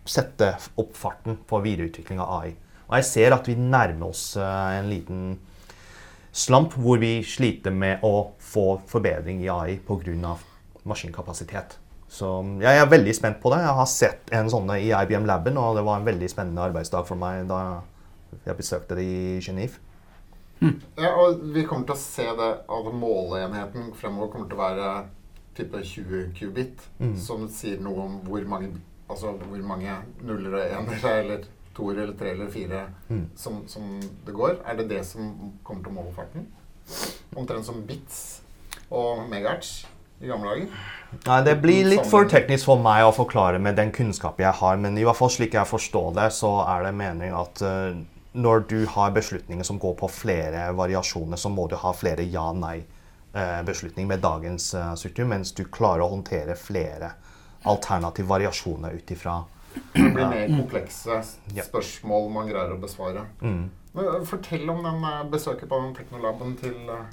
sette 0.08 0.54
opp 0.80 0.94
farten 0.98 1.40
på 1.48 1.62
videreutvikling 1.64 2.22
av 2.22 2.36
AI. 2.42 2.54
Og 2.90 2.98
jeg 3.00 3.08
ser 3.08 3.36
at 3.36 3.48
vi 3.48 3.56
nærmer 3.56 4.12
oss 4.12 4.36
eh, 4.40 4.78
en 4.80 4.90
liten 4.92 5.22
slump 6.32 6.76
hvor 6.80 7.00
vi 7.02 7.20
sliter 7.28 7.74
med 7.76 8.04
å 8.08 8.32
få 8.40 8.82
forbedring 8.88 9.42
i 9.44 9.52
AI 9.52 9.78
pga. 9.84 10.36
maskinkapasitet. 10.84 11.78
Så 12.12 12.28
jeg 12.60 12.78
er 12.78 12.90
veldig 12.92 13.14
spent 13.16 13.40
på 13.40 13.52
det. 13.54 13.62
Jeg 13.64 13.78
har 13.78 13.88
sett 13.88 14.32
en 14.36 14.50
sånn 14.52 14.68
i 14.76 14.90
IBM 14.92 15.28
Laben, 15.30 15.58
og 15.58 15.78
det 15.78 15.84
var 15.88 16.00
en 16.00 16.08
veldig 16.08 16.28
spennende 16.32 16.66
arbeidsdag 16.66 17.06
for 17.08 17.20
meg 17.20 17.46
da 17.48 17.82
jeg 18.46 18.58
besøkte 18.58 18.98
det 18.98 19.06
i 19.06 19.40
Genève. 19.44 19.80
Ja, 20.62 21.10
og 21.18 21.40
vi 21.56 21.64
kommer 21.66 21.88
til 21.90 21.96
å 21.96 22.02
se 22.02 22.26
det 22.38 22.50
at 22.70 22.92
måleenheten 22.94 23.92
fremover 23.98 24.30
kommer 24.34 24.50
til 24.52 24.60
å 24.60 24.62
være 24.62 24.90
type 25.58 25.82
20 25.84 26.28
qubit, 26.38 26.84
som 27.18 27.48
sier 27.50 27.82
noe 27.82 28.06
om 28.06 28.20
hvor 28.28 28.46
mange, 28.48 28.70
altså 29.10 29.34
hvor 29.42 29.64
mange 29.66 29.96
nuller 30.22 30.60
og 30.60 30.76
ener 30.78 31.08
eller 31.16 31.48
toer 31.76 32.04
eller 32.04 32.14
tre 32.20 32.34
eller 32.36 32.52
fire 32.52 32.84
som, 33.36 33.64
som 33.68 33.98
det 34.26 34.36
går. 34.36 34.60
Er 34.68 34.78
det 34.78 34.90
det 34.92 35.02
som 35.08 35.34
kommer 35.64 35.84
til 35.84 35.92
å 35.92 35.98
måle 35.98 36.14
farten? 36.16 36.46
Omtrent 37.36 37.66
som 37.66 37.82
bits 37.88 38.42
og 38.92 39.26
megahertz 39.32 39.86
i 40.22 40.30
gamle 40.30 40.52
dager. 40.52 40.82
Nei, 41.26 41.42
Det 41.48 41.58
blir 41.64 41.88
litt 41.90 42.06
for 42.06 42.28
teknisk 42.30 42.68
for 42.70 42.82
meg 42.84 43.04
å 43.08 43.14
forklare 43.16 43.60
med 43.60 43.80
den 43.80 43.92
kunnskapen 43.96 44.46
jeg 44.46 44.60
har, 44.62 44.78
men 44.78 44.98
i 45.00 45.06
hvert 45.08 45.18
fall 45.18 45.32
slik 45.34 45.56
jeg 45.58 45.66
forstår 45.68 46.14
det, 46.20 46.28
så 46.38 46.60
er 46.68 46.86
det 46.86 46.94
meningen 47.00 47.38
at 47.40 47.64
eh, 47.66 48.04
når 48.32 48.64
du 48.70 48.86
har 48.86 49.12
beslutninger 49.12 49.64
som 49.68 49.80
går 49.80 49.96
på 50.00 50.08
flere 50.08 50.70
variasjoner, 50.76 51.38
så 51.38 51.50
må 51.50 51.68
du 51.68 51.76
ha 51.76 51.92
flere 51.94 52.24
ja-nei-beslutninger 52.24 54.08
med 54.08 54.24
dagens 54.24 54.74
eh, 54.74 54.94
struktur, 54.96 55.28
mens 55.28 55.52
du 55.58 55.66
klarer 55.68 56.06
å 56.06 56.14
håndtere 56.14 56.56
flere 56.56 57.12
alternative 57.64 58.28
variasjoner 58.28 58.96
ut 58.98 59.12
ifra 59.12 59.44
Det 59.94 60.08
blir 60.14 60.28
mer 60.28 60.48
komplekse 60.50 61.22
spørsmål 61.68 62.32
man 62.34 62.50
greier 62.50 62.74
å 62.74 62.80
besvare. 62.82 63.28
Eh, 63.44 64.24
fortell 64.28 64.70
om 64.70 64.84
den 64.84 65.04
eh, 65.04 65.24
besøket 65.32 65.70
på 65.70 65.80
den 65.84 65.96
teknolaben 65.96 66.56
til 66.60 66.76
eh, 66.90 67.08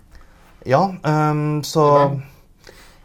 Ja, 0.66 0.82
um, 1.02 1.62
så? 1.64 1.84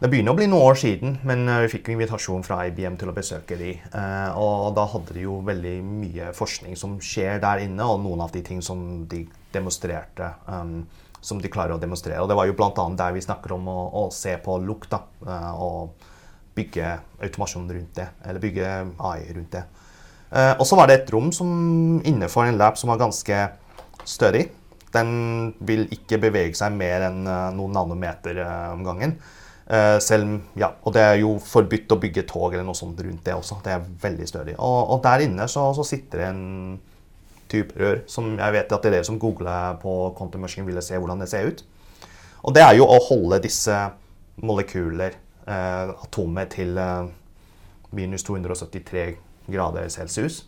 Det 0.04 0.10
begynner 0.12 0.34
å 0.34 0.36
bli 0.36 0.44
noen 0.52 0.66
år 0.68 0.76
siden, 0.76 1.14
men 1.24 1.46
eh, 1.48 1.62
vi 1.64 1.68
fikk 1.72 1.86
jo 1.88 1.94
invitasjon 1.94 2.42
fra 2.44 2.58
IBM 2.68 2.98
til 3.00 3.08
å 3.08 3.14
besøke 3.16 3.56
de. 3.56 3.70
eh, 3.72 4.34
og 4.36 4.74
da 4.76 4.82
hadde 4.92 5.14
de 5.16 5.22
jo 5.22 5.38
veldig 5.46 5.78
mye 5.80 6.26
forskning 6.36 6.74
som 6.76 6.98
skjer 7.00 7.38
der 7.40 7.62
inne, 7.64 7.86
og 7.88 8.02
noen 8.02 8.20
av 8.20 8.34
de 8.34 8.42
ting 8.44 8.58
som 8.60 8.82
de 9.08 9.22
demonstrerte. 9.54 10.26
Um, 10.44 10.82
som 11.24 11.38
de 11.40 11.48
klarer 11.48 11.72
å 11.72 11.80
demonstrere. 11.80 12.18
Og 12.20 12.28
det 12.28 12.36
var 12.36 12.44
jo 12.44 12.52
bl.a. 12.58 12.84
der 12.98 13.14
vi 13.16 13.22
snakker 13.24 13.54
om 13.56 13.70
å, 13.72 13.76
å 13.96 14.02
se 14.12 14.34
på 14.44 14.58
lukt 14.60 14.90
da, 14.92 14.98
og 15.56 15.94
bygge 16.52 16.90
automasjon 17.24 17.70
rundt 17.72 17.96
det. 17.96 18.04
Eller 18.28 18.42
bygge 18.42 18.72
AI 19.08 19.22
rundt 19.30 19.56
det. 19.56 19.62
Og 20.58 20.66
så 20.68 20.76
var 20.76 20.90
det 20.90 20.98
et 20.98 21.14
rom 21.14 21.30
som 21.32 21.48
innenfor 22.04 22.44
en 22.44 22.60
lab 22.60 22.76
som 22.76 22.92
var 22.92 23.00
ganske 23.00 23.38
stødig. 24.04 24.50
Den 24.92 25.54
vil 25.64 25.86
ikke 25.96 26.20
bevege 26.26 26.60
seg 26.60 26.76
mer 26.76 27.06
enn 27.08 27.24
noen 27.24 27.72
nanometer 27.72 28.42
om 28.74 28.84
gangen. 28.84 29.16
Eh, 29.64 29.98
selv, 30.04 30.42
ja, 30.60 30.68
og 30.84 30.92
det 30.92 31.00
er 31.00 31.14
jo 31.22 31.38
forbudt 31.40 31.92
å 31.94 32.00
bygge 32.00 32.26
tog 32.28 32.52
eller 32.52 32.66
noe 32.66 32.76
sånt 32.76 33.00
rundt 33.00 33.24
det 33.24 33.36
også. 33.36 33.62
Det 33.64 33.72
er 33.72 33.86
veldig 34.02 34.26
stødig. 34.28 34.56
Og, 34.58 34.80
og 34.92 35.00
der 35.06 35.24
inne 35.24 35.48
så, 35.48 35.70
så 35.76 35.86
sitter 35.88 36.20
det 36.20 36.26
en 36.28 36.44
type 37.48 37.76
rør 37.80 38.02
som 38.10 38.34
jeg 38.34 38.56
vet 38.56 38.72
at 38.72 38.84
det 38.84 38.90
er 38.90 38.96
dere 38.98 39.08
som 39.08 39.20
googler 39.20 39.78
på 39.82 39.94
Quantum 40.18 40.44
Machine 40.44 40.66
ville 40.68 40.84
se 40.84 40.98
hvordan 41.00 41.22
det 41.22 41.30
ser 41.32 41.48
ut. 41.48 41.64
Og 42.44 42.52
det 42.56 42.64
er 42.64 42.74
jo 42.76 42.88
å 42.88 43.00
holde 43.06 43.40
disse 43.44 43.76
molekyler, 44.44 45.16
eh, 45.48 45.92
atomet, 46.04 46.58
til 46.58 46.76
eh, 46.76 47.06
minus 47.96 48.26
273 48.26 49.06
grader 49.48 49.88
celsius. 49.92 50.42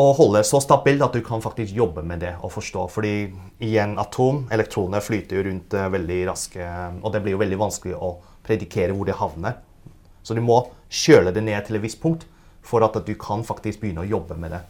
Og 0.00 0.14
holde 0.16 0.40
så 0.48 0.56
stabilt 0.64 1.04
at 1.04 1.12
du 1.12 1.20
kan 1.24 1.42
faktisk 1.44 1.74
jobbe 1.76 2.00
med 2.06 2.22
det 2.24 2.32
og 2.40 2.54
forstå. 2.54 2.86
Fordi 2.94 3.14
i 3.60 3.72
en 3.82 3.98
atom, 4.00 4.46
elektroner 4.52 5.04
flyter 5.04 5.36
jo 5.36 5.46
rundt 5.50 5.74
eh, 5.76 5.90
veldig 5.92 6.20
raske, 6.30 6.68
og 7.02 7.12
det 7.12 7.20
blir 7.24 7.36
jo 7.36 7.42
veldig 7.42 7.58
vanskelig 7.60 7.98
å 7.98 8.14
predikere 8.46 8.96
hvor 8.96 9.08
det 9.08 9.18
havner. 9.20 9.58
Så 10.22 10.36
du 10.38 10.40
må 10.40 10.62
kjøle 10.88 11.34
det 11.34 11.42
ned 11.44 11.60
til 11.66 11.76
et 11.76 11.84
visst 11.84 12.00
punkt 12.00 12.24
for 12.64 12.84
at 12.86 12.96
du 13.04 13.12
kan 13.18 13.42
faktisk 13.44 13.82
begynne 13.82 14.04
å 14.04 14.08
jobbe 14.08 14.38
med 14.38 14.54
det. 14.54 14.62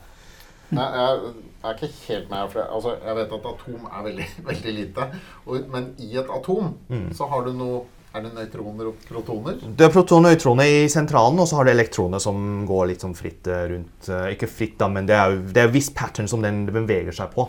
Nei, 0.73 0.87
jeg 0.97 1.33
er 1.69 1.75
ikke 1.77 1.91
helt 2.09 2.31
med. 2.33 2.47
For 2.51 2.63
jeg, 2.63 2.69
altså, 2.75 2.95
jeg 3.05 3.19
vet 3.21 3.35
at 3.37 3.49
atom 3.53 3.89
er 3.89 4.07
veldig, 4.09 4.29
veldig 4.51 4.77
lite. 4.79 5.09
Og, 5.47 5.67
men 5.75 5.91
i 6.03 6.15
et 6.19 6.33
atom 6.41 6.73
så 7.15 7.29
har 7.31 7.47
du 7.47 7.53
noe 7.57 7.83
Er 8.15 8.21
det 8.27 8.35
nøytroner 8.37 8.89
og 8.91 8.97
protoner? 9.09 9.57
Det 9.77 9.87
er 9.87 9.93
protoner 9.95 10.29
og 10.29 10.37
nøytroner 10.37 10.69
i 10.69 10.89
sentralen, 10.93 11.39
og 11.41 11.47
så 11.49 11.57
har 11.57 11.65
du 11.65 11.71
elektroner 11.73 12.21
som 12.21 12.67
går 12.69 12.91
litt 12.91 13.01
sånn 13.05 13.15
fritt 13.17 13.47
eh, 13.49 13.63
rundt. 13.71 14.09
eh, 14.09 14.27
Ikke 14.35 14.49
fritt, 14.53 14.75
da, 14.83 14.89
men 14.93 15.07
det 15.09 15.17
er 15.17 15.33
jo 15.33 15.41
det 15.49 15.63
er 15.63 15.73
viss 15.73 15.89
pattern 15.97 16.29
som 16.29 16.43
den 16.45 16.67
beveger 16.69 17.13
seg 17.17 17.33
på. 17.33 17.47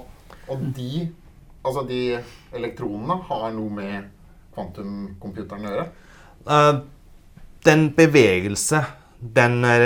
Og 0.47 0.63
de, 0.77 1.07
altså 1.65 1.83
de 1.89 1.99
elektronene 2.55 3.19
har 3.27 3.51
noe 3.55 3.75
med 3.75 4.07
kvantumcomputeren 4.55 5.67
å 5.67 5.73
gjøre. 5.73 5.85
Uh, 6.47 6.79
den 7.65 7.89
bevegelse, 7.95 8.81
den 9.35 9.63
er 9.65 9.85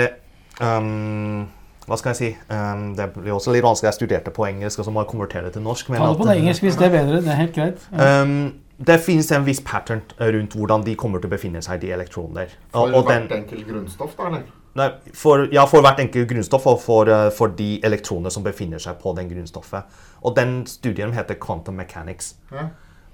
ehm, 0.60 1.46
Hva 1.88 1.96
skal 1.96 2.10
jeg 2.12 2.18
si? 2.18 2.30
Um, 2.52 2.90
det 2.98 3.06
blir 3.14 3.32
også 3.32 3.54
litt 3.54 3.62
vanskelig. 3.64 3.88
Jeg 3.92 3.96
studerte 4.00 4.32
på 4.34 4.44
engelsk, 4.48 4.78
og 4.82 4.84
så 4.88 4.92
må 4.92 5.00
jeg 5.04 5.10
konvertere 5.12 5.46
det 5.48 5.54
til 5.54 5.62
norsk. 5.64 5.88
Men 5.90 6.02
Ta 6.02 6.08
det 6.10 6.16
at- 6.16 6.18
på 6.22 6.26
det 6.28 6.34
engelsk 6.42 6.62
hvis 6.66 6.76
det 6.76 6.86
er 6.90 6.96
bedre. 6.98 7.20
Det 7.22 7.30
er 7.32 7.38
helt 7.42 7.54
greit. 7.56 7.86
Ja. 7.92 8.08
Det 8.78 8.98
finnes 9.02 9.30
en 9.34 9.44
viss 9.46 9.60
pattern 9.66 10.04
rundt 10.18 10.54
hvordan 10.54 10.84
de 10.86 10.94
kommer 10.94 11.18
til 11.18 11.26
å 11.26 11.34
befinne 11.34 11.62
seg, 11.64 11.80
de 11.82 11.90
elektronene. 11.90 12.44
der. 12.46 12.52
For 12.72 12.94
Og, 12.94 13.04
hvert 13.08 13.28
den, 13.28 13.42
enkelt 13.42 13.66
grunnstoff, 13.66 14.14
da, 14.16 14.28
eller? 14.30 14.44
nei, 14.78 14.88
for, 15.12 15.48
ja, 15.52 15.64
for 15.66 15.82
hvert 15.82 15.98
enkelt 15.98 16.28
grunnstoff 16.30 16.66
og 16.70 16.80
for, 16.80 17.10
eh, 17.10 17.30
for 17.34 17.48
de 17.58 17.80
elektronene 17.82 18.30
som 18.30 18.44
befinner 18.46 18.78
seg 18.78 19.00
på 19.02 19.14
den 19.16 19.28
grunnstoffet. 19.28 19.98
Og 20.22 20.36
den 20.36 20.60
studien 20.66 21.12
heter 21.12 21.34
quantum 21.34 21.74
mechanics. 21.74 22.34
Ja. 22.52 22.68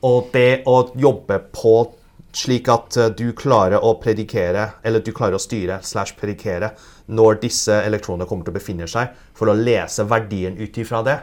Og 0.04 0.28
det 0.32 0.64
å 0.68 0.90
jobbe 1.00 1.40
på 1.52 1.94
slik 2.34 2.68
at 2.68 2.96
eh, 2.96 3.10
du 3.16 3.32
klarer 3.32 3.80
å 3.80 3.94
predikere, 4.02 4.74
eller 4.84 5.00
du 5.00 5.12
klarer 5.12 5.38
å 5.38 5.42
styre 5.42 5.80
slash 5.82 6.16
predikere 6.18 6.74
når 7.06 7.40
disse 7.40 7.80
elektronene 7.86 8.28
kommer 8.28 8.44
til 8.44 8.54
å 8.54 8.58
befinne 8.58 8.88
seg, 8.90 9.14
for 9.34 9.50
å 9.50 9.56
lese 9.56 10.04
verdien 10.10 10.58
ut 10.58 10.78
ifra 10.78 11.02
det, 11.06 11.18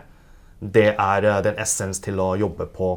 det 0.62 0.92
er 0.96 1.28
eh, 1.30 1.42
den 1.46 1.60
essens 1.62 2.02
til 2.02 2.20
å 2.22 2.34
jobbe 2.39 2.70
på. 2.74 2.96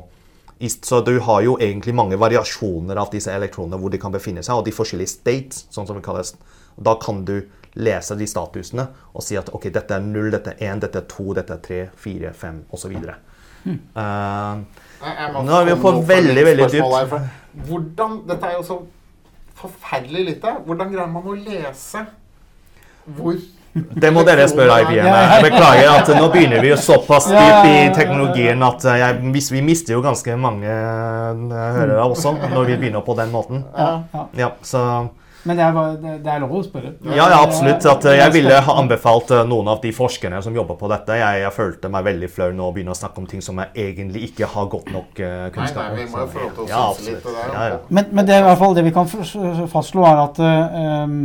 Så 0.61 1.01
du 1.05 1.19
har 1.21 1.43
jo 1.43 1.57
egentlig 1.59 1.95
mange 1.95 2.17
variasjoner 2.17 2.97
av 2.97 3.11
disse 3.11 3.33
elektronene 3.33 3.77
hvor 3.81 3.91
de 3.91 3.99
kan 3.99 4.13
befinne 4.15 4.43
seg, 4.43 4.55
og 4.57 4.65
de 4.65 4.73
forskjellige 4.73 5.09
states, 5.19 5.67
sånn 5.75 5.87
som 5.87 5.97
det 5.99 6.05
kalles. 6.07 6.35
Da 6.81 6.95
kan 7.03 7.25
du 7.25 7.41
lese 7.75 8.15
de 8.17 8.27
statusene 8.31 8.87
og 9.15 9.23
si 9.27 9.37
at 9.37 9.49
ok, 9.53 9.69
dette 9.75 9.95
er 9.97 10.01
0, 10.01 10.31
dette 10.31 10.55
er 10.55 10.73
1, 10.73 10.81
dette 10.87 10.99
er 11.03 11.09
2, 11.11 11.35
dette 11.35 11.53
er 11.57 11.63
3, 11.65 11.81
4, 11.97 12.33
5 12.39 12.61
osv. 12.71 12.95
Uh, 13.65 13.73
Jeg- 15.05 15.17
jeg 15.19 15.45
Nå 15.45 15.53
er 15.61 15.65
vi 15.65 15.75
på 15.83 15.93
veldig, 16.07 16.45
veldig 16.45 16.71
dypt. 16.71 17.15
Hvordan, 17.67 18.21
Dette 18.29 18.47
er 18.47 18.53
jo 18.59 18.63
så 18.63 18.79
forferdelig 19.57 20.25
lite. 20.27 20.53
Hvordan 20.67 20.93
greier 20.93 21.11
man 21.13 21.23
å 21.23 21.35
lese 21.37 22.07
hvor 23.07 23.35
Det 23.75 24.11
må 24.15 24.23
dere 24.23 24.45
spørre 24.47 24.77
IBM. 24.85 25.07
Jeg 25.09 25.43
beklager 25.49 25.89
at 25.91 26.11
nå 26.15 26.29
begynner 26.31 26.63
vi 26.63 26.71
jo 26.71 26.77
såpass 26.79 27.27
dypt 27.27 27.67
i 27.67 27.79
teknologien 27.97 28.63
at 28.63 28.87
eh, 28.87 29.01
jeg, 29.03 29.33
vi 29.51 29.63
mister 29.67 29.97
jo 29.97 30.03
ganske 30.05 30.37
mange 30.39 30.71
eh, 30.71 31.57
hørere 31.75 32.05
også 32.07 32.37
når 32.53 32.71
vi 32.71 32.79
begynner 32.79 33.03
på 33.07 33.17
den 33.19 33.35
måten. 33.35 33.65
Ja, 34.39 34.53
så 34.63 34.85
Men 35.45 35.59
det 35.59 35.65
er, 35.65 35.73
bare, 35.77 35.97
det, 36.01 36.13
det 36.25 36.31
er 36.33 36.41
lov 36.41 36.55
å 36.57 36.61
spørre. 36.65 36.91
Ja, 37.05 37.27
ja, 37.29 37.39
absolutt. 37.45 37.85
At 37.91 38.07
eh, 38.09 38.17
jeg 38.17 38.33
ville 38.33 38.61
ha 38.65 38.77
anbefalt 38.81 39.33
eh, 39.37 39.43
noen 39.49 39.69
av 39.69 39.83
de 39.83 39.91
forskerne 39.93 40.41
som 40.45 40.57
jobber 40.57 40.79
på 40.81 40.89
dette. 40.89 41.19
Jeg, 41.21 41.43
jeg 41.43 41.53
følte 41.53 41.91
meg 41.93 42.07
veldig 42.07 42.31
flau 42.33 42.49
nå 42.57 42.71
å 42.71 42.73
begynne 42.73 42.95
å 42.95 42.99
snakke 42.99 43.21
om 43.21 43.29
ting 43.29 43.45
som 43.45 43.61
jeg 43.61 43.91
egentlig 43.91 44.31
ikke 44.31 44.49
har 44.55 44.71
godt 44.73 44.89
nok 44.95 45.21
eh, 45.21 45.35
Nei, 45.45 45.53
kunnskap 45.53 45.83
nei, 45.83 45.91
om. 45.91 46.01
vi 46.01 46.09
må 46.15 46.23
jo 46.25 46.31
få 46.33 46.47
lov 46.47 46.57
til 46.57 46.65
å 46.65 46.69
Ja, 46.73 46.83
litt. 46.97 47.21
Det 47.29 47.37
der, 47.37 47.53
Ja, 47.53 47.69
ja. 47.75 47.79
Men, 47.89 48.11
men 48.17 48.29
det 48.29 48.37
er 48.39 48.43
i 48.43 48.49
hvert 48.49 48.63
fall 48.65 48.79
det 48.79 48.87
vi 48.89 48.95
kan 48.97 49.13
fastslå, 49.77 50.09
er 50.09 50.25
at 50.25 50.43
eh, 50.49 51.17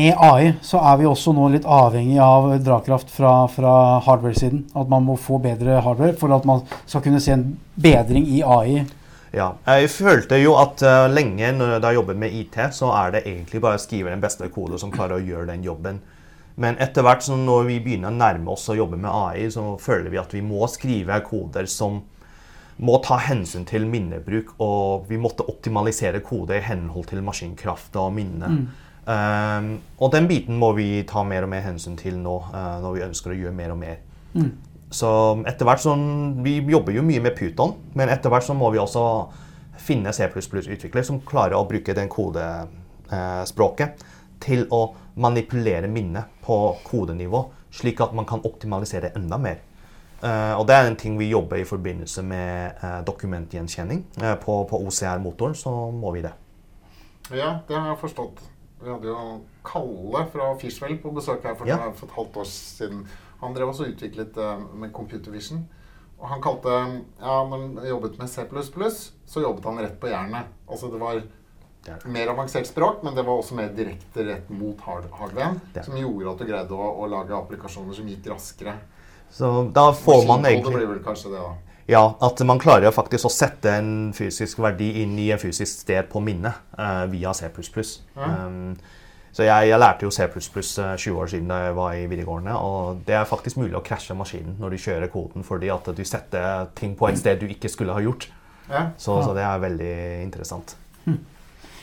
med 0.00 0.24
AI 0.30 0.52
så 0.66 0.82
er 0.90 1.00
vi 1.00 1.10
også 1.10 1.34
nå 1.36 1.50
litt 1.54 1.68
avhengig 1.70 2.18
av 2.26 2.50
drakraft 2.66 3.12
fra, 3.14 3.34
fra 3.54 3.74
hardware-siden. 4.06 4.66
At 4.74 4.90
man 4.90 5.06
må 5.06 5.14
få 5.20 5.38
bedre 5.42 5.78
hardware 5.84 6.18
for 6.18 6.34
at 6.34 6.48
man 6.48 6.66
skal 6.86 7.06
kunne 7.06 7.22
se 7.22 7.38
en 7.38 7.52
bedring 7.80 8.26
i 8.26 8.42
AI. 8.42 8.82
Ja, 9.30 9.52
jeg 9.62 9.90
følte 9.94 10.40
jo 10.40 10.56
at 10.58 10.82
eh, 10.82 11.06
lenge 11.12 11.52
når 11.54 11.76
jeg 11.78 11.98
jobber 12.00 12.16
med 12.18 12.34
IT, 12.34 12.56
så 12.74 12.90
er 12.98 13.12
det 13.14 13.26
egentlig 13.28 13.60
bare 13.62 13.78
å 13.78 13.82
skrive 13.82 14.10
den 14.10 14.22
beste 14.22 14.48
koden 14.50 14.80
som 14.82 14.90
klarer 14.90 15.20
å 15.20 15.24
gjøre 15.24 15.52
den 15.52 15.62
jobben. 15.66 16.00
Men 16.60 16.76
etter 16.82 17.06
hvert 17.06 17.22
som 17.24 17.44
når 17.46 17.68
vi 17.68 17.78
begynner 17.84 18.10
å 18.10 18.16
nærme 18.16 18.50
oss 18.52 18.66
å 18.68 18.76
jobbe 18.76 18.98
med 19.00 19.10
AI, 19.10 19.46
så 19.54 19.76
føler 19.80 20.10
vi 20.10 20.18
at 20.20 20.34
vi 20.34 20.42
må 20.44 20.66
skrive 20.68 21.20
koder 21.24 21.70
som 21.70 22.02
må 22.80 22.96
ta 23.04 23.18
hensyn 23.20 23.66
til 23.68 23.86
minnebruk, 23.88 24.54
og 24.64 25.06
vi 25.08 25.18
måtte 25.20 25.46
optimalisere 25.48 26.22
kode 26.24 26.56
i 26.56 26.64
henhold 26.64 27.10
til 27.10 27.22
maskinkraft 27.24 27.96
og 28.00 28.14
minne. 28.16 28.50
Um, 29.04 29.70
og 30.00 30.12
den 30.14 30.28
biten 30.30 30.58
må 30.60 30.72
vi 30.76 30.88
ta 31.08 31.22
mer 31.26 31.44
og 31.46 31.52
mer 31.52 31.64
hensyn 31.64 31.96
til 32.00 32.16
nå, 32.20 32.36
uh, 32.52 32.78
når 32.82 32.96
vi 32.96 33.04
ønsker 33.08 33.34
å 33.34 33.38
gjøre 33.38 33.56
mer 33.56 33.74
og 33.74 33.80
mer. 33.80 34.02
Så 34.90 35.08
etter 35.46 35.64
hvert 35.68 35.82
sånn, 35.84 36.42
Vi 36.42 36.56
jobber 36.72 36.92
jo 36.92 37.02
mye 37.06 37.20
med 37.22 37.36
Python, 37.38 37.76
men 37.94 38.08
etter 38.08 38.30
hvert 38.30 38.42
så 38.46 38.54
må 38.58 38.70
vi 38.72 38.78
også 38.78 39.04
finne 39.78 40.12
C++-utvikler 40.12 41.02
som 41.06 41.20
klarer 41.20 41.54
å 41.56 41.66
bruke 41.68 41.94
den 41.94 42.08
kodespråket 42.08 44.02
til 44.40 44.66
å 44.70 44.94
manipulere 45.20 45.88
minnet 45.88 46.24
på 46.44 46.76
kodenivå, 46.84 47.44
slik 47.70 48.00
at 48.00 48.12
man 48.16 48.26
kan 48.26 48.42
optimalisere 48.44 49.12
enda 49.16 49.38
mer. 49.38 49.60
Eh, 50.22 50.54
og 50.58 50.66
Det 50.66 50.74
er 50.76 50.86
en 50.86 50.96
ting 50.96 51.16
vi 51.18 51.30
jobber 51.30 51.56
i 51.56 51.64
forbindelse 51.64 52.22
med 52.22 52.74
eh, 52.82 53.00
dokumentgjenkjenning. 53.06 54.04
Eh, 54.20 54.34
på, 54.42 54.64
på 54.68 54.80
OCR-motoren 54.86 55.54
så 55.56 55.90
må 55.92 56.12
vi 56.12 56.20
det. 56.26 56.32
Ja, 57.30 57.60
det 57.68 57.76
har 57.76 57.92
jeg 57.94 58.00
forstått. 58.02 58.42
Vi 58.82 58.88
hadde 58.90 59.08
jo 59.08 59.40
Kalle 59.64 60.26
fra 60.32 60.54
Fishwell 60.60 60.98
på 61.00 61.12
besøk 61.14 61.44
her 61.44 61.54
for, 61.54 61.68
Ja. 61.68 61.76
for 61.94 62.06
et 62.08 62.16
halvt 62.16 62.36
år 62.42 62.48
siden. 62.48 63.06
Han 63.40 63.56
drev 63.56 63.72
også 63.72 63.88
utviklet 63.90 64.36
eh, 64.36 64.64
med 64.82 64.92
computer 64.92 65.32
vision. 65.34 65.64
Og 66.20 66.28
han 66.28 66.42
kalte 66.44 66.72
Ja, 67.20 67.40
når 67.48 67.56
han 67.56 67.88
jobbet 67.88 68.18
med 68.20 68.28
C++, 68.28 68.44
så 69.26 69.44
jobbet 69.44 69.64
han 69.64 69.80
rett 69.80 70.00
på 70.00 70.10
jernet. 70.10 70.50
Altså 70.68 70.90
det 70.92 71.00
var 71.00 71.22
mer 72.04 72.28
avansert 72.28 72.68
språk, 72.68 73.00
men 73.02 73.16
det 73.16 73.24
var 73.24 73.40
også 73.40 73.56
mer 73.56 73.72
direkte 73.72 74.26
rett 74.26 74.50
mot 74.52 74.80
hard 74.84 75.08
hardwaren. 75.16 75.60
Som 75.80 75.96
gjorde 75.96 76.34
at 76.34 76.42
du 76.42 76.48
greide 76.50 76.76
å, 76.76 76.90
å 77.00 77.08
lage 77.08 77.36
applikasjoner 77.36 77.96
som 77.96 78.08
gikk 78.10 78.28
raskere. 78.34 78.76
Så 79.32 79.48
da 79.72 79.90
får 79.96 80.26
man 80.28 80.44
egentlig 80.48 80.76
blir 80.76 80.90
vel 80.90 81.02
kanskje 81.04 81.32
det, 81.32 81.40
da. 81.40 81.56
Ja, 81.90 82.02
at 82.22 82.38
man 82.46 82.60
klarer 82.62 82.92
faktisk 82.94 83.26
å 83.26 83.32
sette 83.32 83.72
en 83.80 84.12
fysisk 84.14 84.60
verdi 84.62 84.92
inn 85.02 85.16
i 85.18 85.30
en 85.34 85.40
fysisk 85.42 85.80
sted 85.80 86.06
på 86.12 86.22
minnet 86.22 86.60
uh, 86.78 87.06
via 87.10 87.32
C++. 87.34 87.48
Ja. 87.48 88.28
Um, 88.46 88.76
så 89.32 89.46
jeg, 89.46 89.68
jeg 89.70 89.78
lærte 89.78 90.06
jo 90.06 90.10
C++ 90.10 90.26
eh, 90.26 90.96
20 90.98 91.20
år 91.22 91.30
siden 91.30 91.50
da 91.50 91.60
jeg 91.66 91.76
var 91.78 91.94
i 91.94 92.06
videregående, 92.10 92.56
og 92.58 93.02
det 93.06 93.14
er 93.14 93.28
faktisk 93.28 93.60
mulig 93.60 93.76
å 93.78 93.84
krasje 93.86 94.16
maskinen 94.18 94.56
når 94.58 94.74
du 94.74 94.82
kjører 94.82 95.12
koden, 95.12 95.46
fordi 95.46 95.70
at 95.70 95.90
du 95.94 96.04
setter 96.04 96.70
ting 96.78 96.96
på 96.98 97.08
et 97.08 97.20
sted 97.20 97.38
du 97.40 97.46
ikke 97.50 97.70
skulle 97.70 97.94
ha 97.94 98.02
gjort. 98.02 98.26
Ja. 98.70 98.88
Så, 98.98 99.20
så 99.22 99.34
det 99.34 99.44
er 99.46 99.62
veldig 99.62 99.94
interessant. 100.24 100.76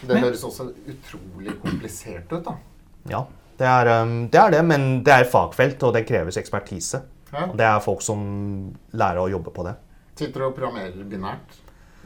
Det 0.08 0.20
høres 0.22 0.44
også 0.46 0.70
utrolig 0.92 1.56
komplisert 1.62 2.30
ut, 2.32 2.44
da. 2.46 2.54
Ja, 3.10 3.24
det 3.58 3.70
er, 3.72 3.90
um, 4.04 4.18
det 4.30 4.40
er 4.40 4.54
det, 4.54 4.60
men 4.68 4.86
det 5.06 5.14
er 5.14 5.30
fagfelt, 5.32 5.82
og 5.88 5.96
det 5.96 6.06
kreves 6.06 6.38
ekspertise. 6.38 7.02
Ja. 7.32 7.48
Og 7.48 7.58
det 7.60 7.66
er 7.66 7.84
folk 7.84 8.04
som 8.06 8.22
lærer 8.94 9.24
å 9.24 9.32
jobbe 9.32 9.52
på 9.56 9.66
det. 9.68 9.74
Sitter 10.18 10.44
du 10.44 10.48
og 10.50 10.56
programmerer 10.58 11.08
binært 11.10 11.58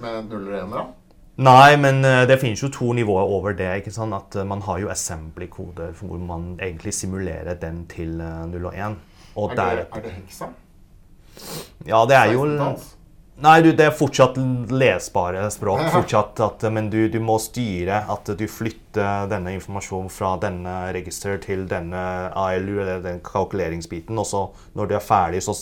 med 0.01 0.31
nuller 0.31 0.55
og 0.55 0.63
enere? 0.63 0.85
Nei, 1.37 1.77
men 1.79 2.03
eh, 2.05 2.25
det 2.27 2.37
finnes 2.41 2.59
jo 2.61 2.69
to 2.69 2.91
nivåer 2.93 3.29
over 3.37 3.55
det. 3.57 3.69
ikke 3.81 3.93
sant? 3.95 4.13
At 4.13 4.35
eh, 4.35 4.47
Man 4.47 4.61
har 4.67 4.81
jo 4.83 4.89
assembly-koder 4.91 5.93
hvor 5.99 6.19
man 6.19 6.57
egentlig 6.59 6.93
simulerer 6.93 7.55
den 7.55 7.85
til 7.89 8.19
eh, 8.19 8.41
0 8.51 8.65
og 8.65 8.73
1. 8.75 8.97
Og 9.35 9.51
Er 9.51 9.55
det, 9.55 9.57
der, 9.57 9.85
er 9.95 10.01
det 10.01 10.11
heksa? 10.19 10.51
ja, 11.87 12.05
det 12.05 12.17
er 12.17 12.33
jo 12.33 12.45
Nei, 13.41 13.61
du, 13.65 13.71
det 13.73 13.85
er 13.87 13.93
fortsatt 13.95 14.35
lesbare 14.69 15.47
språk. 15.49 15.79
fortsatt 15.89 16.39
at, 16.45 16.65
Men 16.71 16.91
du, 16.93 17.07
du 17.09 17.17
må 17.23 17.39
styre 17.41 18.03
at 18.11 18.27
du 18.37 18.43
flytter 18.45 19.25
denne 19.31 19.55
informasjonen 19.55 20.11
fra 20.13 20.35
denne 20.37 20.91
register 20.93 21.39
til 21.41 21.63
denne 21.65 22.03
ALU, 22.37 22.75
eller 22.83 23.01
den 23.01 23.21
kalkuleringsbiten. 23.25 24.19
Og 24.19 24.27
så 24.29 24.43
når 24.77 24.91
du 24.91 24.93
er 24.99 25.01
ferdig, 25.01 25.41
så 25.41 25.55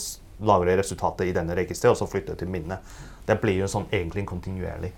lager 0.43 0.65
du 0.65 0.81
resultatet 0.81 1.29
i 1.29 1.35
denne 1.37 1.55
registeret, 1.55 1.93
og 1.93 2.01
så 2.01 2.09
flytter 2.09 2.35
du 2.35 2.43
til 2.43 2.51
minnet. 2.51 2.83
Det 3.29 3.39
blir 3.39 3.61
jo 3.61 3.69
sånn 3.71 3.87
egentlig 3.93 4.25
kontinuerlig. 4.27 4.91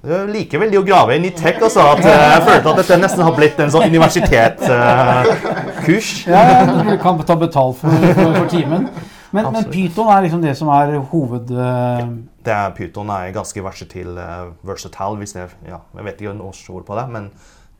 Jeg 0.00 0.32
liker 0.32 0.56
veldig 0.62 0.78
å 0.80 0.84
grave 0.86 1.16
inn 1.18 1.26
i 1.28 1.30
tech. 1.36 1.58
Altså, 1.60 1.82
at 1.92 2.00
eh, 2.08 2.10
jeg 2.32 2.40
følte 2.46 2.70
at 2.70 2.78
dette 2.80 2.96
nesten 3.02 3.20
har 3.26 3.34
blitt 3.36 3.58
en 3.60 3.72
sånn 3.74 3.90
universitetskurs. 3.92 6.08
Ja, 6.30 6.40
ja, 6.46 6.54
du 6.86 6.94
kan 7.02 7.18
ta 7.26 7.34
betalt 7.36 7.76
for, 7.80 7.90
for, 8.16 8.30
for 8.38 8.46
timen. 8.48 8.88
Men, 9.30 9.52
men. 9.52 9.64
Python 9.70 10.08
er 10.10 10.24
liksom 10.24 10.42
det 10.42 10.56
som 10.58 10.68
er 10.72 10.96
hoved... 11.12 11.50
Ja, 11.52 12.06
Det 12.44 12.52
er 12.54 12.70
Python 12.76 13.10
er 13.12 13.32
ganske 13.34 13.62
versatil, 13.62 14.08
uh, 14.16 14.52
versatile, 14.66 15.16
hvis 15.20 15.32
det 15.36 15.42
ja, 15.68 15.78
Jeg 15.96 16.04
vet 16.06 16.20
ikke 16.24 16.38
norsk 16.38 16.70
ord 16.74 16.84
på 16.88 16.94
det, 16.98 17.06
men 17.12 17.24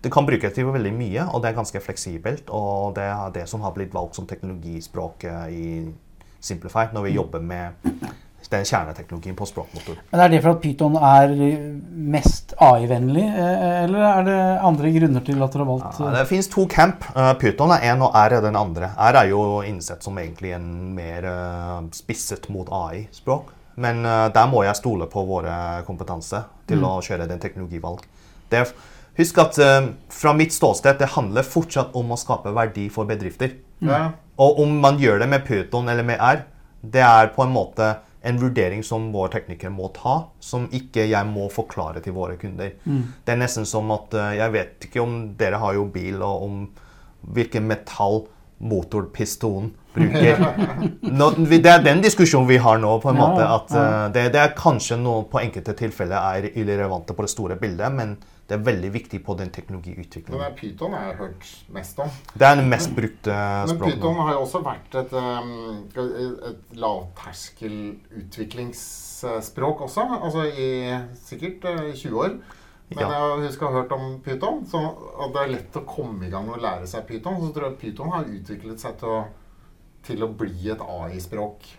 det 0.04 0.12
kan 0.12 0.26
brukes 0.28 0.52
til 0.56 0.72
veldig 0.72 0.92
mye, 0.96 1.22
og 1.28 1.42
det 1.42 1.48
er 1.50 1.58
ganske 1.58 1.80
fleksibelt. 1.84 2.46
Og 2.52 2.96
det 2.96 3.06
er 3.08 3.34
det 3.34 3.48
som 3.48 3.60
har 3.64 3.72
blitt 3.76 3.94
valgt 3.94 4.16
som 4.16 4.26
teknologispråk 4.28 5.24
eh, 5.28 5.46
i 5.52 5.66
Simplify 6.40 6.84
når 6.94 7.02
vi 7.08 7.16
jobber 7.18 7.40
med 7.44 7.64
den 8.50 8.66
kjerneteknologien 8.66 9.36
på 9.38 9.46
språkmotor. 9.46 10.00
Men 10.10 10.20
Er 10.24 10.32
det 10.32 10.42
for 10.42 10.56
at 10.56 10.62
Python 10.64 10.96
er 10.96 11.34
mest 12.16 12.54
AI-vennlig, 12.58 13.26
eh, 13.28 13.84
eller 13.84 14.06
er 14.08 14.26
det 14.26 14.40
andre 14.66 14.92
grunner 14.98 15.26
til 15.26 15.42
at 15.42 15.54
dere 15.54 15.64
har 15.64 15.70
valgt 15.70 16.00
Ja, 16.00 16.08
eh, 16.08 16.18
det 16.18 16.26
finnes 16.32 16.50
to 16.50 16.66
camp. 16.66 17.06
Pyton 17.38 17.60
Python 17.60 17.72
er 17.74 17.86
én, 17.92 18.02
og 18.02 18.14
R 18.14 18.36
er 18.38 18.44
den 18.44 18.56
andre. 18.56 18.92
R 18.96 19.16
er 19.20 19.30
jo 19.30 19.62
innsett 19.66 20.02
som 20.02 20.18
egentlig 20.18 20.54
en 20.56 20.94
mer 20.94 21.24
eh, 21.24 21.80
spisset 21.92 22.48
mot 22.50 22.68
AI-språk. 22.68 23.52
Men 23.76 24.04
eh, 24.04 24.28
der 24.34 24.48
må 24.50 24.64
jeg 24.64 24.78
stole 24.78 25.06
på 25.10 25.24
våre 25.28 25.82
kompetanse 25.86 26.44
til 26.68 26.84
å 26.86 26.98
kjøre 27.04 27.28
den 27.28 27.40
teknologivalg. 27.42 28.02
Det 28.50 28.62
er, 28.62 28.72
husk 29.18 29.38
at 29.42 29.58
eh, 29.58 29.90
fra 30.08 30.34
mitt 30.36 30.54
ståsted 30.54 31.00
det 31.00 31.12
handler 31.16 31.46
fortsatt 31.46 31.94
om 31.98 32.12
å 32.12 32.20
skape 32.20 32.54
verdi 32.56 32.88
for 32.92 33.08
bedrifter. 33.08 33.58
Mm. 33.80 34.12
Og 34.40 34.62
om 34.64 34.78
man 34.80 34.98
gjør 35.00 35.20
det 35.22 35.28
med 35.28 35.44
Python 35.46 35.88
eller 35.88 36.06
med 36.06 36.20
R, 36.20 36.44
det 36.80 37.04
er 37.04 37.32
på 37.34 37.44
en 37.44 37.52
måte 37.52 37.94
en 38.22 38.40
vurdering 38.40 38.82
som 38.84 39.08
vår 39.14 39.32
tekniker 39.32 39.72
må 39.72 39.88
ta, 39.96 40.16
som 40.40 40.66
ikke 40.76 41.06
jeg 41.08 41.28
må 41.30 41.48
forklare 41.52 42.02
til 42.04 42.16
våre 42.16 42.36
kunder. 42.40 42.74
Det 43.24 43.32
er 43.32 43.40
nesten 43.40 43.68
som 43.68 43.90
at 43.94 44.14
eh, 44.14 44.36
Jeg 44.40 44.52
vet 44.52 44.88
ikke 44.88 45.02
om 45.02 45.16
dere 45.40 45.60
har 45.62 45.74
jo 45.78 45.86
bil, 45.88 46.20
og 46.22 46.44
om 46.44 46.58
hvilken 47.20 47.66
metall 47.68 48.26
motorpistolen 48.60 49.70
bruker. 49.94 50.42
Nå, 51.20 51.30
det 51.48 51.64
er 51.64 51.84
den 51.84 52.02
diskusjonen 52.04 52.48
vi 52.48 52.60
har 52.60 52.78
nå, 52.80 52.92
på 53.00 53.08
en 53.12 53.20
måte. 53.20 53.46
At 53.46 53.72
eh, 53.72 54.04
det, 54.12 54.26
det 54.36 54.42
er 54.42 54.58
kanskje 54.58 55.00
noe 55.00 55.24
på 55.30 55.40
enkelte 55.40 55.76
tilfeller 55.78 56.20
er 56.20 56.50
irrelevante 56.52 57.16
på 57.16 57.24
det 57.24 57.32
store 57.32 57.56
bildet, 57.60 57.88
men 57.96 58.18
det 58.50 58.56
er 58.58 58.62
veldig 58.66 58.88
viktig 58.90 59.20
på 59.22 59.34
den 59.38 59.52
teknologiutviklingen. 59.54 60.40
Men 60.42 60.54
Python 60.58 60.94
har 60.96 61.04
jeg 61.06 61.18
hørt 61.20 61.50
mest 61.76 62.00
om. 62.02 62.08
Det 62.34 62.46
er 62.48 62.56
den 62.58 62.70
mest 62.72 62.90
brukte 62.96 63.34
Men 63.70 63.78
Python 63.78 64.16
har 64.18 64.32
jo 64.34 64.40
også 64.42 64.60
vært 64.64 64.96
et, 64.98 65.12
um, 65.14 65.84
et 66.50 66.72
lavterskel 66.82 67.76
utviklingsspråk 68.18 69.84
også. 69.86 70.06
Altså 70.18 70.48
i 70.50 70.70
sikkert 71.22 71.68
eh, 71.70 71.92
20 71.94 72.18
år. 72.24 72.34
Men 72.90 73.04
Ja. 73.04 73.10
jeg 73.38 73.46
husker 73.46 73.68
å 73.68 73.70
ha 73.70 73.82
hørt 73.84 73.92
om 73.94 74.20
Python. 74.24 74.64
Så 74.66 74.80
at 74.82 75.32
det 75.36 75.44
er 75.44 75.52
lett 75.54 75.78
å 75.78 75.86
komme 75.86 76.26
i 76.26 76.30
gang 76.32 76.50
og 76.50 76.58
lære 76.58 76.88
seg 76.90 77.06
Python. 77.06 77.38
Så 77.38 77.52
tror 77.54 77.68
jeg 77.68 77.78
Python 77.84 78.10
har 78.10 78.24
utviklet 78.26 78.82
seg 78.82 78.98
til 78.98 79.14
å, 79.14 79.20
til 80.02 80.26
å 80.26 80.32
bli 80.42 80.72
et 80.74 80.82
AI-språk 80.82 81.70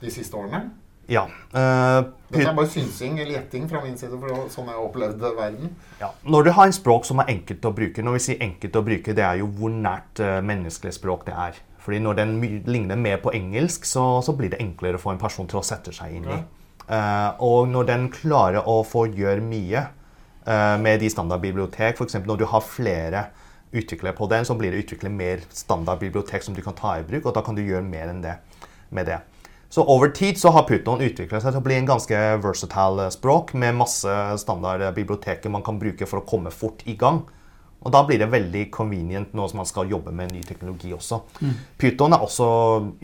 de 0.00 0.14
siste 0.14 0.38
årene. 0.38 0.70
Ja. 1.10 1.24
Uh, 1.50 2.06
Dette 2.30 2.46
er 2.46 2.54
bare 2.54 2.70
synsing 2.70 3.16
eller 3.18 3.34
gjetting 3.34 3.64
fra 3.70 3.80
min 3.82 3.96
side, 3.98 4.14
for 4.14 4.46
sånn 4.52 4.70
jeg 4.70 4.84
opplevde 4.84 5.32
verden. 5.34 5.72
Ja. 5.98 6.12
Når 6.22 6.46
du 6.46 6.52
har 6.54 6.70
en 6.70 6.76
språk 6.76 7.08
som 7.08 7.22
er 7.22 7.32
enkelt 7.32 7.66
å 7.66 7.72
bruke 7.74 8.04
Når 8.06 8.14
vi 8.14 8.20
sier 8.24 8.44
enkelt 8.46 8.78
å 8.78 8.84
bruke, 8.86 9.16
det 9.18 9.24
er 9.26 9.40
jo 9.42 9.48
hvor 9.58 9.74
nært 9.74 10.22
uh, 10.22 10.38
menneskelig 10.46 10.94
språk 11.00 11.26
det 11.26 11.34
er. 11.34 11.58
Fordi 11.80 11.98
når 12.04 12.20
den 12.20 12.38
ligner 12.68 12.96
mer 13.00 13.18
på 13.24 13.32
engelsk, 13.34 13.88
så, 13.88 14.20
så 14.22 14.36
blir 14.36 14.52
det 14.52 14.60
enklere 14.62 15.00
for 15.00 15.14
en 15.14 15.20
person 15.20 15.48
til 15.50 15.58
å 15.58 15.66
sette 15.66 15.94
seg 15.96 16.20
inn 16.20 16.28
i. 16.28 16.38
Eh, 16.90 17.30
og 17.46 17.68
når 17.70 17.86
den 17.86 18.08
klarer 18.10 18.66
å 18.66 18.80
få 18.86 19.06
gjøre 19.14 19.42
mye 19.44 19.84
uh, 20.46 20.76
med 20.82 21.00
de 21.02 21.10
standardbibliotek, 21.12 21.96
f.eks. 22.00 22.18
når 22.26 22.40
du 22.40 22.46
har 22.50 22.66
flere 22.66 23.24
utviklere 23.70 24.16
på 24.18 24.26
den, 24.30 24.46
så 24.46 24.56
blir 24.58 24.74
det 24.74 24.82
utviklet 24.84 25.14
mer 25.14 25.44
standardbibliotek 25.54 26.42
som 26.42 26.56
du 26.56 26.62
kan 26.64 26.74
ta 26.78 26.96
i 26.98 27.06
bruk, 27.06 27.28
og 27.28 27.36
da 27.36 27.44
kan 27.46 27.54
du 27.54 27.62
gjøre 27.62 27.86
mer 27.86 28.10
enn 28.10 28.24
det 28.24 28.36
med 28.90 29.06
det. 29.06 29.20
Så 29.70 29.84
over 29.86 30.10
tid 30.10 30.38
så 30.38 30.50
har 30.50 30.64
Python 30.66 31.00
utviklet 31.04 31.44
seg 31.44 31.52
til 31.54 31.60
å 31.60 31.64
bli 31.64 31.76
en 31.78 31.86
ganske 31.86 32.20
versatile 32.42 33.04
språk 33.14 33.52
med 33.54 33.76
masse 33.78 34.14
standardbiblioteker 34.42 35.52
man 35.54 35.62
kan 35.62 35.78
bruke 35.78 36.08
for 36.10 36.18
å 36.20 36.26
komme 36.26 36.50
fort 36.50 36.82
i 36.90 36.96
gang. 36.98 37.20
Og 37.80 37.92
da 37.94 38.02
blir 38.04 38.18
det 38.20 38.26
veldig 38.28 38.64
convenient 38.74 39.30
når 39.32 39.54
man 39.56 39.68
skal 39.70 39.88
jobbe 39.88 40.12
med 40.12 40.34
ny 40.34 40.42
teknologi 40.44 40.90
også. 40.92 41.20
Python 41.80 42.12
er 42.12 42.20
også 42.26 42.48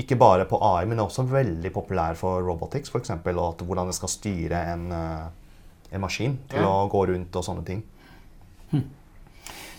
ikke 0.03 0.19
bare 0.21 0.45
på 0.51 0.59
AI, 0.61 0.85
men 0.91 1.01
også 1.01 1.25
veldig 1.31 1.71
populær 1.73 2.19
for 2.19 2.43
robotics, 2.45 2.91
f.eks. 2.93 3.15
Og 3.15 3.41
at 3.47 3.63
hvordan 3.65 3.89
det 3.89 3.97
skal 3.97 4.13
styre 4.13 4.61
en, 4.75 4.85
eh, 4.93 5.95
en 5.97 6.03
maskin 6.05 6.37
til 6.51 6.61
Ja. 6.61 6.67
å 6.67 6.91
gå 6.93 7.07
rundt 7.09 7.37
og 7.37 7.45
sånne 7.47 7.65
ting. 7.65 7.85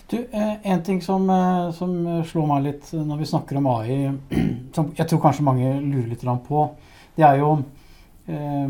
Du, 0.08 0.16
eh, 0.30 0.54
En 0.62 0.82
ting 0.82 1.02
som, 1.02 1.30
eh, 1.30 1.70
som 1.76 2.22
slår 2.24 2.46
meg 2.48 2.62
litt 2.64 2.92
når 2.92 3.18
vi 3.18 3.26
snakker 3.28 3.58
om 3.60 3.66
AI, 3.74 4.12
som 4.74 4.92
jeg 4.96 5.08
tror 5.08 5.20
kanskje 5.20 5.44
mange 5.44 5.74
lurer 5.82 6.08
litt 6.14 6.24
på, 6.46 6.62
det 7.18 7.26
er 7.28 7.42
jo 7.42 7.50
eh, 8.26 8.68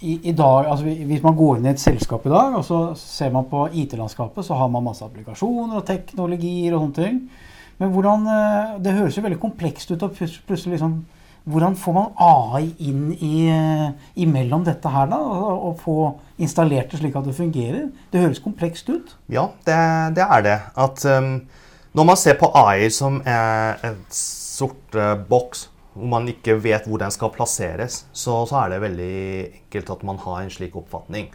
i, 0.00 0.14
i 0.30 0.32
dag, 0.32 0.70
altså 0.72 0.84
Hvis 0.84 1.22
man 1.22 1.36
går 1.36 1.58
inn 1.58 1.68
i 1.68 1.74
et 1.74 1.82
selskap 1.82 2.24
i 2.26 2.32
dag, 2.32 2.56
og 2.56 2.64
så 2.64 2.80
ser 2.96 3.34
man 3.34 3.50
på 3.50 3.66
IT-landskapet, 3.68 4.44
så 4.46 4.56
har 4.56 4.68
man 4.72 4.84
masse 4.88 5.04
applikasjoner 5.04 5.76
og 5.76 5.86
teknologier 5.86 6.72
og 6.72 6.86
sånne 6.86 7.00
ting. 7.02 7.20
Men 7.82 7.92
hvordan, 7.92 8.26
eh, 8.32 8.78
det 8.80 8.96
høres 8.96 9.16
jo 9.18 9.26
veldig 9.26 9.40
komplekst 9.42 9.90
ut. 9.90 10.02
og 10.02 10.16
plutselig 10.16 10.78
liksom, 10.78 11.04
Hvordan 11.44 11.74
får 11.74 11.94
man 11.96 12.12
AI 12.22 12.68
inn 12.86 13.08
i, 13.18 13.48
eh, 13.50 13.88
imellom 14.22 14.62
dette 14.64 14.88
her, 14.88 15.08
da? 15.10 15.18
Og, 15.18 15.74
få 15.82 16.14
installert 16.38 16.92
det 16.92 17.00
slik 17.00 17.16
at 17.18 17.26
det 17.26 17.34
fungerer? 17.34 17.90
Det 18.12 18.22
høres 18.22 18.42
komplekst 18.42 18.88
ut. 18.88 19.16
Ja, 19.28 19.48
det, 19.66 19.78
det 20.14 20.22
er 20.22 20.46
det. 20.46 20.58
At 20.78 21.04
um, 21.04 21.34
når 21.98 22.04
man 22.04 22.16
ser 22.16 22.38
på 22.38 22.50
AI 22.54 22.88
som 22.94 23.20
er 23.26 23.82
en 23.82 23.98
sort 24.14 24.94
uh, 24.94 25.16
boks, 25.18 25.68
hvor 25.92 26.08
man 26.14 26.30
ikke 26.30 26.56
vet 26.62 26.86
hvor 26.86 27.02
den 27.02 27.10
skal 27.10 27.34
plasseres, 27.34 28.04
så, 28.12 28.44
så 28.46 28.62
er 28.62 28.72
det 28.72 28.82
veldig 28.86 29.14
enkelt 29.64 29.90
at 29.96 30.04
man 30.08 30.22
har 30.22 30.40
en 30.40 30.54
slik 30.54 30.76
oppfatning. 30.78 31.32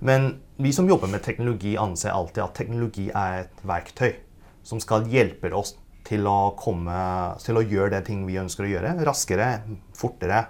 Men 0.00 0.36
vi 0.62 0.72
som 0.72 0.88
jobber 0.88 1.10
med 1.10 1.22
teknologi, 1.22 1.74
anser 1.78 2.14
alltid 2.14 2.44
at 2.46 2.54
teknologi 2.54 3.10
er 3.10 3.44
et 3.44 3.66
verktøy 3.66 4.14
som 4.62 4.80
skal 4.82 5.10
hjelpe 5.10 5.50
oss 5.54 5.74
til 6.12 6.28
å, 6.28 6.52
komme, 6.58 6.94
til 7.42 7.58
å 7.58 7.64
gjøre 7.64 7.94
det 7.96 8.04
ting 8.10 8.26
vi 8.28 8.38
ønsker 8.40 8.66
å 8.66 8.70
gjøre. 8.70 8.94
Raskere, 9.08 9.48
fortere, 9.96 10.44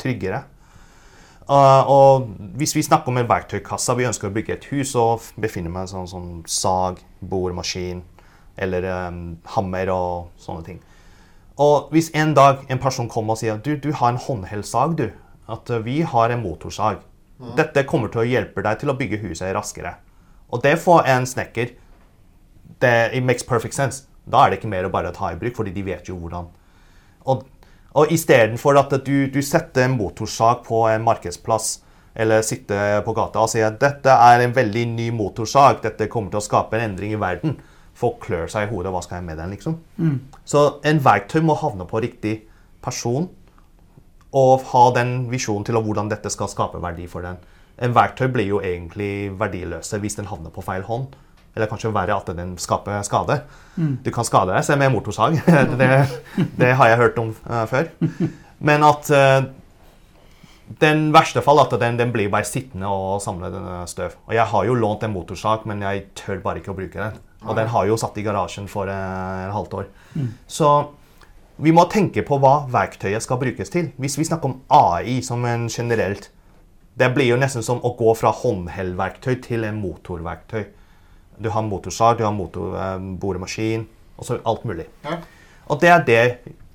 tryggere. 0.00 0.44
Uh, 1.50 1.82
og 1.90 2.28
hvis 2.60 2.76
vi 2.76 2.84
snakker 2.86 3.10
om 3.10 3.18
en 3.18 3.28
verktøykasse, 3.30 3.96
vi 3.98 4.06
ønsker 4.06 4.30
å 4.30 4.34
bygge 4.36 4.54
et 4.54 4.68
hus, 4.70 4.92
så 4.92 5.16
befinner 5.40 5.72
vi 5.74 5.82
sånn 5.90 6.06
som 6.06 6.28
sag, 6.46 7.00
boremaskin 7.20 8.04
eller 8.60 8.86
um, 9.08 9.18
hammer 9.56 9.90
og 9.90 10.30
sånne 10.38 10.66
ting. 10.68 10.78
Og 11.60 11.90
hvis 11.90 12.12
en 12.16 12.36
dag 12.38 12.62
en 12.70 12.80
person 12.80 13.10
kommer 13.10 13.34
og 13.34 13.42
sier 13.42 13.58
du, 13.58 13.74
du 13.82 13.90
har 13.90 14.12
en 14.12 14.20
håndheld 14.20 14.68
du, 15.00 15.08
at 15.50 15.74
uh, 15.74 15.82
vi 15.82 16.00
har 16.06 16.30
en 16.30 16.44
motorsag. 16.44 17.02
Dette 17.56 17.86
kommer 17.88 18.12
til 18.12 18.22
å 18.22 18.28
hjelpe 18.28 18.62
deg 18.62 18.82
til 18.82 18.92
å 18.92 18.98
bygge 18.98 19.22
huset 19.24 19.54
raskere. 19.56 19.96
Og 20.52 20.62
det 20.62 20.76
får 20.78 21.08
en 21.08 21.26
snekker 21.26 21.72
det 22.80 23.10
it 23.16 23.24
makes 23.24 23.42
perfect 23.42 23.74
sense. 23.74 24.06
Da 24.32 24.44
er 24.44 24.52
det 24.52 24.60
ikke 24.60 24.72
mer 24.72 24.88
å 24.88 24.92
bare 24.92 25.12
ta 25.16 25.32
i 25.32 25.38
bruk, 25.40 25.56
fordi 25.58 25.74
de 25.74 25.84
vet 25.86 26.08
jo 26.08 26.16
hvordan. 26.20 26.48
Og, 27.30 27.44
og 27.98 28.12
istedenfor 28.14 28.78
at 28.80 28.94
du, 29.06 29.28
du 29.32 29.40
setter 29.44 29.86
en 29.86 29.96
motorsag 29.98 30.62
på 30.66 30.84
en 30.90 31.04
markedsplass, 31.06 31.80
eller 32.20 32.42
sitter 32.42 33.02
på 33.06 33.14
gata 33.14 33.42
og 33.44 33.50
sier 33.52 33.68
at 33.68 33.78
dette 33.80 34.10
er 34.10 34.42
en 34.42 34.54
veldig 34.54 34.86
ny 34.96 35.10
motorsag, 35.14 35.78
dette 35.84 36.08
kommer 36.10 36.32
til 36.32 36.40
å 36.40 36.46
skape 36.46 36.76
en 36.76 36.88
endring 36.88 37.14
i 37.14 37.20
verden. 37.20 37.54
Folk 38.00 38.18
klør 38.24 38.48
seg 38.50 38.66
i 38.66 38.70
hodet. 38.70 38.90
Hva 38.94 39.02
skal 39.04 39.20
jeg 39.20 39.26
med 39.28 39.38
den, 39.38 39.52
liksom? 39.54 39.76
Så 40.48 40.64
en 40.88 41.02
verktøy 41.04 41.42
må 41.44 41.54
havne 41.60 41.86
på 41.86 42.00
riktig 42.02 42.40
person 42.82 43.28
og 44.36 44.62
ha 44.70 44.84
den 44.94 45.26
visjonen 45.30 45.66
til 45.66 45.78
hvordan 45.82 46.10
dette 46.10 46.30
skal 46.30 46.48
skape 46.48 46.80
verdi 46.82 47.06
for 47.10 47.26
den. 47.26 47.38
En 47.82 47.94
verktøy 47.96 48.28
blir 48.32 48.46
jo 48.46 48.60
egentlig 48.62 49.32
verdiløse 49.40 49.98
hvis 50.00 50.18
den 50.18 50.28
havner 50.30 50.52
på 50.54 50.64
feil 50.64 50.84
hånd. 50.86 51.14
Eller 51.56 51.70
kanskje 51.70 51.90
verre 51.94 52.16
at 52.16 52.28
den 52.36 52.54
skaper 52.62 53.00
skade. 53.06 53.40
Du 54.04 54.10
kan 54.14 54.26
skade 54.26 54.52
deg 54.54 54.66
selv 54.66 54.82
med 54.82 54.92
motorsag. 54.94 55.40
det, 55.80 55.88
det 56.58 56.74
har 56.78 56.92
jeg 56.92 57.00
hørt 57.00 57.18
om 57.18 57.32
uh, 57.48 57.64
før. 57.70 57.88
Men 58.58 58.84
at 58.86 59.10
uh, 59.10 59.48
den 60.80 61.08
verste 61.14 61.42
fall 61.42 61.62
at 61.64 61.74
den, 61.80 61.98
den 61.98 62.12
blir 62.14 62.30
bare 62.30 62.46
sittende 62.46 62.90
og 62.92 63.18
samle 63.24 63.50
denne 63.50 63.82
støv. 63.90 64.14
Og 64.28 64.36
jeg 64.36 64.46
har 64.52 64.68
jo 64.68 64.78
lånt 64.78 65.02
en 65.06 65.14
motorsag, 65.14 65.66
men 65.66 65.82
jeg 65.82 66.06
tør 66.18 66.42
bare 66.44 66.62
ikke 66.62 66.74
å 66.74 66.78
bruke 66.78 67.00
den. 67.00 67.18
Og 67.48 67.56
den 67.56 67.70
har 67.72 67.88
jo 67.88 67.98
satt 67.98 68.18
i 68.20 68.24
garasjen 68.24 68.68
for 68.70 68.90
uh, 68.90 69.46
et 69.48 69.54
halvt 69.56 69.78
år. 69.80 69.90
Så 70.46 70.70
vi 71.60 71.72
må 71.76 71.84
tenke 71.92 72.22
på 72.24 72.38
hva 72.40 72.64
verktøyet 72.72 73.24
skal 73.24 73.40
brukes 73.40 73.72
til. 73.72 73.90
Hvis 74.00 74.16
vi 74.16 74.24
snakker 74.28 74.48
om 74.48 74.60
AI 74.72 75.20
som 75.24 75.44
en 75.44 75.68
generelt 75.68 76.30
Det 77.00 77.06
blir 77.14 77.30
jo 77.30 77.36
nesten 77.38 77.62
som 77.64 77.78
å 77.86 77.94
gå 77.96 78.12
fra 78.18 78.32
håndhellverktøy 78.34 79.36
til 79.40 79.62
en 79.64 79.78
motorverktøy. 79.80 80.64
Du 81.40 81.48
har 81.50 81.64
motorsag, 81.64 82.18
du 82.18 82.24
har 82.26 82.34
motorboremaskin, 82.36 83.86
eh, 83.86 84.18
og 84.18 84.26
så 84.28 84.40
alt 84.44 84.66
mulig. 84.68 84.86
Ja. 85.04 85.16
Og 85.70 85.80
det 85.80 85.88
er 85.88 86.04
det 86.04 86.24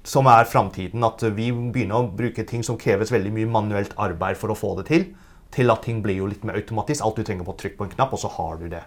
som 0.08 0.28
er 0.30 0.48
framtiden. 0.50 1.04
At 1.06 1.22
vi 1.36 1.52
begynner 1.52 2.02
å 2.02 2.10
bruke 2.10 2.46
ting 2.48 2.64
som 2.66 2.80
kreves 2.82 3.14
veldig 3.14 3.34
mye 3.36 3.52
manuelt 3.52 3.96
arbeid 4.02 4.40
for 4.40 4.54
å 4.54 4.58
få 4.58 4.76
det 4.80 4.88
til, 4.90 5.08
til 5.56 5.72
at 5.72 5.86
ting 5.86 6.02
blir 6.04 6.20
jo 6.20 6.30
litt 6.30 6.46
mer 6.48 6.58
automatisk. 6.60 7.04
Alt 7.06 7.22
du 7.22 7.24
trenger 7.28 7.48
på 7.48 7.56
å 7.56 7.60
trykke 7.62 7.80
på 7.80 7.88
en 7.88 7.96
knapp, 7.96 8.14
og 8.14 8.22
så 8.22 8.32
har 8.38 8.60
du 8.62 8.68
det. 8.72 8.84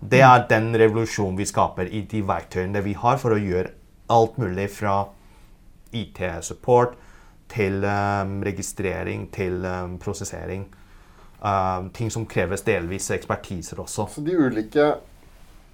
Det 0.00 0.20
er 0.20 0.44
den 0.50 0.74
revolusjonen 0.76 1.38
vi 1.38 1.48
skaper 1.48 1.88
i 1.88 2.02
de 2.08 2.20
verktøyene 2.26 2.82
vi 2.84 2.92
har 3.00 3.16
for 3.20 3.32
å 3.32 3.40
gjøre 3.40 3.72
alt 4.12 4.36
mulig 4.38 4.68
fra 4.74 5.06
IT-support 5.96 6.98
til 7.50 7.84
um, 7.86 8.40
registrering 8.44 9.28
til 9.32 9.64
um, 9.64 9.96
prosessering. 10.02 10.66
Um, 11.46 11.90
ting 11.94 12.08
som 12.10 12.24
kreves 12.26 12.64
delvis 12.66 13.06
ekspertiser 13.14 13.78
også. 13.78 14.08
Så 14.10 14.22
de 14.26 14.32
ulike 14.34 14.86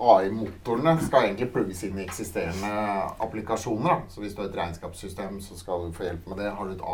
AI-motorene 0.03 0.97
skal 1.01 1.29
egentlig 1.29 1.47
plugges 1.55 1.81
inn 1.87 1.97
i 2.01 2.05
eksisterende 2.05 2.73
applikasjoner. 3.23 3.89
Da. 4.03 4.11
Så 4.13 4.21
hvis 4.21 4.35
du 4.37 4.43
har 4.43 4.51
et 4.51 4.59
regnskapssystem, 4.59 5.39
så 5.41 5.57
skal 5.57 5.87
du 5.87 5.95
få 5.97 6.05
hjelp 6.09 6.27
med 6.29 6.43
det. 6.43 6.51
Har 6.59 6.69
du 6.69 6.75
et, 6.75 6.85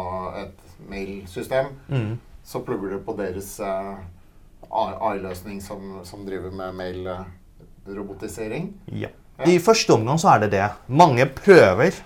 et 0.45 0.87
mailsystem, 0.93 1.73
Mm. 1.89 2.19
så 2.45 2.61
plugger 2.63 2.95
du 2.95 2.99
på 3.03 3.17
deres 3.19 3.59
uh, 3.61 3.97
AI-løsning 4.71 5.59
som, 5.65 6.01
som 6.05 6.23
driver 6.29 6.51
med 6.55 6.75
mail-robotisering. 6.79 8.73
Ja. 8.93 9.11
I 9.47 9.59
første 9.63 9.95
omgang 9.95 10.19
så 10.19 10.35
er 10.37 10.45
det 10.45 10.53
det. 10.55 10.69
Mange 10.87 11.27
prøver 11.27 11.99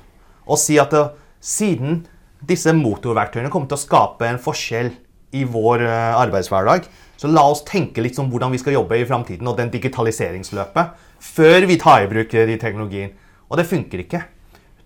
å 0.46 0.56
si 0.56 0.78
at 0.80 0.92
det, 0.92 1.04
siden 1.40 2.06
disse 2.48 2.72
motorverktøyene 2.76 3.50
kommer 3.50 3.68
til 3.70 3.78
å 3.78 3.84
skape 3.84 4.28
en 4.28 4.40
forskjell 4.42 4.92
i 5.32 5.44
vår 5.48 5.84
eh, 5.86 6.20
arbeidshverdag, 6.20 6.86
så 7.16 7.30
la 7.30 7.44
oss 7.48 7.64
tenke 7.66 8.02
litt 8.02 8.18
om 8.18 8.30
hvordan 8.32 8.52
vi 8.52 8.60
skal 8.60 8.76
jobbe 8.76 8.98
i 8.98 9.06
framtiden 9.06 9.48
og 9.48 9.58
den 9.58 9.70
digitaliseringsløpet 9.72 11.02
før 11.22 11.66
vi 11.70 11.78
tar 11.80 12.04
i 12.04 12.08
bruk 12.10 12.32
de 12.34 12.56
teknologien. 12.58 13.12
Og 13.48 13.60
det 13.60 13.68
funker 13.70 14.02
ikke. 14.02 14.22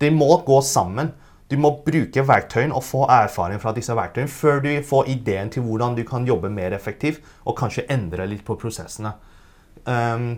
De 0.03 0.11
må 0.12 0.28
gå 0.44 0.59
sammen. 0.61 1.12
Du 1.49 1.57
må 1.62 1.70
bruke 1.86 2.24
verktøyene 2.26 2.74
og 2.74 2.84
få 2.84 3.05
erfaring 3.12 3.61
fra 3.62 3.72
disse 3.72 3.94
verktøyene 3.94 4.32
før 4.32 4.61
du 4.64 4.72
får 4.84 5.09
ideen 5.14 5.53
til 5.55 5.64
hvordan 5.64 5.94
du 5.97 6.03
kan 6.05 6.26
jobbe 6.26 6.51
mer 6.53 6.74
effektivt 6.76 7.22
og 7.47 7.57
kanskje 7.59 7.86
endre 7.94 8.26
litt 8.28 8.44
på 8.44 8.59
prosessene. 8.59 9.14
Um, 9.86 10.34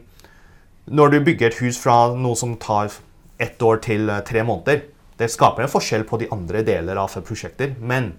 når 0.84 1.12
du 1.12 1.18
bygger 1.24 1.48
et 1.48 1.60
hus 1.62 1.80
fra 1.80 2.12
noe 2.16 2.36
som 2.36 2.54
tar 2.60 2.92
ett 3.40 3.62
år 3.62 3.80
til 3.84 4.08
eh, 4.08 4.22
tre 4.24 4.44
måneder, 4.44 4.86
Det 5.18 5.26
skaper 5.26 5.64
en 5.64 5.70
forskjell 5.70 6.04
på 6.06 6.16
de 6.20 6.28
andre 6.30 6.60
deler 6.62 6.94
av 6.94 7.10
prosjekter. 7.26 7.72
Men 7.80 8.12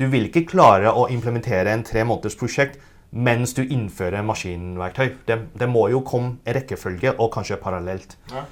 du 0.00 0.06
vil 0.12 0.28
ikke 0.28 0.46
klare 0.48 0.92
å 0.92 1.08
implementere 1.12 1.72
en 1.72 1.84
tre 1.86 2.04
måneders 2.08 2.38
prosjekt 2.38 2.80
mens 3.12 3.52
du 3.52 3.60
innfører 3.62 4.24
maskinverktøy. 4.24 5.08
Det, 5.28 5.36
det 5.60 5.68
må 5.68 5.84
jo 5.92 6.00
komme 6.06 6.38
i 6.48 6.54
rekkefølge 6.56 7.12
og 7.18 7.28
kanskje 7.34 7.60
parallelt. 7.60 8.16
Ja. 8.32 8.46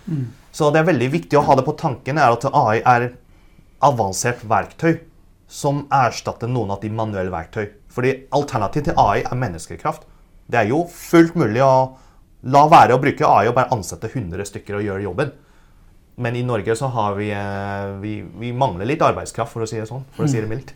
Så 0.53 0.69
det 0.71 0.83
er 0.83 0.91
veldig 0.91 1.09
viktig 1.15 1.39
å 1.41 1.45
ha 1.47 1.57
det 1.57 1.65
på 1.65 1.79
tanken 1.81 2.21
er 2.21 2.35
at 2.35 2.45
AI 2.51 2.83
er 2.85 3.07
avansert 3.87 4.45
verktøy 4.45 4.99
som 5.51 5.87
erstatter 5.91 6.51
noen 6.51 6.77
av 6.77 6.85
de 6.85 6.93
manuelle 6.93 7.33
verktøy. 7.33 7.71
Fordi 7.91 8.13
alternativet 8.37 8.91
til 8.91 9.01
AI 9.01 9.25
er 9.25 9.41
menneskekraft. 9.41 10.05
Det 10.51 10.61
er 10.61 10.71
jo 10.71 10.85
fullt 10.93 11.39
mulig 11.41 11.63
å 11.65 11.73
la 12.53 12.67
være 12.71 12.97
å 12.97 13.01
bruke 13.03 13.27
AI 13.27 13.49
og 13.49 13.57
bare 13.57 13.73
ansette 13.75 14.13
100 14.13 14.47
stykker 14.49 14.79
og 14.79 14.87
gjøre 14.87 15.07
jobben. 15.09 15.33
Men 16.21 16.37
i 16.37 16.45
Norge 16.45 16.77
så 16.77 16.91
har 16.93 17.17
vi, 17.17 17.31
eh, 17.33 17.91
vi, 18.03 18.19
vi 18.43 18.53
mangler 18.53 18.89
litt 18.89 19.03
arbeidskraft, 19.03 19.55
for 19.55 19.65
å 19.65 19.69
si 19.69 19.79
det 19.81 19.89
sånn. 19.89 20.05
For 20.17 20.27
å 20.27 20.31
si 20.31 20.41
det 20.41 20.51
mildt. 20.51 20.75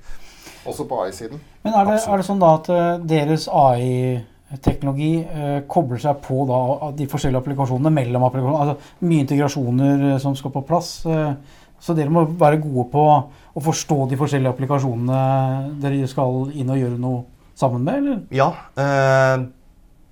Også 0.66 0.86
på 0.88 1.00
AI-siden. 1.04 1.40
Men 1.64 1.76
er 1.76 1.90
det, 1.90 1.98
er 2.08 2.20
det 2.20 2.26
sånn 2.26 2.40
da 2.42 2.52
at 2.58 2.70
eh, 2.72 2.92
deres 3.10 3.48
AI-teknologi 3.48 5.12
eh, 5.24 5.58
kobler 5.70 6.00
seg 6.02 6.22
på 6.24 6.44
da 6.48 6.60
de 6.96 7.08
forskjellige 7.10 7.42
applikasjonene 7.44 7.92
mellom 7.92 8.24
applikasjonene? 8.28 8.64
Altså 8.64 9.06
mye 9.08 9.26
integrasjoner 9.26 10.08
eh, 10.12 10.16
som 10.22 10.36
skal 10.38 10.54
på 10.54 10.64
plass. 10.68 10.96
Eh, 11.06 11.60
så 11.84 11.96
dere 11.96 12.12
må 12.12 12.24
være 12.40 12.62
gode 12.62 12.88
på 12.94 13.04
å 13.04 13.62
forstå 13.62 14.06
de 14.10 14.18
forskjellige 14.18 14.54
applikasjonene 14.54 15.78
dere 15.82 16.08
skal 16.10 16.48
inn 16.56 16.72
og 16.72 16.80
gjøre 16.80 17.00
noe 17.00 17.24
sammen 17.58 17.84
med, 17.84 17.98
eller? 18.00 18.22
Ja, 18.34 18.50
eh, 18.80 19.44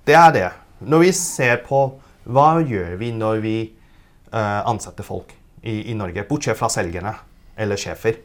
det 0.07 0.18
er 0.18 0.34
det. 0.36 0.48
Når 0.82 1.07
vi 1.07 1.12
ser 1.16 1.62
på 1.66 1.84
hva 2.22 2.48
gjør 2.62 2.96
vi 3.00 3.11
når 3.14 3.40
vi 3.42 3.57
eh, 3.66 4.61
ansetter 4.68 5.07
folk 5.07 5.32
i, 5.62 5.90
i 5.90 5.96
Norge, 5.98 6.26
bortsett 6.28 6.59
fra 6.59 6.70
selgerne 6.70 7.14
eller 7.59 7.80
sjefer, 7.80 8.20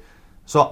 så 0.48 0.66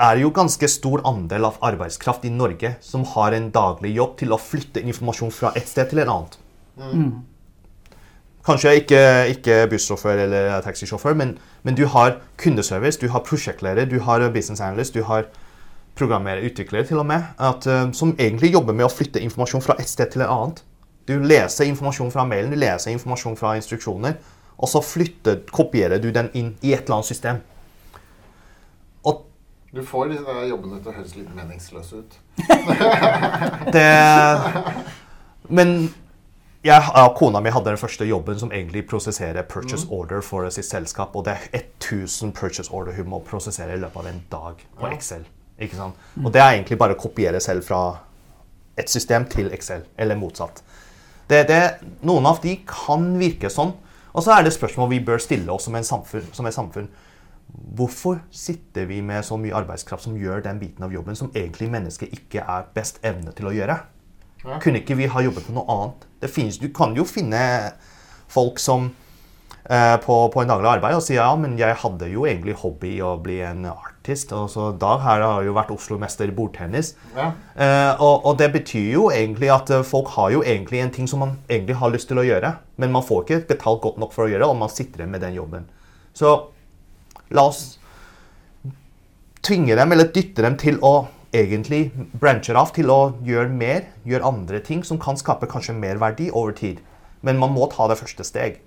er 0.00 0.16
det 0.16 0.22
jo 0.24 0.30
ganske 0.34 0.68
stor 0.72 1.02
andel 1.08 1.44
av 1.50 1.58
arbeidskraft 1.66 2.24
i 2.24 2.32
Norge 2.32 2.74
som 2.84 3.04
har 3.14 3.36
en 3.36 3.50
daglig 3.52 3.92
jobb 3.96 4.16
til 4.22 4.32
å 4.32 4.40
flytte 4.40 4.80
informasjon 4.80 5.34
fra 5.34 5.52
et 5.58 5.68
sted 5.68 5.90
til 5.90 6.00
et 6.02 6.08
annet. 6.08 6.38
Kanskje 8.46 8.72
ikke, 8.80 9.02
ikke 9.34 9.56
bussjåfør 9.68 10.22
eller 10.24 10.48
taxisjåfør, 10.64 11.14
men, 11.20 11.34
men 11.62 11.76
du 11.76 11.84
har 11.92 12.16
kundeservice, 12.40 13.00
du 13.00 13.10
har 13.12 13.20
prosjektleder, 13.26 13.84
du 13.84 14.00
har 14.06 14.24
business 14.32 14.62
analyst, 14.64 14.96
du 14.96 15.04
har 15.04 15.28
programmerer, 16.00 16.46
utviklere 16.48 16.88
til 16.88 17.02
og 17.02 17.06
med, 17.10 17.26
at, 17.36 17.66
eh, 17.68 17.92
som 17.92 18.14
egentlig 18.16 18.54
jobber 18.54 18.72
med 18.72 18.88
å 18.88 18.92
flytte 18.92 19.20
informasjon 19.20 19.64
fra 19.64 19.76
et 19.78 19.90
sted 19.90 20.12
til 20.14 20.24
et 20.24 20.32
annet. 20.32 20.62
Du 21.08 21.18
leser 21.20 21.68
informasjon 21.68 22.12
fra 22.14 22.24
mailen, 22.24 22.54
du 22.54 22.56
leser 22.56 22.94
informasjon 22.94 23.36
fra 23.36 23.52
instruksjoner, 23.58 24.16
og 24.56 24.68
så 24.68 24.80
flytter, 24.84 25.42
kopierer 25.52 26.00
du 26.00 26.10
den 26.14 26.30
inn 26.32 26.54
i 26.62 26.72
et 26.72 26.86
eller 26.86 27.00
annet 27.00 27.10
system. 27.10 27.42
Du 29.70 29.82
får 29.86 30.10
disse 30.10 30.26
der 30.26 30.48
jobbene 30.50 30.80
til 30.82 30.90
å 30.90 30.96
høres 30.96 31.12
litt 31.14 31.30
meningsløse 31.34 32.02
ut. 32.02 32.14
det 33.76 33.86
Men 35.46 35.74
jeg, 36.66 36.94
kona 37.16 37.40
mi 37.40 37.52
hadde 37.54 37.70
den 37.70 37.80
første 37.80 38.04
jobben 38.04 38.38
som 38.40 38.50
egentlig 38.52 38.82
prosesserer 38.90 39.46
purchase 39.48 39.86
order 39.88 40.24
for 40.26 40.48
sitt 40.50 40.66
selskap, 40.66 41.14
og 41.16 41.24
det 41.28 41.36
er 41.52 41.62
1000 41.78 42.34
purchase 42.36 42.72
order 42.74 42.98
hun 42.98 43.08
må 43.12 43.20
prosessere 43.24 43.76
i 43.76 43.80
løpet 43.80 44.02
av 44.02 44.10
en 44.10 44.22
dag 44.32 44.64
på 44.80 44.88
Ja. 44.88 44.96
Excel. 44.96 45.24
Ikke 45.60 45.76
sant? 45.76 45.94
Og 46.24 46.32
det 46.32 46.40
er 46.42 46.56
egentlig 46.56 46.78
bare 46.80 46.96
å 46.96 47.00
kopiere 47.00 47.40
selv 47.40 47.64
fra 47.64 48.00
et 48.80 48.90
system 48.90 49.26
til 49.28 49.52
Excel, 49.52 49.84
eller 49.98 50.16
motsatt. 50.16 50.62
Det, 51.30 51.44
det, 51.48 51.60
noen 52.02 52.26
av 52.26 52.40
de 52.42 52.56
kan 52.66 53.06
virke 53.20 53.50
sånn. 53.52 53.72
Og 54.10 54.24
så 54.24 54.34
er 54.34 54.42
det 54.42 54.52
spørsmål 54.56 54.88
vi 54.90 55.02
bør 55.06 55.20
stille 55.22 55.52
oss 55.52 55.68
som, 55.68 55.76
en 55.78 55.86
samfunn, 55.86 56.26
som 56.34 56.48
et 56.48 56.56
samfunn. 56.56 56.88
Hvorfor 57.50 58.20
sitter 58.34 58.86
vi 58.90 59.00
med 59.02 59.24
så 59.26 59.38
mye 59.40 59.54
arbeidskraft 59.56 60.04
som 60.06 60.18
gjør 60.18 60.42
den 60.44 60.60
biten 60.60 60.84
av 60.86 60.94
jobben 60.94 61.18
som 61.18 61.30
egentlig 61.34 61.70
mennesket 61.72 62.12
ikke 62.14 62.44
er 62.44 62.68
best 62.74 63.00
evne 63.06 63.34
til 63.36 63.50
å 63.50 63.54
gjøre? 63.54 63.78
Ja. 64.44 64.56
Kunne 64.62 64.80
ikke 64.80 64.96
vi 64.96 65.10
ha 65.10 65.22
jobbet 65.24 65.46
på 65.46 65.54
noe 65.56 65.68
annet? 65.74 66.08
Det 66.22 66.32
finnes, 66.32 66.58
du 66.60 66.70
kan 66.74 66.94
jo 66.96 67.04
finne 67.08 67.40
folk 68.30 68.60
som 68.62 68.88
eh, 69.64 69.96
på, 70.00 70.16
på 70.32 70.42
en 70.42 70.52
daglig 70.52 70.70
arbeid 70.76 70.96
og 70.96 71.04
sier 71.04 71.20
ja, 71.20 71.32
men 71.36 71.58
jeg 71.60 71.76
hadde 71.82 72.08
jo 72.12 72.26
egentlig 72.28 72.56
hobby 72.62 72.94
å 73.04 73.16
bli 73.22 73.40
en 73.44 73.66
artist. 73.72 74.32
Og 74.36 74.48
så 74.52 74.70
Dag 74.80 75.02
her 75.04 75.24
har 75.26 75.44
jo 75.46 75.56
vært 75.56 75.72
Oslo-mester 75.74 76.30
i 76.30 76.36
bordtennis. 76.36 76.94
Ja. 77.16 77.32
Eh, 77.54 77.90
og, 77.96 78.24
og 78.28 78.38
det 78.40 78.50
betyr 78.56 78.94
jo 78.94 79.08
egentlig 79.14 79.52
at 79.52 79.72
eh, 79.74 79.84
folk 79.86 80.12
har 80.16 80.32
jo 80.36 80.44
egentlig 80.44 80.84
en 80.84 80.94
ting 80.94 81.10
som 81.10 81.24
man 81.24 81.36
egentlig 81.48 81.80
har 81.82 81.92
lyst 81.92 82.10
til 82.12 82.22
å 82.22 82.26
gjøre, 82.26 82.54
men 82.80 82.96
man 82.96 83.06
får 83.06 83.26
ikke 83.26 83.42
betalt 83.54 83.84
godt 83.84 84.00
nok 84.00 84.16
for 84.16 84.26
å 84.26 84.32
gjøre 84.32 84.44
det, 84.46 84.50
og 84.52 84.62
man 84.62 84.72
sitter 84.72 85.02
igjen 85.02 85.14
med 85.14 85.24
den 85.26 85.36
jobben. 85.36 85.68
Så 86.16 86.32
la 87.30 87.46
oss 87.50 87.78
tvinge 89.46 89.76
dem, 89.76 89.92
eller 89.92 90.10
dytte 90.12 90.44
dem 90.44 90.56
til 90.60 90.78
å 90.84 91.08
egentlig 91.32 91.90
branche 92.20 92.54
av 92.58 92.72
til 92.74 92.90
å 92.90 93.00
gjøre 93.26 93.50
mer, 93.54 93.86
gjøre 94.04 94.26
andre 94.26 94.60
ting 94.66 94.82
som 94.86 94.98
kan 95.00 95.18
skape 95.18 95.48
kanskje 95.50 95.76
mer 95.78 96.00
verdi 96.02 96.28
over 96.30 96.52
tid. 96.56 96.80
Men 97.22 97.38
man 97.38 97.54
må 97.54 97.68
ta 97.70 97.86
det 97.90 97.98
første 98.00 98.26
steg. 98.26 98.60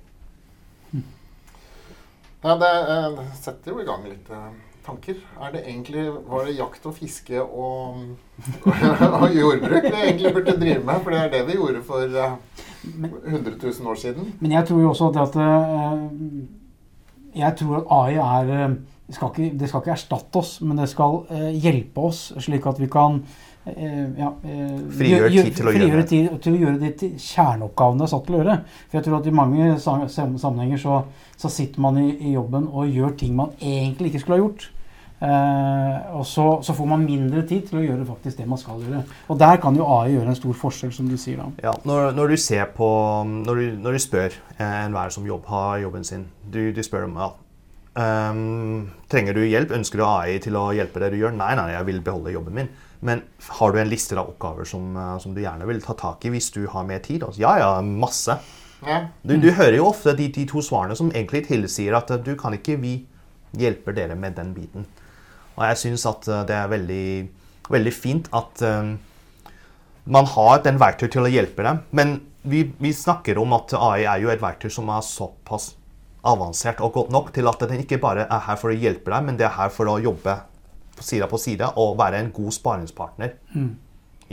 Ja, 2.44 2.58
det 2.60 2.70
eh, 2.92 3.20
setter 3.40 3.72
jo 3.72 3.80
i 3.80 3.88
gang 3.88 4.04
litt 4.04 4.28
eh, 4.32 4.48
tanker. 4.84 5.20
Er 5.40 5.54
det 5.54 5.62
egentlig, 5.64 6.10
Var 6.28 6.46
det 6.46 6.58
jakt 6.58 6.88
og 6.90 6.98
fiske 6.98 7.40
og, 7.40 8.02
og 9.22 9.30
jordbruk 9.32 9.88
vi 9.88 10.02
egentlig 10.02 10.34
burde 10.36 10.58
drive 10.60 10.84
med? 10.84 11.00
For 11.06 11.16
det 11.16 11.22
er 11.22 11.32
det 11.32 11.46
vi 11.48 11.56
gjorde 11.56 11.84
for 11.88 12.04
eh, 12.04 12.36
100 12.84 13.56
000 13.64 13.88
år 13.88 13.96
siden. 13.96 14.34
Men 14.42 14.58
jeg 14.58 14.68
tror 14.68 14.84
jo 14.84 14.92
også 14.92 15.12
det 15.16 15.24
at 15.24 15.40
eh, 15.40 16.04
Jeg 17.36 17.56
tror 17.60 17.80
at 17.82 17.88
AI 17.92 18.20
er 18.24 18.52
eh, 18.58 18.76
skal, 19.14 19.32
ikke, 19.34 19.58
det 19.60 19.70
skal 19.70 19.82
ikke 19.84 19.92
erstatte 19.98 20.40
oss, 20.42 20.54
men 20.62 20.78
det 20.80 20.90
skal 20.92 21.24
eh, 21.30 21.50
hjelpe 21.64 22.06
oss, 22.10 22.32
slik 22.42 22.66
at 22.70 22.80
vi 22.82 22.88
kan 22.94 23.20
eh, 23.66 24.06
ja, 24.20 24.30
eh, 24.44 24.78
Frigjøre 24.98 25.30
gjø- 25.34 25.44
tid 25.48 25.58
til 25.60 25.70
å 25.70 25.74
gjøre 25.78 26.06
tid 26.10 26.30
til 26.46 26.54
å 26.58 26.62
gjøre 26.66 26.80
de 26.82 26.92
til 27.04 27.12
kjerneoppgavene 27.20 28.02
det 28.04 28.08
er 28.08 28.14
satt 28.14 28.26
til 28.28 28.36
å 28.38 28.42
gjøre. 28.44 28.58
For 28.90 29.00
jeg 29.00 29.08
tror 29.08 29.18
at 29.20 29.28
i 29.32 29.36
mange 29.42 29.72
sam- 29.84 30.08
sam- 30.10 30.38
sammenhenger 30.42 30.82
så, 30.86 31.02
så 31.38 31.50
sitter 31.52 31.82
man 31.86 31.98
i, 32.02 32.08
i 32.30 32.34
jobben 32.38 32.70
og 32.72 32.88
gjør 32.90 33.18
ting 33.20 33.36
man 33.38 33.54
egentlig 33.62 34.14
ikke 34.14 34.24
skulle 34.26 34.40
ha 34.40 34.46
gjort. 34.48 34.70
Eh, 35.24 36.16
og 36.18 36.26
så, 36.28 36.46
så 36.66 36.74
får 36.76 36.88
man 36.90 37.06
mindre 37.06 37.46
tid 37.48 37.70
til 37.70 37.80
å 37.80 37.84
gjøre 37.84 38.08
faktisk 38.08 38.42
det 38.42 38.48
man 38.50 38.60
skal 38.60 38.82
gjøre. 38.84 39.04
Og 39.32 39.38
der 39.40 39.60
kan 39.64 39.78
jo 39.78 39.86
AI 39.96 40.18
gjøre 40.18 40.34
en 40.34 40.40
stor 40.40 40.58
forskjell, 40.66 40.92
som 40.96 41.08
du 41.08 41.16
sier 41.20 41.40
da. 41.40 41.46
Ja, 41.70 41.74
når, 41.88 42.12
når 42.18 42.34
du 42.34 42.42
ser 42.44 42.66
på 42.76 42.90
Når 43.24 43.62
du, 43.62 43.78
når 43.86 43.96
du 43.96 44.02
spør 44.04 44.34
eh, 44.58 44.80
enhver 44.82 45.14
som 45.16 45.28
jobb, 45.28 45.46
har 45.48 45.78
jobben 45.86 46.04
sin 46.04 46.26
Du, 46.44 46.60
du 46.76 46.82
spør 46.84 47.06
om 47.08 47.16
ja, 47.22 47.30
um, 47.96 48.90
Trenger 49.12 49.38
du 49.38 49.46
hjelp? 49.46 49.72
Ønsker 49.78 50.02
du 50.02 50.06
AI 50.10 50.42
til 50.44 50.58
å 50.60 50.66
hjelpe 50.76 51.00
det 51.06 51.14
du 51.14 51.22
gjør? 51.22 51.38
Nei, 51.38 51.54
nei, 51.60 51.70
jeg 51.72 51.88
vil 51.88 52.02
beholde 52.04 52.34
jobben 52.34 52.58
min. 52.58 52.74
Men 53.04 53.22
har 53.60 53.72
du 53.72 53.80
en 53.80 53.92
liste 53.92 54.18
av 54.20 54.28
oppgaver 54.34 54.68
som, 54.68 54.90
eh, 54.98 55.14
som 55.24 55.36
du 55.36 55.40
gjerne 55.44 55.70
vil 55.70 55.80
ta 55.86 55.96
tak 56.00 56.26
i 56.28 56.34
hvis 56.34 56.52
du 56.56 56.66
har 56.74 56.84
mer 56.90 57.00
tid? 57.06 57.24
Altså, 57.24 57.46
ja, 57.46 57.54
ja, 57.62 57.72
masse. 57.80 58.36
Ja. 58.84 59.06
Du, 59.24 59.38
du 59.40 59.54
hører 59.56 59.78
jo 59.80 59.88
ofte 59.88 60.12
de, 60.20 60.28
de 60.36 60.44
to 60.52 60.60
svarene 60.64 61.00
som 61.00 61.14
egentlig 61.16 61.46
tilsier 61.48 61.96
at 61.96 62.12
du 62.26 62.34
kan 62.40 62.60
ikke 62.60 62.76
vi 62.84 62.98
hjelper 63.56 63.96
dere 63.96 64.20
med 64.20 64.36
den 64.36 64.52
biten. 64.56 64.88
Og 65.56 65.66
jeg 65.70 65.82
syns 65.84 66.06
at 66.10 66.28
eh, 66.30 66.44
det 66.50 66.58
er 66.58 66.72
veldig, 66.72 67.08
veldig 67.74 67.94
fint 67.96 68.30
at 68.36 68.64
eh, 68.66 68.94
man 70.04 70.30
har 70.34 70.64
den 70.66 70.80
verktøy 70.82 71.08
til 71.14 71.28
å 71.28 71.32
hjelpe 71.32 71.66
dem. 71.66 71.84
Men 71.96 72.18
vi, 72.44 72.66
vi 72.80 72.92
snakker 72.96 73.40
om 73.40 73.56
at 73.56 73.76
AI 73.78 74.04
er 74.04 74.24
jo 74.24 74.34
et 74.34 74.44
verktøy 74.44 74.72
som 74.74 74.90
er 74.92 75.06
såpass 75.08 75.74
avansert 76.24 76.80
og 76.84 76.94
godt 76.96 77.12
nok 77.12 77.32
til 77.36 77.48
at 77.52 77.64
den 77.68 77.84
ikke 77.84 78.00
bare 78.00 78.26
er 78.32 78.44
her 78.46 78.60
for 78.60 78.72
å 78.72 78.76
hjelpe 78.76 79.12
deg, 79.12 79.26
men 79.28 79.40
det 79.40 79.48
er 79.48 79.58
her 79.58 79.72
for 79.76 79.92
å 79.92 79.98
jobbe 80.00 80.38
side 81.04 81.28
på 81.28 81.40
side 81.42 81.68
og 81.80 81.98
være 82.00 82.22
en 82.24 82.30
god 82.32 82.54
sparingspartner. 82.56 83.34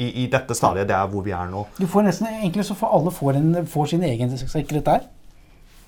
I, 0.00 0.06
I 0.22 0.26
dette 0.30 0.54
stadiet, 0.54 0.86
det 0.88 0.94
er 0.94 1.08
hvor 1.10 1.24
vi 1.26 1.34
er 1.34 1.50
nå. 1.50 1.64
Du 1.80 1.86
får 1.90 2.06
nesten, 2.06 2.28
egentlig 2.30 2.64
så 2.68 2.76
får 2.78 2.94
alle 2.96 3.12
får, 3.14 3.38
en, 3.40 3.66
får 3.68 3.90
sin 3.90 4.04
egen 4.06 4.36
sekretær. 4.38 5.08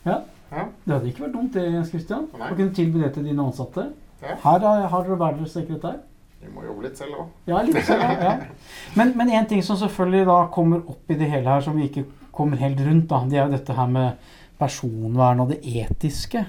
Ja. 0.05 0.19
Ja. 0.53 0.67
Det 0.85 0.93
hadde 0.93 1.09
ikke 1.09 1.25
vært 1.25 1.37
dumt 1.37 1.55
det, 1.57 1.67
Christian. 1.89 2.27
Nei. 2.35 2.51
Å 2.51 2.57
kunne 2.59 2.75
tilby 2.77 3.01
det 3.01 3.13
til 3.15 3.25
dine 3.31 3.47
ansatte. 3.47 3.87
Ja. 4.23 4.37
Her 4.45 4.67
har, 4.67 4.89
har 4.89 5.07
dere 5.07 5.19
hver 5.19 5.37
deres 5.39 5.55
sekretær. 5.57 6.01
Vi 6.43 6.51
må 6.51 6.65
jobbe 6.67 6.89
litt 6.89 6.99
selv 6.99 7.19
òg. 7.23 7.27
Ja, 7.47 7.63
litt 7.63 7.85
selv, 7.87 8.03
ja. 8.03 8.15
ja. 8.27 8.35
Men, 8.99 9.13
men 9.19 9.31
en 9.31 9.47
ting 9.49 9.63
som 9.65 9.79
selvfølgelig 9.79 10.27
da 10.29 10.39
kommer 10.53 10.83
opp 10.91 11.11
i 11.11 11.17
det 11.19 11.29
hele 11.31 11.49
her, 11.49 11.63
som 11.65 11.77
vi 11.79 11.87
ikke 11.89 12.05
kommer 12.35 12.61
helt 12.61 12.81
rundt, 12.83 13.07
da, 13.11 13.21
det 13.29 13.39
er 13.39 13.45
jo 13.47 13.55
dette 13.55 13.77
her 13.77 13.91
med 13.91 14.33
personvern 14.59 15.43
og 15.45 15.53
det 15.53 15.61
etiske. 15.63 16.45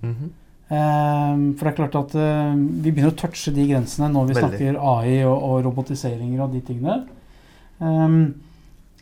Mm 0.00 0.14
-hmm. 0.14 0.30
um, 0.74 1.56
for 1.58 1.64
det 1.64 1.72
er 1.72 1.76
klart 1.76 1.94
at 1.94 2.14
uh, 2.14 2.54
vi 2.84 2.90
begynner 2.90 3.12
å 3.12 3.20
touche 3.20 3.54
de 3.54 3.68
grensene 3.72 4.08
når 4.08 4.24
vi 4.24 4.34
Veldig. 4.34 4.48
snakker 4.48 4.78
AI 4.96 5.24
og, 5.24 5.42
og 5.42 5.64
robotiseringer 5.64 6.42
og 6.42 6.52
de 6.52 6.60
tingene. 6.60 7.06
Um, 7.78 8.34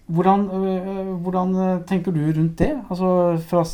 hvordan, 0.06 0.40
øh, 0.50 1.14
hvordan 1.22 1.82
tenker 1.86 2.12
du 2.12 2.20
rundt 2.20 2.58
det? 2.58 2.78
Altså, 2.90 3.36
fra, 3.36 3.64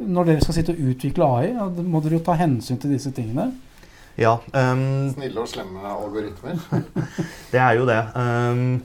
når 0.00 0.28
dere 0.28 0.44
skal 0.44 0.58
sitte 0.58 0.74
og 0.74 0.90
utvikle 0.92 1.30
AI, 1.38 1.46
ja, 1.54 1.68
må 1.84 2.02
dere 2.04 2.18
jo 2.18 2.26
ta 2.26 2.36
hensyn 2.38 2.80
til 2.80 2.92
disse 2.96 3.12
tingene. 3.16 3.50
Ja, 4.16 4.38
Um, 4.56 5.10
Snille 5.12 5.42
og 5.42 5.48
slemme 5.48 5.82
algoritmer. 5.84 6.56
Det 7.52 7.60
er 7.60 7.72
jo 7.76 7.84
det. 7.84 7.98
Um, 8.16 8.80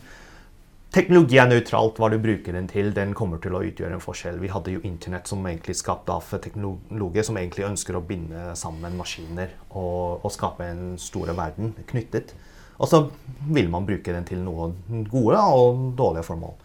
teknologi 0.92 1.40
er 1.40 1.48
nøytralt 1.48 2.02
hva 2.02 2.10
du 2.12 2.18
bruker 2.20 2.58
den 2.58 2.68
til. 2.68 2.92
Den 2.96 3.14
kommer 3.16 3.40
til 3.40 3.56
å 3.56 3.64
utgjøre 3.64 3.96
en 3.96 4.04
forskjell. 4.04 4.42
Vi 4.44 4.52
hadde 4.52 4.76
jo 4.76 4.84
internett 4.88 5.32
som 5.32 5.46
egentlig 5.48 5.78
skapte 5.80 6.12
av 6.12 6.28
teknologer 6.44 7.24
som 7.28 7.40
egentlig 7.40 7.70
ønsker 7.70 7.96
å 7.96 8.04
binde 8.04 8.52
sammen 8.60 9.00
maskiner 9.00 9.56
og, 9.70 10.20
og 10.20 10.36
skape 10.36 10.68
en 10.68 10.84
store 11.00 11.36
verden 11.38 11.78
knyttet. 11.88 12.36
Og 12.82 12.92
så 12.92 13.06
vil 13.54 13.72
man 13.72 13.88
bruke 13.88 14.12
den 14.12 14.28
til 14.28 14.44
noe 14.44 14.72
gode 15.08 15.40
og 15.40 15.92
dårlige 15.96 16.28
formål. 16.28 16.56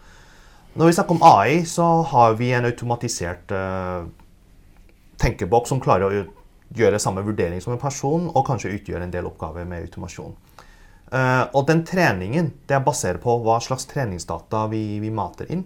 Når 0.77 0.89
vi 0.89 0.93
snakker 0.93 1.15
om 1.15 1.23
AI, 1.25 1.63
så 1.65 1.85
har 2.11 2.35
vi 2.37 2.51
en 2.53 2.67
automatisert 2.67 3.53
uh, 3.55 4.03
tenkebok 5.21 5.67
som 5.69 5.81
klarer 5.83 6.07
å 6.07 6.25
gjøre 6.77 6.99
samme 6.99 7.23
vurdering 7.25 7.61
som 7.63 7.73
en 7.73 7.81
person, 7.81 8.27
og 8.27 8.45
kanskje 8.47 8.73
utgjøre 8.75 9.07
en 9.07 9.13
del 9.13 9.27
oppgaver 9.29 9.67
med 9.67 9.87
automasjon. 9.87 10.35
Uh, 11.07 11.47
og 11.55 11.63
den 11.69 11.85
treningen 11.87 12.49
det 12.67 12.75
er 12.75 12.83
basert 12.83 13.21
på 13.23 13.37
hva 13.39 13.61
slags 13.63 13.87
treningsdata 13.87 14.65
vi, 14.73 14.99
vi 14.99 15.11
mater 15.13 15.47
inn. 15.53 15.63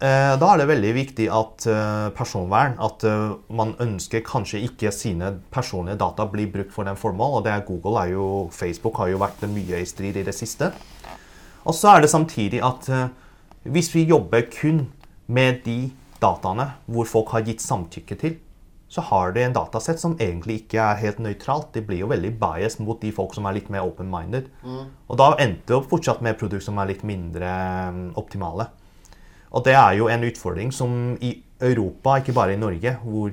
Uh, 0.00 0.36
da 0.40 0.50
er 0.50 0.60
det 0.60 0.68
veldig 0.68 0.90
viktig 0.96 1.26
at 1.32 1.64
uh, 1.68 2.08
personvern 2.16 2.78
At 2.80 3.04
man 3.52 3.74
ønsker 3.84 4.22
kanskje 4.24 4.62
ikke 4.64 4.92
sine 4.96 5.34
personlige 5.52 5.98
data 6.00 6.24
blir 6.28 6.48
brukt 6.52 6.72
for 6.72 6.88
den 6.88 7.00
formål. 7.00 7.38
Og 7.38 7.46
det 7.46 7.54
er 7.54 7.64
Google 7.68 8.04
er 8.04 8.12
jo, 8.12 8.26
Facebook 8.52 9.00
har 9.00 9.12
jo 9.12 9.20
vært 9.20 9.44
mye 9.48 9.80
i 9.80 9.88
strid 9.88 10.20
i 10.20 10.26
det 10.28 10.36
siste. 10.36 10.72
Og 11.64 11.76
så 11.76 11.94
er 11.94 12.04
det 12.04 12.12
samtidig 12.12 12.62
at 12.64 12.88
hvis 13.68 13.90
vi 13.92 14.06
jobber 14.08 14.46
kun 14.48 14.86
med 15.28 15.60
de 15.66 15.90
dataene 16.20 16.70
hvor 16.88 17.08
folk 17.08 17.34
har 17.36 17.44
gitt 17.44 17.60
samtykke 17.60 18.16
til, 18.20 18.38
så 18.90 19.04
har 19.06 19.30
de 19.32 19.44
en 19.46 19.54
datasett 19.54 20.00
som 20.02 20.16
egentlig 20.18 20.64
ikke 20.64 20.82
er 20.82 20.98
helt 20.98 21.20
nøytralt. 21.22 21.68
De 21.76 21.82
blir 21.86 22.02
jo 22.02 22.08
veldig 22.10 22.32
biased 22.40 22.82
mot 22.82 22.98
de 22.98 23.12
folk 23.14 23.36
som 23.36 23.46
er 23.46 23.54
litt 23.60 23.68
mer 23.70 23.86
open-minded. 23.86 24.48
Mm. 24.66 24.88
Og 25.06 25.20
da 25.20 25.28
endte 25.38 25.68
det 25.70 25.76
opp 25.76 25.86
fortsatt 25.92 26.24
med 26.26 26.38
produkter 26.40 26.66
som 26.66 26.80
er 26.82 26.90
litt 26.90 27.04
mindre 27.06 27.52
um, 27.94 28.00
optimale. 28.18 28.66
Og 29.54 29.62
det 29.66 29.76
er 29.78 29.94
jo 30.00 30.10
en 30.10 30.26
utfordring 30.26 30.74
som 30.74 31.14
i 31.22 31.36
Europa, 31.62 32.16
ikke 32.18 32.34
bare 32.34 32.56
i 32.56 32.58
Norge, 32.58 32.96
hvor 33.04 33.30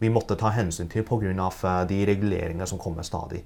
vi 0.00 0.12
måtte 0.14 0.38
ta 0.38 0.54
hensyn 0.54 0.88
til 0.92 1.02
pga. 1.02 1.34
Uh, 1.34 1.82
de 1.90 2.04
reguleringene 2.06 2.70
som 2.70 2.78
kommer 2.78 3.02
stadig. 3.02 3.42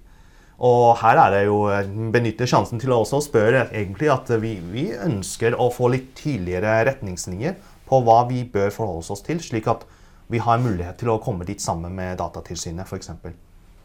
Og 0.60 0.98
her 1.00 1.18
er 1.18 1.32
det 1.32 1.42
jo 1.48 1.64
benytter 2.12 2.46
sjansen 2.46 2.78
til 2.78 2.92
å 2.92 3.00
også 3.02 3.24
spørre 3.24 3.70
egentlig 3.72 4.12
at 4.12 4.28
vi, 4.38 4.58
vi 4.60 4.90
ønsker 4.92 5.56
å 5.56 5.72
få 5.72 5.88
litt 5.96 6.12
tydeligere 6.20 6.82
retningslinjer 6.92 7.56
på 7.88 8.04
hva 8.04 8.20
vi 8.28 8.44
bør 8.44 8.68
forholde 8.72 9.16
oss 9.16 9.24
til, 9.24 9.40
slik 9.42 9.66
at 9.72 9.88
vi 10.32 10.40
har 10.40 10.62
mulighet 10.62 10.98
til 11.00 11.12
å 11.12 11.20
komme 11.22 11.46
dit 11.48 11.60
sammen 11.60 11.94
med 11.94 12.18
Datatilsynet 12.18 12.88
f.eks. 12.88 13.10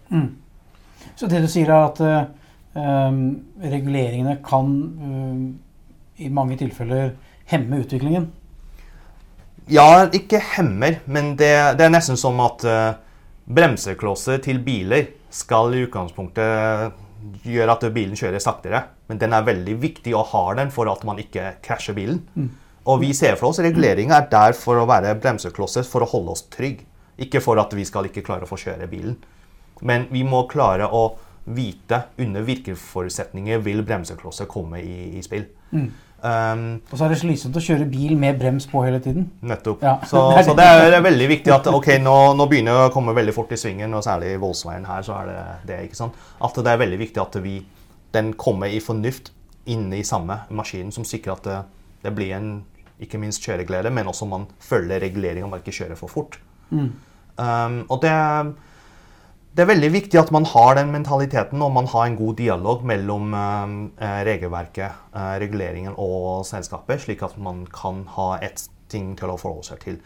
Mm. 0.10 0.30
Så 1.16 1.28
det 1.32 1.42
du 1.44 1.50
sier 1.52 1.72
er 1.72 1.88
at 1.88 2.00
uh, 2.04 3.18
reguleringene 3.64 4.40
kan 4.46 4.72
uh, 5.00 5.44
i 6.20 6.30
mange 6.34 6.58
tilfeller 6.60 7.14
hemme 7.52 7.82
utviklingen? 7.84 8.30
Ja, 9.70 10.08
ikke 10.16 10.42
hemmer, 10.56 11.02
men 11.06 11.36
det, 11.38 11.54
det 11.78 11.86
er 11.86 11.94
nesten 11.94 12.18
som 12.18 12.40
at 12.42 12.66
uh, 12.66 12.98
bremseklosser 13.50 14.42
til 14.46 14.62
biler 14.66 15.12
skal 15.34 15.76
i 15.76 15.84
utgangspunktet 15.86 16.98
gjøre 17.46 17.76
at 17.76 17.86
bilen 17.94 18.18
kjører 18.18 18.42
saktere. 18.42 18.82
Men 19.10 19.20
den 19.22 19.34
er 19.36 19.46
veldig 19.46 19.76
viktig 19.82 20.16
å 20.16 20.26
ha 20.32 20.44
den 20.58 20.72
for 20.74 20.90
at 20.92 21.04
man 21.08 21.20
ikke 21.22 21.58
krasjer 21.66 21.98
bilen. 21.98 22.24
Mm. 22.36 22.50
Og 22.88 23.02
vi 23.04 23.14
ser 23.14 23.36
for 23.40 23.52
oss 23.52 23.60
reguleringa 23.64 24.18
er 24.18 24.30
der 24.32 24.56
for 24.58 24.80
å 24.80 24.88
være 24.90 25.18
bremseklosser 25.20 25.88
for 25.88 26.06
å 26.06 26.10
holde 26.10 26.36
oss 26.36 26.46
trygge. 26.54 26.86
Ikke 27.20 27.42
for 27.44 27.60
at 27.60 27.74
vi 27.76 27.84
skal 27.84 28.08
ikke 28.08 28.24
klare 28.24 28.48
å 28.48 28.50
få 28.50 28.56
kjøre 28.62 28.88
bilen. 28.88 29.18
Men 29.84 30.08
vi 30.12 30.24
må 30.28 30.46
klare 30.52 30.88
å 30.88 31.10
vite 31.50 32.04
under 32.22 32.46
hvilke 32.46 32.76
forutsetninger 32.78 33.60
vil 33.66 33.82
bremseklosser 33.84 34.48
komme 34.50 34.80
i, 34.84 35.18
i 35.18 35.24
spill. 35.26 35.48
Mm. 35.72 35.90
Um, 36.20 36.64
og 36.92 36.98
så 37.00 37.06
er 37.06 37.14
det 37.14 37.18
slitsomt 37.22 37.56
å 37.56 37.64
kjøre 37.64 37.86
bil 37.88 38.18
med 38.20 38.40
brems 38.40 38.68
på 38.70 38.82
hele 38.84 39.00
tiden. 39.04 39.30
Nettopp. 39.40 39.84
Ja. 39.86 39.96
Så, 40.08 40.22
så, 40.48 40.56
det 40.58 40.68
er 40.68 41.00
veldig 41.04 41.30
viktig 41.32 41.54
at 41.56 41.70
ok, 41.72 41.94
nå, 42.04 42.16
nå 42.36 42.48
begynner 42.52 42.76
det 42.76 42.88
å 42.90 42.94
komme 42.94 43.16
veldig 43.18 43.36
fort 43.36 43.54
i 43.56 43.60
svingen, 43.60 43.96
og 43.96 44.04
særlig 44.06 44.34
i 44.36 44.40
Voldsveien 44.42 44.88
her, 44.90 45.04
så 45.06 45.16
er 45.22 45.32
det 45.32 45.42
det. 45.72 45.82
ikke 45.88 46.00
sant? 46.02 46.24
At 46.44 46.60
det 46.60 46.74
er 46.74 46.84
veldig 46.84 47.02
viktig 47.06 47.24
at 47.24 47.40
vi, 47.44 47.58
den 48.16 48.34
kommer 48.40 48.72
i 48.72 48.82
fornuft 48.84 49.34
inne 49.70 50.00
i 50.00 50.08
samme 50.08 50.42
maskinen, 50.56 50.92
som 50.96 51.08
sikrer 51.08 51.38
at 51.38 51.52
det, 52.04 52.14
blir 52.16 52.34
en 52.38 52.50
ikke 53.00 53.20
minst 53.22 53.44
kjøreglede, 53.46 53.92
men 53.94 54.10
også 54.12 54.28
man 54.30 54.48
følger 54.64 55.02
reguleringa, 55.04 55.48
man 55.48 55.62
ikke 55.64 55.76
kjører 55.82 56.00
for 56.00 56.12
fort. 56.12 56.40
Mm. 56.70 56.90
Um, 57.40 57.78
og 57.88 58.02
det, 58.04 58.14
det, 59.56 59.64
er 59.64 59.70
veldig 59.70 59.92
viktig 59.94 60.20
at 60.20 60.32
man 60.36 60.46
har 60.46 60.76
den 60.76 60.92
mentaliteten 60.92 61.62
og 61.64 61.72
man 61.72 61.88
har 61.88 62.10
en 62.10 62.18
god 62.20 62.36
dialog 62.36 62.84
mellom 62.86 63.34
um, 63.34 63.78
regelverket, 64.00 64.98
uh, 65.16 65.38
reguleringen 65.40 65.96
og 65.96 66.44
selskapet, 66.50 67.06
slik 67.06 67.24
at 67.24 67.38
man 67.40 67.64
kan 67.74 68.04
ha 68.18 68.34
ett 68.44 68.68
ting 68.92 69.14
til 69.18 69.32
å 69.32 69.40
forholde 69.40 69.70
seg 69.70 69.86
til. 69.86 70.02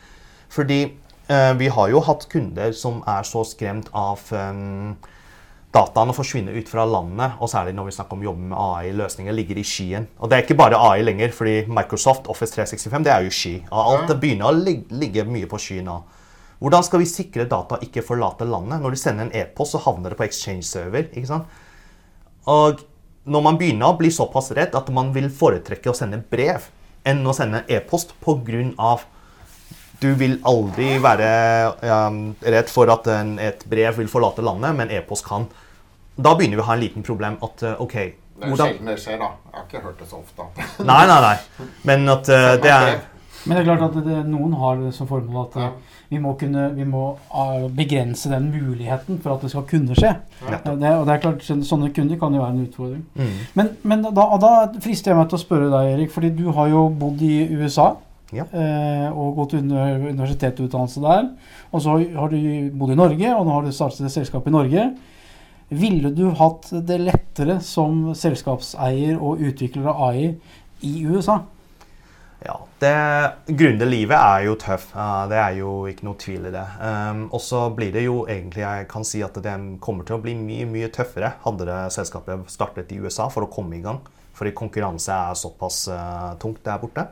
Fordi 0.53 0.83
uh, 1.31 1.53
vi 1.57 1.71
har 1.73 1.89
jo 1.89 2.03
hatt 2.05 2.27
kunder 2.29 2.75
som 2.77 3.01
er 3.09 3.25
så 3.25 3.41
skremt 3.47 3.89
av 3.97 4.21
um, 4.29 4.93
dataene 5.73 6.13
forsvinner 6.13 6.53
ut 6.53 6.69
fra 6.69 6.85
landet, 6.85 7.37
og 7.41 7.49
særlig 7.49 7.73
når 7.73 7.87
vi 7.87 7.95
snakker 7.95 8.17
om 8.17 8.25
jobben 8.27 8.51
med 8.51 8.59
AI-løsninger, 8.61 9.33
ligger 9.33 9.57
i 9.57 9.65
skyen. 9.65 10.05
Og 10.19 10.29
det 10.29 10.37
er 10.37 10.45
ikke 10.45 10.59
bare 10.59 10.77
AI 10.77 11.01
lenger, 11.05 11.33
fordi 11.33 11.55
Microsoft 11.65 12.29
Office 12.29 12.53
365 12.53 13.07
det 13.07 13.13
er 13.13 13.25
jo 13.25 13.33
sky. 13.33 13.55
Og 13.71 13.79
alt 13.81 14.11
det 14.11 14.19
begynner 14.21 14.51
å 14.51 14.57
ligge 15.01 15.25
mye 15.25 15.49
på 15.49 15.61
sky 15.61 15.79
nå. 15.85 15.97
Hvordan 16.63 16.85
skal 16.85 17.01
vi 17.01 17.09
sikre 17.09 17.47
data 17.49 17.79
ikke 17.83 18.05
forlater 18.05 18.47
landet? 18.47 18.79
Når 18.83 18.93
du 18.93 18.99
sender 19.01 19.25
en 19.25 19.35
e-post, 19.35 19.73
så 19.73 19.81
havner 19.83 20.13
det 20.13 20.19
på 20.19 20.27
Exchange-server. 20.27 21.09
ikke 21.11 21.27
sant? 21.27 21.57
Og 22.47 22.85
når 23.25 23.43
man 23.43 23.57
begynner 23.59 23.89
å 23.89 23.97
bli 23.99 24.11
såpass 24.13 24.51
redd 24.55 24.75
at 24.75 24.93
man 24.93 25.11
vil 25.15 25.29
foretrekke 25.31 25.91
å 25.91 25.97
sende 25.97 26.21
brev 26.29 26.69
enn 27.07 27.25
å 27.27 27.35
sende 27.35 27.65
e-post 27.71 28.13
pga. 28.23 28.95
Du 30.03 30.09
vil 30.19 30.35
aldri 30.49 30.97
være 31.03 31.29
um, 31.87 32.17
redd 32.43 32.71
for 32.71 32.91
at 32.91 33.07
en, 33.13 33.37
et 33.39 33.63
brev 33.69 34.01
vil 34.01 34.09
forlate 34.11 34.43
landet, 34.43 34.75
men 34.75 34.91
e-post 34.91 35.23
kan. 35.27 35.47
Da 36.15 36.35
begynner 36.35 36.59
vi 36.59 36.65
å 36.65 36.67
ha 36.67 36.75
en 36.75 36.83
liten 36.83 37.07
problem. 37.07 37.39
at 37.45 37.63
uh, 37.63 37.79
ok, 37.81 37.95
Det 37.95 38.43
er 38.43 38.51
jo 38.51 38.59
sjelden 38.59 38.91
det 38.91 38.99
skjer, 38.99 39.17
da. 39.21 39.31
Jeg 39.47 39.59
har 39.61 39.65
ikke 39.69 39.83
hørt 39.85 40.03
det 40.03 40.09
så 40.09 40.19
ofte. 40.19 40.67
nei, 40.91 41.01
nei, 41.07 41.19
nei. 41.23 41.67
Men 41.87 42.15
at 42.17 42.27
uh, 42.27 42.51
det 42.59 42.75
er 42.75 42.99
Men 43.45 43.57
det 43.57 43.63
er 43.63 43.69
klart 43.71 43.89
at 43.89 43.97
det, 44.03 44.19
noen 44.27 44.53
har 44.59 44.77
det 44.79 44.93
som 44.95 45.07
formål 45.07 45.41
at 45.45 45.57
ja. 45.59 45.71
vi 46.11 46.19
må, 46.23 46.35
kunne, 46.39 46.69
vi 46.77 46.85
må 46.87 47.01
begrense 47.75 48.31
den 48.31 48.45
muligheten 48.53 49.19
for 49.23 49.35
at 49.35 49.43
det 49.43 49.51
skal 49.51 49.65
kunne 49.67 49.97
skje. 49.99 50.13
Ja. 50.47 50.61
Det, 50.63 50.93
og 50.99 51.03
det 51.07 51.15
er 51.15 51.23
klart, 51.25 51.43
Sånne 51.43 51.91
kunder 51.95 52.19
kan 52.19 52.35
jo 52.35 52.43
være 52.43 52.55
en 52.55 52.63
utfordring. 52.63 53.03
Mm. 53.19 53.35
Men, 53.59 53.75
men 53.83 54.07
da, 54.07 54.29
da, 54.39 54.53
frister 54.83 55.11
jeg 55.11 55.19
meg 55.19 55.27
til 55.31 55.39
å 55.39 55.43
spørre 55.43 55.67
deg, 55.73 55.91
Erik, 55.97 56.15
fordi 56.15 56.31
du 56.39 56.49
har 56.55 56.71
jo 56.71 56.87
bodd 57.03 57.23
i 57.23 57.35
USA. 57.51 57.93
Ja. 58.33 58.45
Eh, 58.49 59.09
og 59.11 59.35
gått 59.37 59.57
universitetsutdannelse 59.59 61.03
der. 61.03 61.27
Og 61.71 61.83
så 61.83 61.97
har 62.15 62.31
du 62.31 62.37
bodd 62.73 62.93
i 62.93 62.99
Norge, 62.99 63.33
og 63.35 63.45
nå 63.45 63.57
har 63.57 63.65
du 63.65 63.73
startet 63.75 64.07
et 64.07 64.15
selskap 64.15 64.47
i 64.47 64.53
Norge. 64.53 64.87
Ville 65.73 66.11
du 66.13 66.27
hatt 66.37 66.69
det 66.85 66.99
lettere 67.01 67.59
som 67.65 68.11
selskapseier 68.17 69.17
og 69.17 69.41
utvikler 69.41 69.89
av 69.89 70.05
AI 70.09 70.29
i 70.85 70.93
USA? 71.07 71.39
Ja, 72.43 72.57
det 72.81 73.55
Gründerlivet 73.55 74.17
er 74.17 74.41
jo 74.49 74.57
tøff. 74.59 74.89
Det 75.31 75.37
er 75.39 75.55
jo 75.61 75.75
ikke 75.87 76.05
noe 76.09 76.19
tvil 76.19 76.49
i 76.49 76.53
det. 76.53 76.65
Um, 76.83 77.21
og 77.31 77.39
så 77.41 77.63
blir 77.75 77.93
det 77.95 78.03
jo 78.03 78.25
egentlig 78.27 78.65
Jeg 78.65 78.89
kan 78.91 79.07
si 79.07 79.23
at 79.23 79.37
det 79.45 79.53
kommer 79.83 80.07
til 80.07 80.17
å 80.17 80.23
bli 80.23 80.35
mye 80.35 80.67
mye 80.67 80.91
tøffere 80.91 81.37
hadde 81.45 81.69
det 81.69 81.79
selskapet 81.95 82.51
startet 82.51 82.91
i 82.91 82.99
USA 82.99 83.29
for 83.31 83.47
å 83.47 83.51
komme 83.53 83.79
i 83.79 83.83
gang. 83.85 84.01
Fordi 84.35 84.51
konkurranse 84.57 85.15
er 85.15 85.39
såpass 85.39 85.85
uh, 85.93 86.33
tungt 86.41 86.65
der 86.67 86.81
borte. 86.83 87.07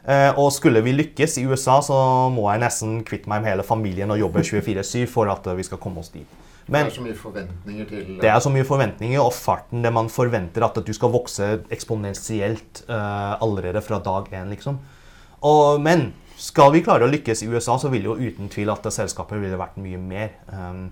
Uh, 0.00 0.32
og 0.40 0.48
skulle 0.56 0.80
vi 0.84 0.94
lykkes 0.96 1.36
i 1.42 1.44
USA, 1.48 1.80
så 1.84 1.96
må 2.32 2.46
jeg 2.48 2.62
nesten 2.62 3.00
kvitte 3.06 3.28
meg 3.30 3.42
med 3.42 3.52
hele 3.52 3.66
familien 3.66 4.12
og 4.12 4.20
jobbe 4.20 4.44
24-7 4.46 5.04
for 5.10 5.28
at 5.32 5.44
vi 5.58 5.66
skal 5.66 5.80
komme 5.82 6.00
oss 6.00 6.12
dit. 6.14 6.38
Men, 6.70 6.86
det 6.86 6.92
er 6.92 6.94
så 6.94 7.02
mye 7.02 7.18
forventninger 7.18 7.86
til 7.90 8.08
Det 8.22 8.30
er 8.30 8.40
så 8.44 8.50
mye 8.52 8.66
forventninger, 8.66 9.20
og 9.20 9.34
farten 9.34 9.82
det 9.84 9.90
man 9.92 10.08
forventer 10.12 10.64
at 10.64 10.78
du 10.86 10.92
skal 10.94 11.12
vokse 11.12 11.48
eksponentielt 11.74 12.84
uh, 12.88 13.36
allerede 13.42 13.82
fra 13.82 13.98
dag 14.04 14.30
én, 14.38 14.52
liksom. 14.54 14.78
Og, 15.46 15.80
men 15.82 16.10
skal 16.40 16.72
vi 16.72 16.84
klare 16.84 17.04
å 17.04 17.10
lykkes 17.10 17.42
i 17.44 17.50
USA, 17.50 17.76
så 17.80 17.90
vil 17.92 18.06
jo 18.08 18.16
uten 18.16 18.48
tvil 18.52 18.70
at 18.72 18.86
selskapet 18.92 19.40
ville 19.42 19.58
vært 19.60 19.80
mye 19.82 20.00
mer. 20.00 20.36
Um, 20.52 20.86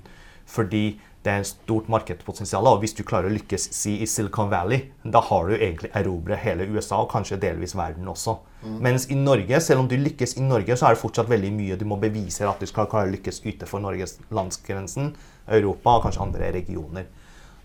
fordi 0.49 0.99
det 1.29 1.35
er 1.35 1.43
en 1.43 1.47
stort 1.47 1.91
markedspotensial. 1.93 2.67
Og 2.71 2.81
hvis 2.81 2.97
du 2.97 3.03
klarer 3.07 3.29
å 3.29 3.35
lykkes 3.35 3.69
si, 3.77 3.99
i 4.01 4.09
Silicon 4.09 4.49
Valley, 4.49 4.87
da 5.05 5.21
har 5.29 5.51
du 5.51 5.57
egentlig 5.59 5.91
erobret 5.99 6.41
hele 6.41 6.65
USA 6.73 7.03
og 7.03 7.11
kanskje 7.13 7.37
delvis 7.43 7.77
verden 7.77 8.09
også. 8.09 8.39
Mm. 8.63 8.79
Mens 8.87 9.05
i 9.13 9.19
Norge, 9.19 9.61
selv 9.63 9.85
om 9.85 9.91
du 9.91 9.99
lykkes 10.01 10.39
i 10.41 10.47
Norge, 10.47 10.77
så 10.79 10.89
er 10.89 10.97
det 10.97 11.03
fortsatt 11.03 11.29
veldig 11.31 11.53
mye 11.55 11.77
du 11.79 11.85
må 11.91 12.01
bevise 12.01 12.49
at 12.49 12.63
du 12.63 12.71
skal 12.71 12.89
klare 12.89 13.11
å 13.11 13.13
lykkes 13.13 13.43
utenfor 13.45 13.85
Norges 13.85 14.17
landsgrensen. 14.35 15.13
Europa 15.49 15.99
og 15.99 16.07
kanskje 16.07 16.25
andre 16.25 16.53
regioner. 16.57 17.09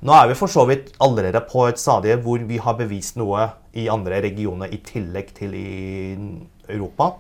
Nå 0.03 0.11
er 0.17 0.27
vi 0.27 0.35
for 0.35 0.51
så 0.51 0.65
vidt 0.67 0.91
allerede 1.03 1.39
på 1.47 1.63
et 1.69 1.79
stadie 1.79 2.17
hvor 2.19 2.41
vi 2.47 2.59
har 2.59 2.75
bevist 2.79 3.15
noe 3.19 3.47
i 3.79 3.87
andre 3.91 4.19
regioner 4.25 4.71
i 4.75 4.81
tillegg 4.83 5.31
til 5.37 5.55
i 5.55 5.69
Europa. 6.67 7.13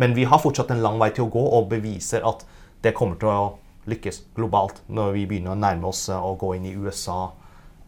Men 0.00 0.16
vi 0.16 0.24
har 0.28 0.40
fortsatt 0.40 0.72
en 0.72 0.80
lang 0.84 0.96
vei 1.00 1.10
til 1.12 1.26
å 1.26 1.32
gå 1.32 1.44
og 1.58 1.68
beviser 1.68 2.24
at 2.28 2.44
det 2.84 2.94
kommer 2.96 3.20
til 3.20 3.32
å 3.32 3.54
lykkes 3.90 4.22
globalt 4.36 4.82
når 4.92 5.14
vi 5.16 5.26
begynner 5.30 5.54
å 5.54 5.60
nærme 5.60 5.90
oss 5.90 6.06
å 6.12 6.34
gå 6.38 6.54
inn 6.56 6.68
i 6.70 6.74
USA, 6.76 7.30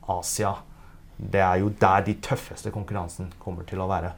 Asia, 0.09 0.55
det 1.19 1.43
er 1.43 1.59
jo 1.63 1.73
der 1.81 2.05
de 2.07 2.15
tøffeste 2.23 2.71
konkurransen 2.75 3.33
kommer 3.43 3.67
til 3.69 3.83
å 3.83 3.89
være. 3.91 4.13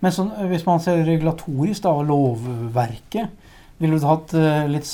Men 0.00 0.14
så, 0.14 0.28
hvis 0.50 0.66
man 0.66 0.82
ser 0.82 1.02
regulatorisk 1.06 1.84
da, 1.84 1.94
lovverket, 2.06 3.42
ville 3.82 3.98
du 3.98 4.06
hatt 4.06 4.36
uh, 4.38 4.64
litt 4.70 4.86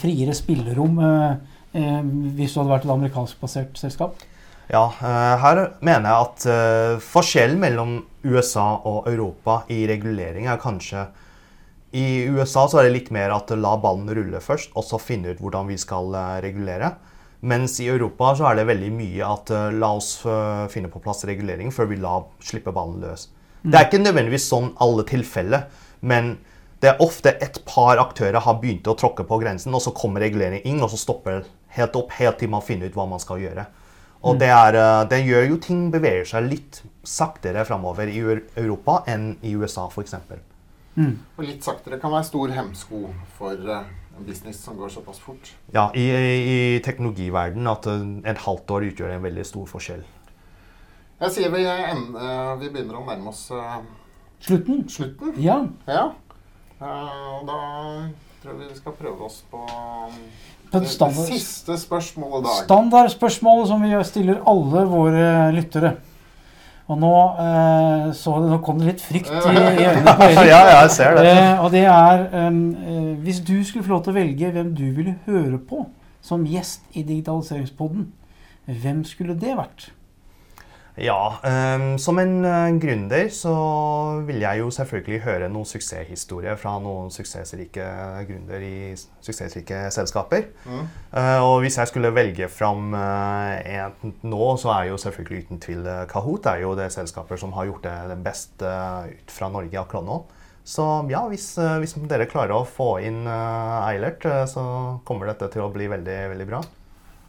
friere 0.00 0.32
spillerom 0.34 0.96
hvis 0.96 2.54
du 2.54 2.58
hadde 2.58 2.70
vært 2.70 2.86
et 2.86 2.92
amerikanskbasert 2.94 3.76
selskap? 3.78 4.22
Ja, 4.66 4.88
her 4.96 5.60
mener 5.84 6.08
jeg 6.08 6.24
at 6.24 6.46
forskjellen 7.04 7.60
mellom 7.62 7.92
USA 8.24 8.64
og 8.88 9.06
Europa 9.10 9.60
i 9.70 9.84
regulering 9.86 10.48
er 10.50 10.58
kanskje 10.58 11.04
I 11.96 12.26
USA 12.28 12.66
så 12.68 12.80
er 12.80 12.88
det 12.88 12.96
litt 12.96 13.12
mer 13.14 13.32
at 13.32 13.52
la 13.56 13.76
ballen 13.80 14.10
rulle 14.12 14.40
først, 14.44 14.74
og 14.76 14.84
så 14.84 15.00
finne 15.00 15.32
ut 15.32 15.40
hvordan 15.40 15.70
vi 15.70 15.78
skal 15.80 16.12
regulere. 16.44 16.92
Mens 17.46 17.78
i 17.80 17.88
Europa 17.88 18.34
så 18.36 18.50
er 18.50 18.58
det 18.58 18.66
veldig 18.68 18.90
mye 18.96 19.28
at 19.28 19.52
la 19.76 19.92
oss 19.96 20.18
finne 20.72 20.90
på 20.92 21.00
plass 21.04 21.24
regulering 21.28 21.72
før 21.72 21.88
vi 21.92 22.00
la 22.02 22.18
slippe 22.44 22.74
ballen 22.74 23.00
løs. 23.04 23.28
Mm. 23.62 23.70
Det 23.70 23.78
er 23.78 23.88
ikke 23.88 24.02
nødvendigvis 24.02 24.48
sånn 24.50 24.70
alle 24.82 25.04
tilfeller, 25.08 25.66
men 26.00 26.34
det 26.82 26.92
er 26.92 27.02
ofte 27.02 27.32
et 27.42 27.56
par 27.68 27.98
aktører 27.98 28.42
har 28.44 28.58
begynt 28.60 28.88
å 28.88 28.96
tråkke 28.98 29.24
på 29.26 29.38
grensen, 29.40 29.74
og 29.74 29.82
så 29.82 29.94
kommer 29.96 30.22
regulering 30.22 30.64
inn, 30.68 30.82
og 30.84 30.92
så 30.92 31.00
stopper 31.00 31.38
det 31.38 31.54
helt 31.78 31.96
opp 31.96 32.12
helt 32.18 32.38
til 32.40 32.52
man 32.52 32.64
finner 32.64 32.90
ut 32.90 32.98
hva 32.98 33.06
man 33.08 33.22
skal 33.22 33.40
gjøre. 33.40 33.64
Og 34.22 34.36
mm. 34.36 34.40
det, 34.42 34.50
er, 34.52 34.78
eh, 34.80 35.06
det 35.10 35.22
gjør 35.24 35.48
jo 35.50 35.56
ting 35.64 35.86
beveger 35.94 36.28
seg 36.28 36.50
litt 36.50 36.82
saktere 37.06 37.64
framover 37.68 38.10
i 38.12 38.20
Europa 38.20 39.00
enn 39.10 39.32
i 39.46 39.54
USA 39.56 39.86
f.eks. 39.88 40.16
Mm. 40.28 40.44
Og 40.96 41.44
litt 41.44 41.64
saktere 41.66 42.00
kan 42.00 42.12
være 42.14 42.28
stor 42.28 42.52
hemsko 42.56 43.02
for 43.36 43.52
eh, 43.52 43.88
en 44.16 44.26
business 44.26 44.62
som 44.64 44.78
går 44.80 44.94
såpass 44.94 45.20
fort. 45.20 45.52
Ja, 45.74 45.90
i, 45.94 46.06
i 46.08 46.58
teknologiverdenen 46.84 47.68
at 47.72 47.88
eh, 47.92 48.06
et 48.32 48.44
halvt 48.46 48.76
år 48.76 48.88
utgjør 48.90 49.16
en 49.16 49.26
veldig 49.26 49.44
stor 49.46 49.68
forskjell. 49.70 50.04
Jeg 51.20 51.32
sier 51.32 51.52
vi, 51.52 51.62
vi 51.64 52.68
begynner 52.68 52.98
å 52.98 53.06
nærme 53.06 53.30
oss 53.32 53.46
Slutten? 54.44 54.82
Slutten? 54.92 55.32
Ja. 55.40 55.62
ja. 55.88 56.10
Da 56.78 57.60
tror 58.42 58.52
jeg 58.52 58.68
vi 58.68 58.76
skal 58.76 58.96
prøve 58.98 59.28
oss 59.28 59.38
på, 59.50 59.62
på 60.70 60.82
det, 60.82 60.90
det, 61.00 61.24
siste 61.30 61.78
spørsmålet 61.80 62.42
i 62.42 62.46
dag. 62.46 62.58
Standardspørsmålet 62.66 63.70
som 63.72 63.86
vi 63.86 64.02
stiller 64.10 64.42
alle 64.44 64.84
våre 64.90 65.24
lyttere. 65.56 65.96
Og 66.86 66.98
nå, 67.02 67.12
eh, 67.42 68.10
så, 68.14 68.36
nå 68.46 68.60
kom 68.62 68.78
det 68.78 68.92
litt 68.92 69.02
frykt 69.02 69.32
i, 69.32 69.54
i 69.58 69.86
øynene 69.88 70.12
på 70.14 70.28
Erik. 70.28 70.50
ja, 70.52 70.60
jeg 70.70 70.92
ser 70.94 71.16
det. 71.18 71.32
Eh, 71.32 71.64
og 71.64 71.72
det 71.74 71.82
er 71.90 72.26
eh, 72.30 72.60
Hvis 73.24 73.40
du 73.42 73.56
skulle 73.66 73.82
få 73.84 73.96
lov 73.96 74.04
til 74.06 74.14
å 74.14 74.18
velge 74.20 74.52
hvem 74.54 74.70
du 74.76 74.84
ville 74.94 75.16
høre 75.26 75.58
på 75.58 75.88
som 76.22 76.46
gjest 76.46 76.86
i 76.94 77.02
Digitaliseringspodden, 77.06 78.06
hvem 78.66 79.02
skulle 79.06 79.34
det 79.38 79.54
vært? 79.58 79.90
Ja, 80.96 81.36
um, 81.76 81.98
som 82.00 82.16
en 82.16 82.38
uh, 82.40 82.72
gründer 82.80 83.26
så 83.28 83.52
vil 84.24 84.40
jeg 84.40 84.62
jo 84.62 84.70
selvfølgelig 84.72 85.18
høre 85.26 85.48
noen 85.52 85.68
suksesshistorier 85.68 86.56
fra 86.56 86.78
noen 86.80 87.10
suksessrike 87.12 87.84
gründer 88.24 88.64
i 88.64 88.76
suksessrike 88.96 89.82
selskaper. 89.92 90.46
Mm. 90.64 90.86
Uh, 91.12 91.42
og 91.44 91.58
hvis 91.64 91.76
jeg 91.76 91.90
skulle 91.90 92.14
velge 92.16 92.48
fram 92.48 92.96
uh, 92.96 93.58
en 93.60 94.14
nå, 94.24 94.46
så 94.62 94.72
er 94.78 94.88
jo 94.88 94.96
selvfølgelig 95.02 95.42
uten 95.44 95.60
tvil 95.60 95.90
Kahoot 96.08 96.48
er 96.48 96.64
jo 96.64 96.72
det 96.78 96.88
selskapet 96.96 97.44
som 97.44 97.52
har 97.58 97.68
gjort 97.68 97.84
det, 97.84 97.98
det 98.14 98.18
best 98.24 98.64
ut 98.64 99.36
fra 99.36 99.52
Norge 99.52 99.82
akkurat 99.82 100.08
nå. 100.08 100.18
Så 100.66 100.82
ja, 101.12 101.20
hvis, 101.28 101.52
hvis 101.78 101.94
dere 102.08 102.26
klarer 102.26 102.56
å 102.56 102.64
få 102.66 102.96
inn 103.04 103.20
Eilert, 103.28 104.24
så 104.50 104.64
kommer 105.06 105.28
dette 105.30 105.52
til 105.52 105.62
å 105.62 105.68
bli 105.70 105.86
veldig, 105.92 106.16
veldig 106.32 106.48
bra. 106.48 106.64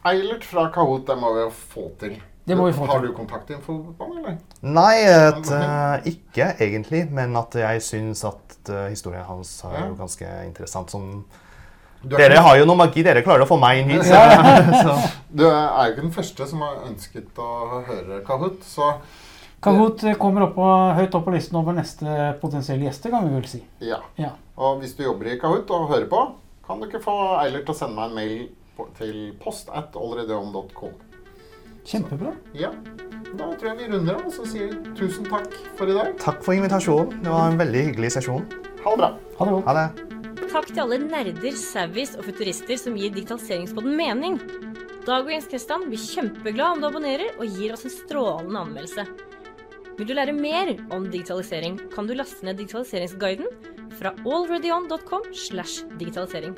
Eilert 0.08 0.48
fra 0.48 0.66
Kahoot, 0.74 1.04
det 1.06 1.20
må 1.20 1.36
vi 1.36 1.44
jo 1.44 1.52
få 1.52 1.86
til. 2.00 2.16
Det 2.48 2.56
må 2.56 2.68
vi 2.68 2.76
få 2.76 2.86
til. 2.86 2.92
Har 2.92 3.04
du 3.04 3.10
kontaktinfo 3.16 3.76
på 3.98 4.06
ham, 4.06 4.16
eller? 4.22 4.38
Nei, 4.64 4.94
et, 5.04 5.50
uh, 5.52 6.08
ikke 6.08 6.54
egentlig. 6.56 7.04
Men 7.14 7.36
at 7.38 7.54
jeg 7.60 7.84
syns 7.84 8.24
at 8.28 8.72
uh, 8.72 8.86
historien 8.88 9.26
hans 9.28 9.52
er 9.68 9.76
ja. 9.76 9.84
jo 9.90 9.98
ganske 9.98 10.32
interessant. 10.46 10.94
Som 10.94 11.22
dere 12.08 12.40
har 12.42 12.58
jo 12.60 12.66
noe 12.68 12.78
magi. 12.78 13.04
Dere 13.06 13.24
klarer 13.26 13.44
å 13.44 13.50
få 13.50 13.58
meg 13.60 13.82
inn 13.82 13.94
hit. 13.94 14.08
Så. 14.08 14.18
du 15.38 15.46
er 15.46 15.60
jo 15.60 15.94
ikke 15.94 16.04
den 16.04 16.14
første 16.14 16.50
som 16.50 16.66
har 16.66 16.82
ønsket 16.88 17.42
å 17.42 17.80
høre 17.88 18.20
Kahoot, 18.26 18.62
så 18.66 18.92
Kahoot 19.58 20.04
kommer 20.22 20.44
opp 20.46 20.52
på, 20.54 20.66
høyt 20.94 21.16
opp 21.18 21.24
på 21.26 21.32
listen 21.34 21.56
over 21.58 21.74
neste 21.74 22.28
potensielle 22.38 22.86
gjester, 22.86 23.10
kan 23.10 23.26
vi 23.26 23.34
vel 23.34 23.48
si. 23.50 23.58
Ja. 23.82 23.98
ja. 24.14 24.36
Og 24.54 24.78
hvis 24.84 24.94
du 24.94 25.02
jobber 25.02 25.32
i 25.32 25.38
Kahoot 25.40 25.70
og 25.74 25.88
hører 25.90 26.06
på, 26.10 26.20
kan 26.68 26.78
du 26.78 26.86
ikke 26.86 27.02
få 27.02 27.16
Eilert 27.40 27.66
til 27.66 27.74
å 27.74 27.78
sende 27.80 27.98
meg 27.98 28.12
en 28.12 28.18
mail 28.20 28.88
til 29.00 29.18
post 29.42 29.72
at 29.74 29.98
alreadyon.com. 29.98 30.94
Kjempebra. 31.88 32.34
Ja. 32.56 32.72
Da 33.38 33.46
tror 33.56 33.70
jeg 33.70 33.78
vi 33.78 33.86
runder 33.92 34.18
av 34.18 34.26
og 34.28 34.34
så 34.34 34.44
sier 34.48 34.74
tusen 34.96 35.26
takk 35.28 35.52
for 35.78 35.88
i 35.88 35.96
dag. 35.96 36.14
Takk 36.20 36.42
for 36.44 36.56
invitasjonen. 36.56 37.22
Det 37.24 37.32
var 37.32 37.52
en 37.52 37.60
veldig 37.60 37.84
hyggelig 37.90 38.10
sesjon. 38.18 38.44
Ha 38.84 38.92
det 38.92 39.00
bra. 39.00 39.10
Ha 39.38 39.48
det. 39.48 39.62
Ha 39.68 39.74
det. 39.78 39.86
Takk 40.48 40.68
til 40.70 40.82
alle 40.84 40.98
nerder, 41.02 41.56
savvies 41.60 42.14
og 42.16 42.24
futurister 42.28 42.80
som 42.80 42.96
gir 42.96 43.12
digitaliseringspodden 43.12 43.96
mening. 43.96 44.38
Dag 45.04 45.24
og 45.24 45.32
Jens 45.32 45.48
Kristian 45.48 45.86
blir 45.88 46.00
kjempeglad 46.00 46.76
om 46.76 46.82
du 46.82 46.88
abonnerer 46.88 47.36
og 47.38 47.56
gir 47.56 47.72
oss 47.72 47.86
en 47.88 47.94
strålende 47.94 48.64
anmeldelse. 48.64 49.06
Vil 49.98 50.08
du 50.08 50.14
lære 50.14 50.34
mer 50.36 50.74
om 50.94 51.08
digitalisering, 51.10 51.78
kan 51.94 52.08
du 52.08 52.14
laste 52.16 52.44
ned 52.46 52.60
digitaliseringsguiden 52.60 53.48
fra 53.98 54.12
alreadyon.com 54.24 55.32
slash 55.32 55.88
digitalisering. 55.98 56.54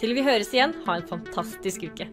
Til 0.00 0.14
vi 0.16 0.24
høres 0.26 0.52
igjen, 0.54 0.76
ha 0.84 0.98
en 1.00 1.08
fantastisk 1.08 1.88
uke. 1.88 2.08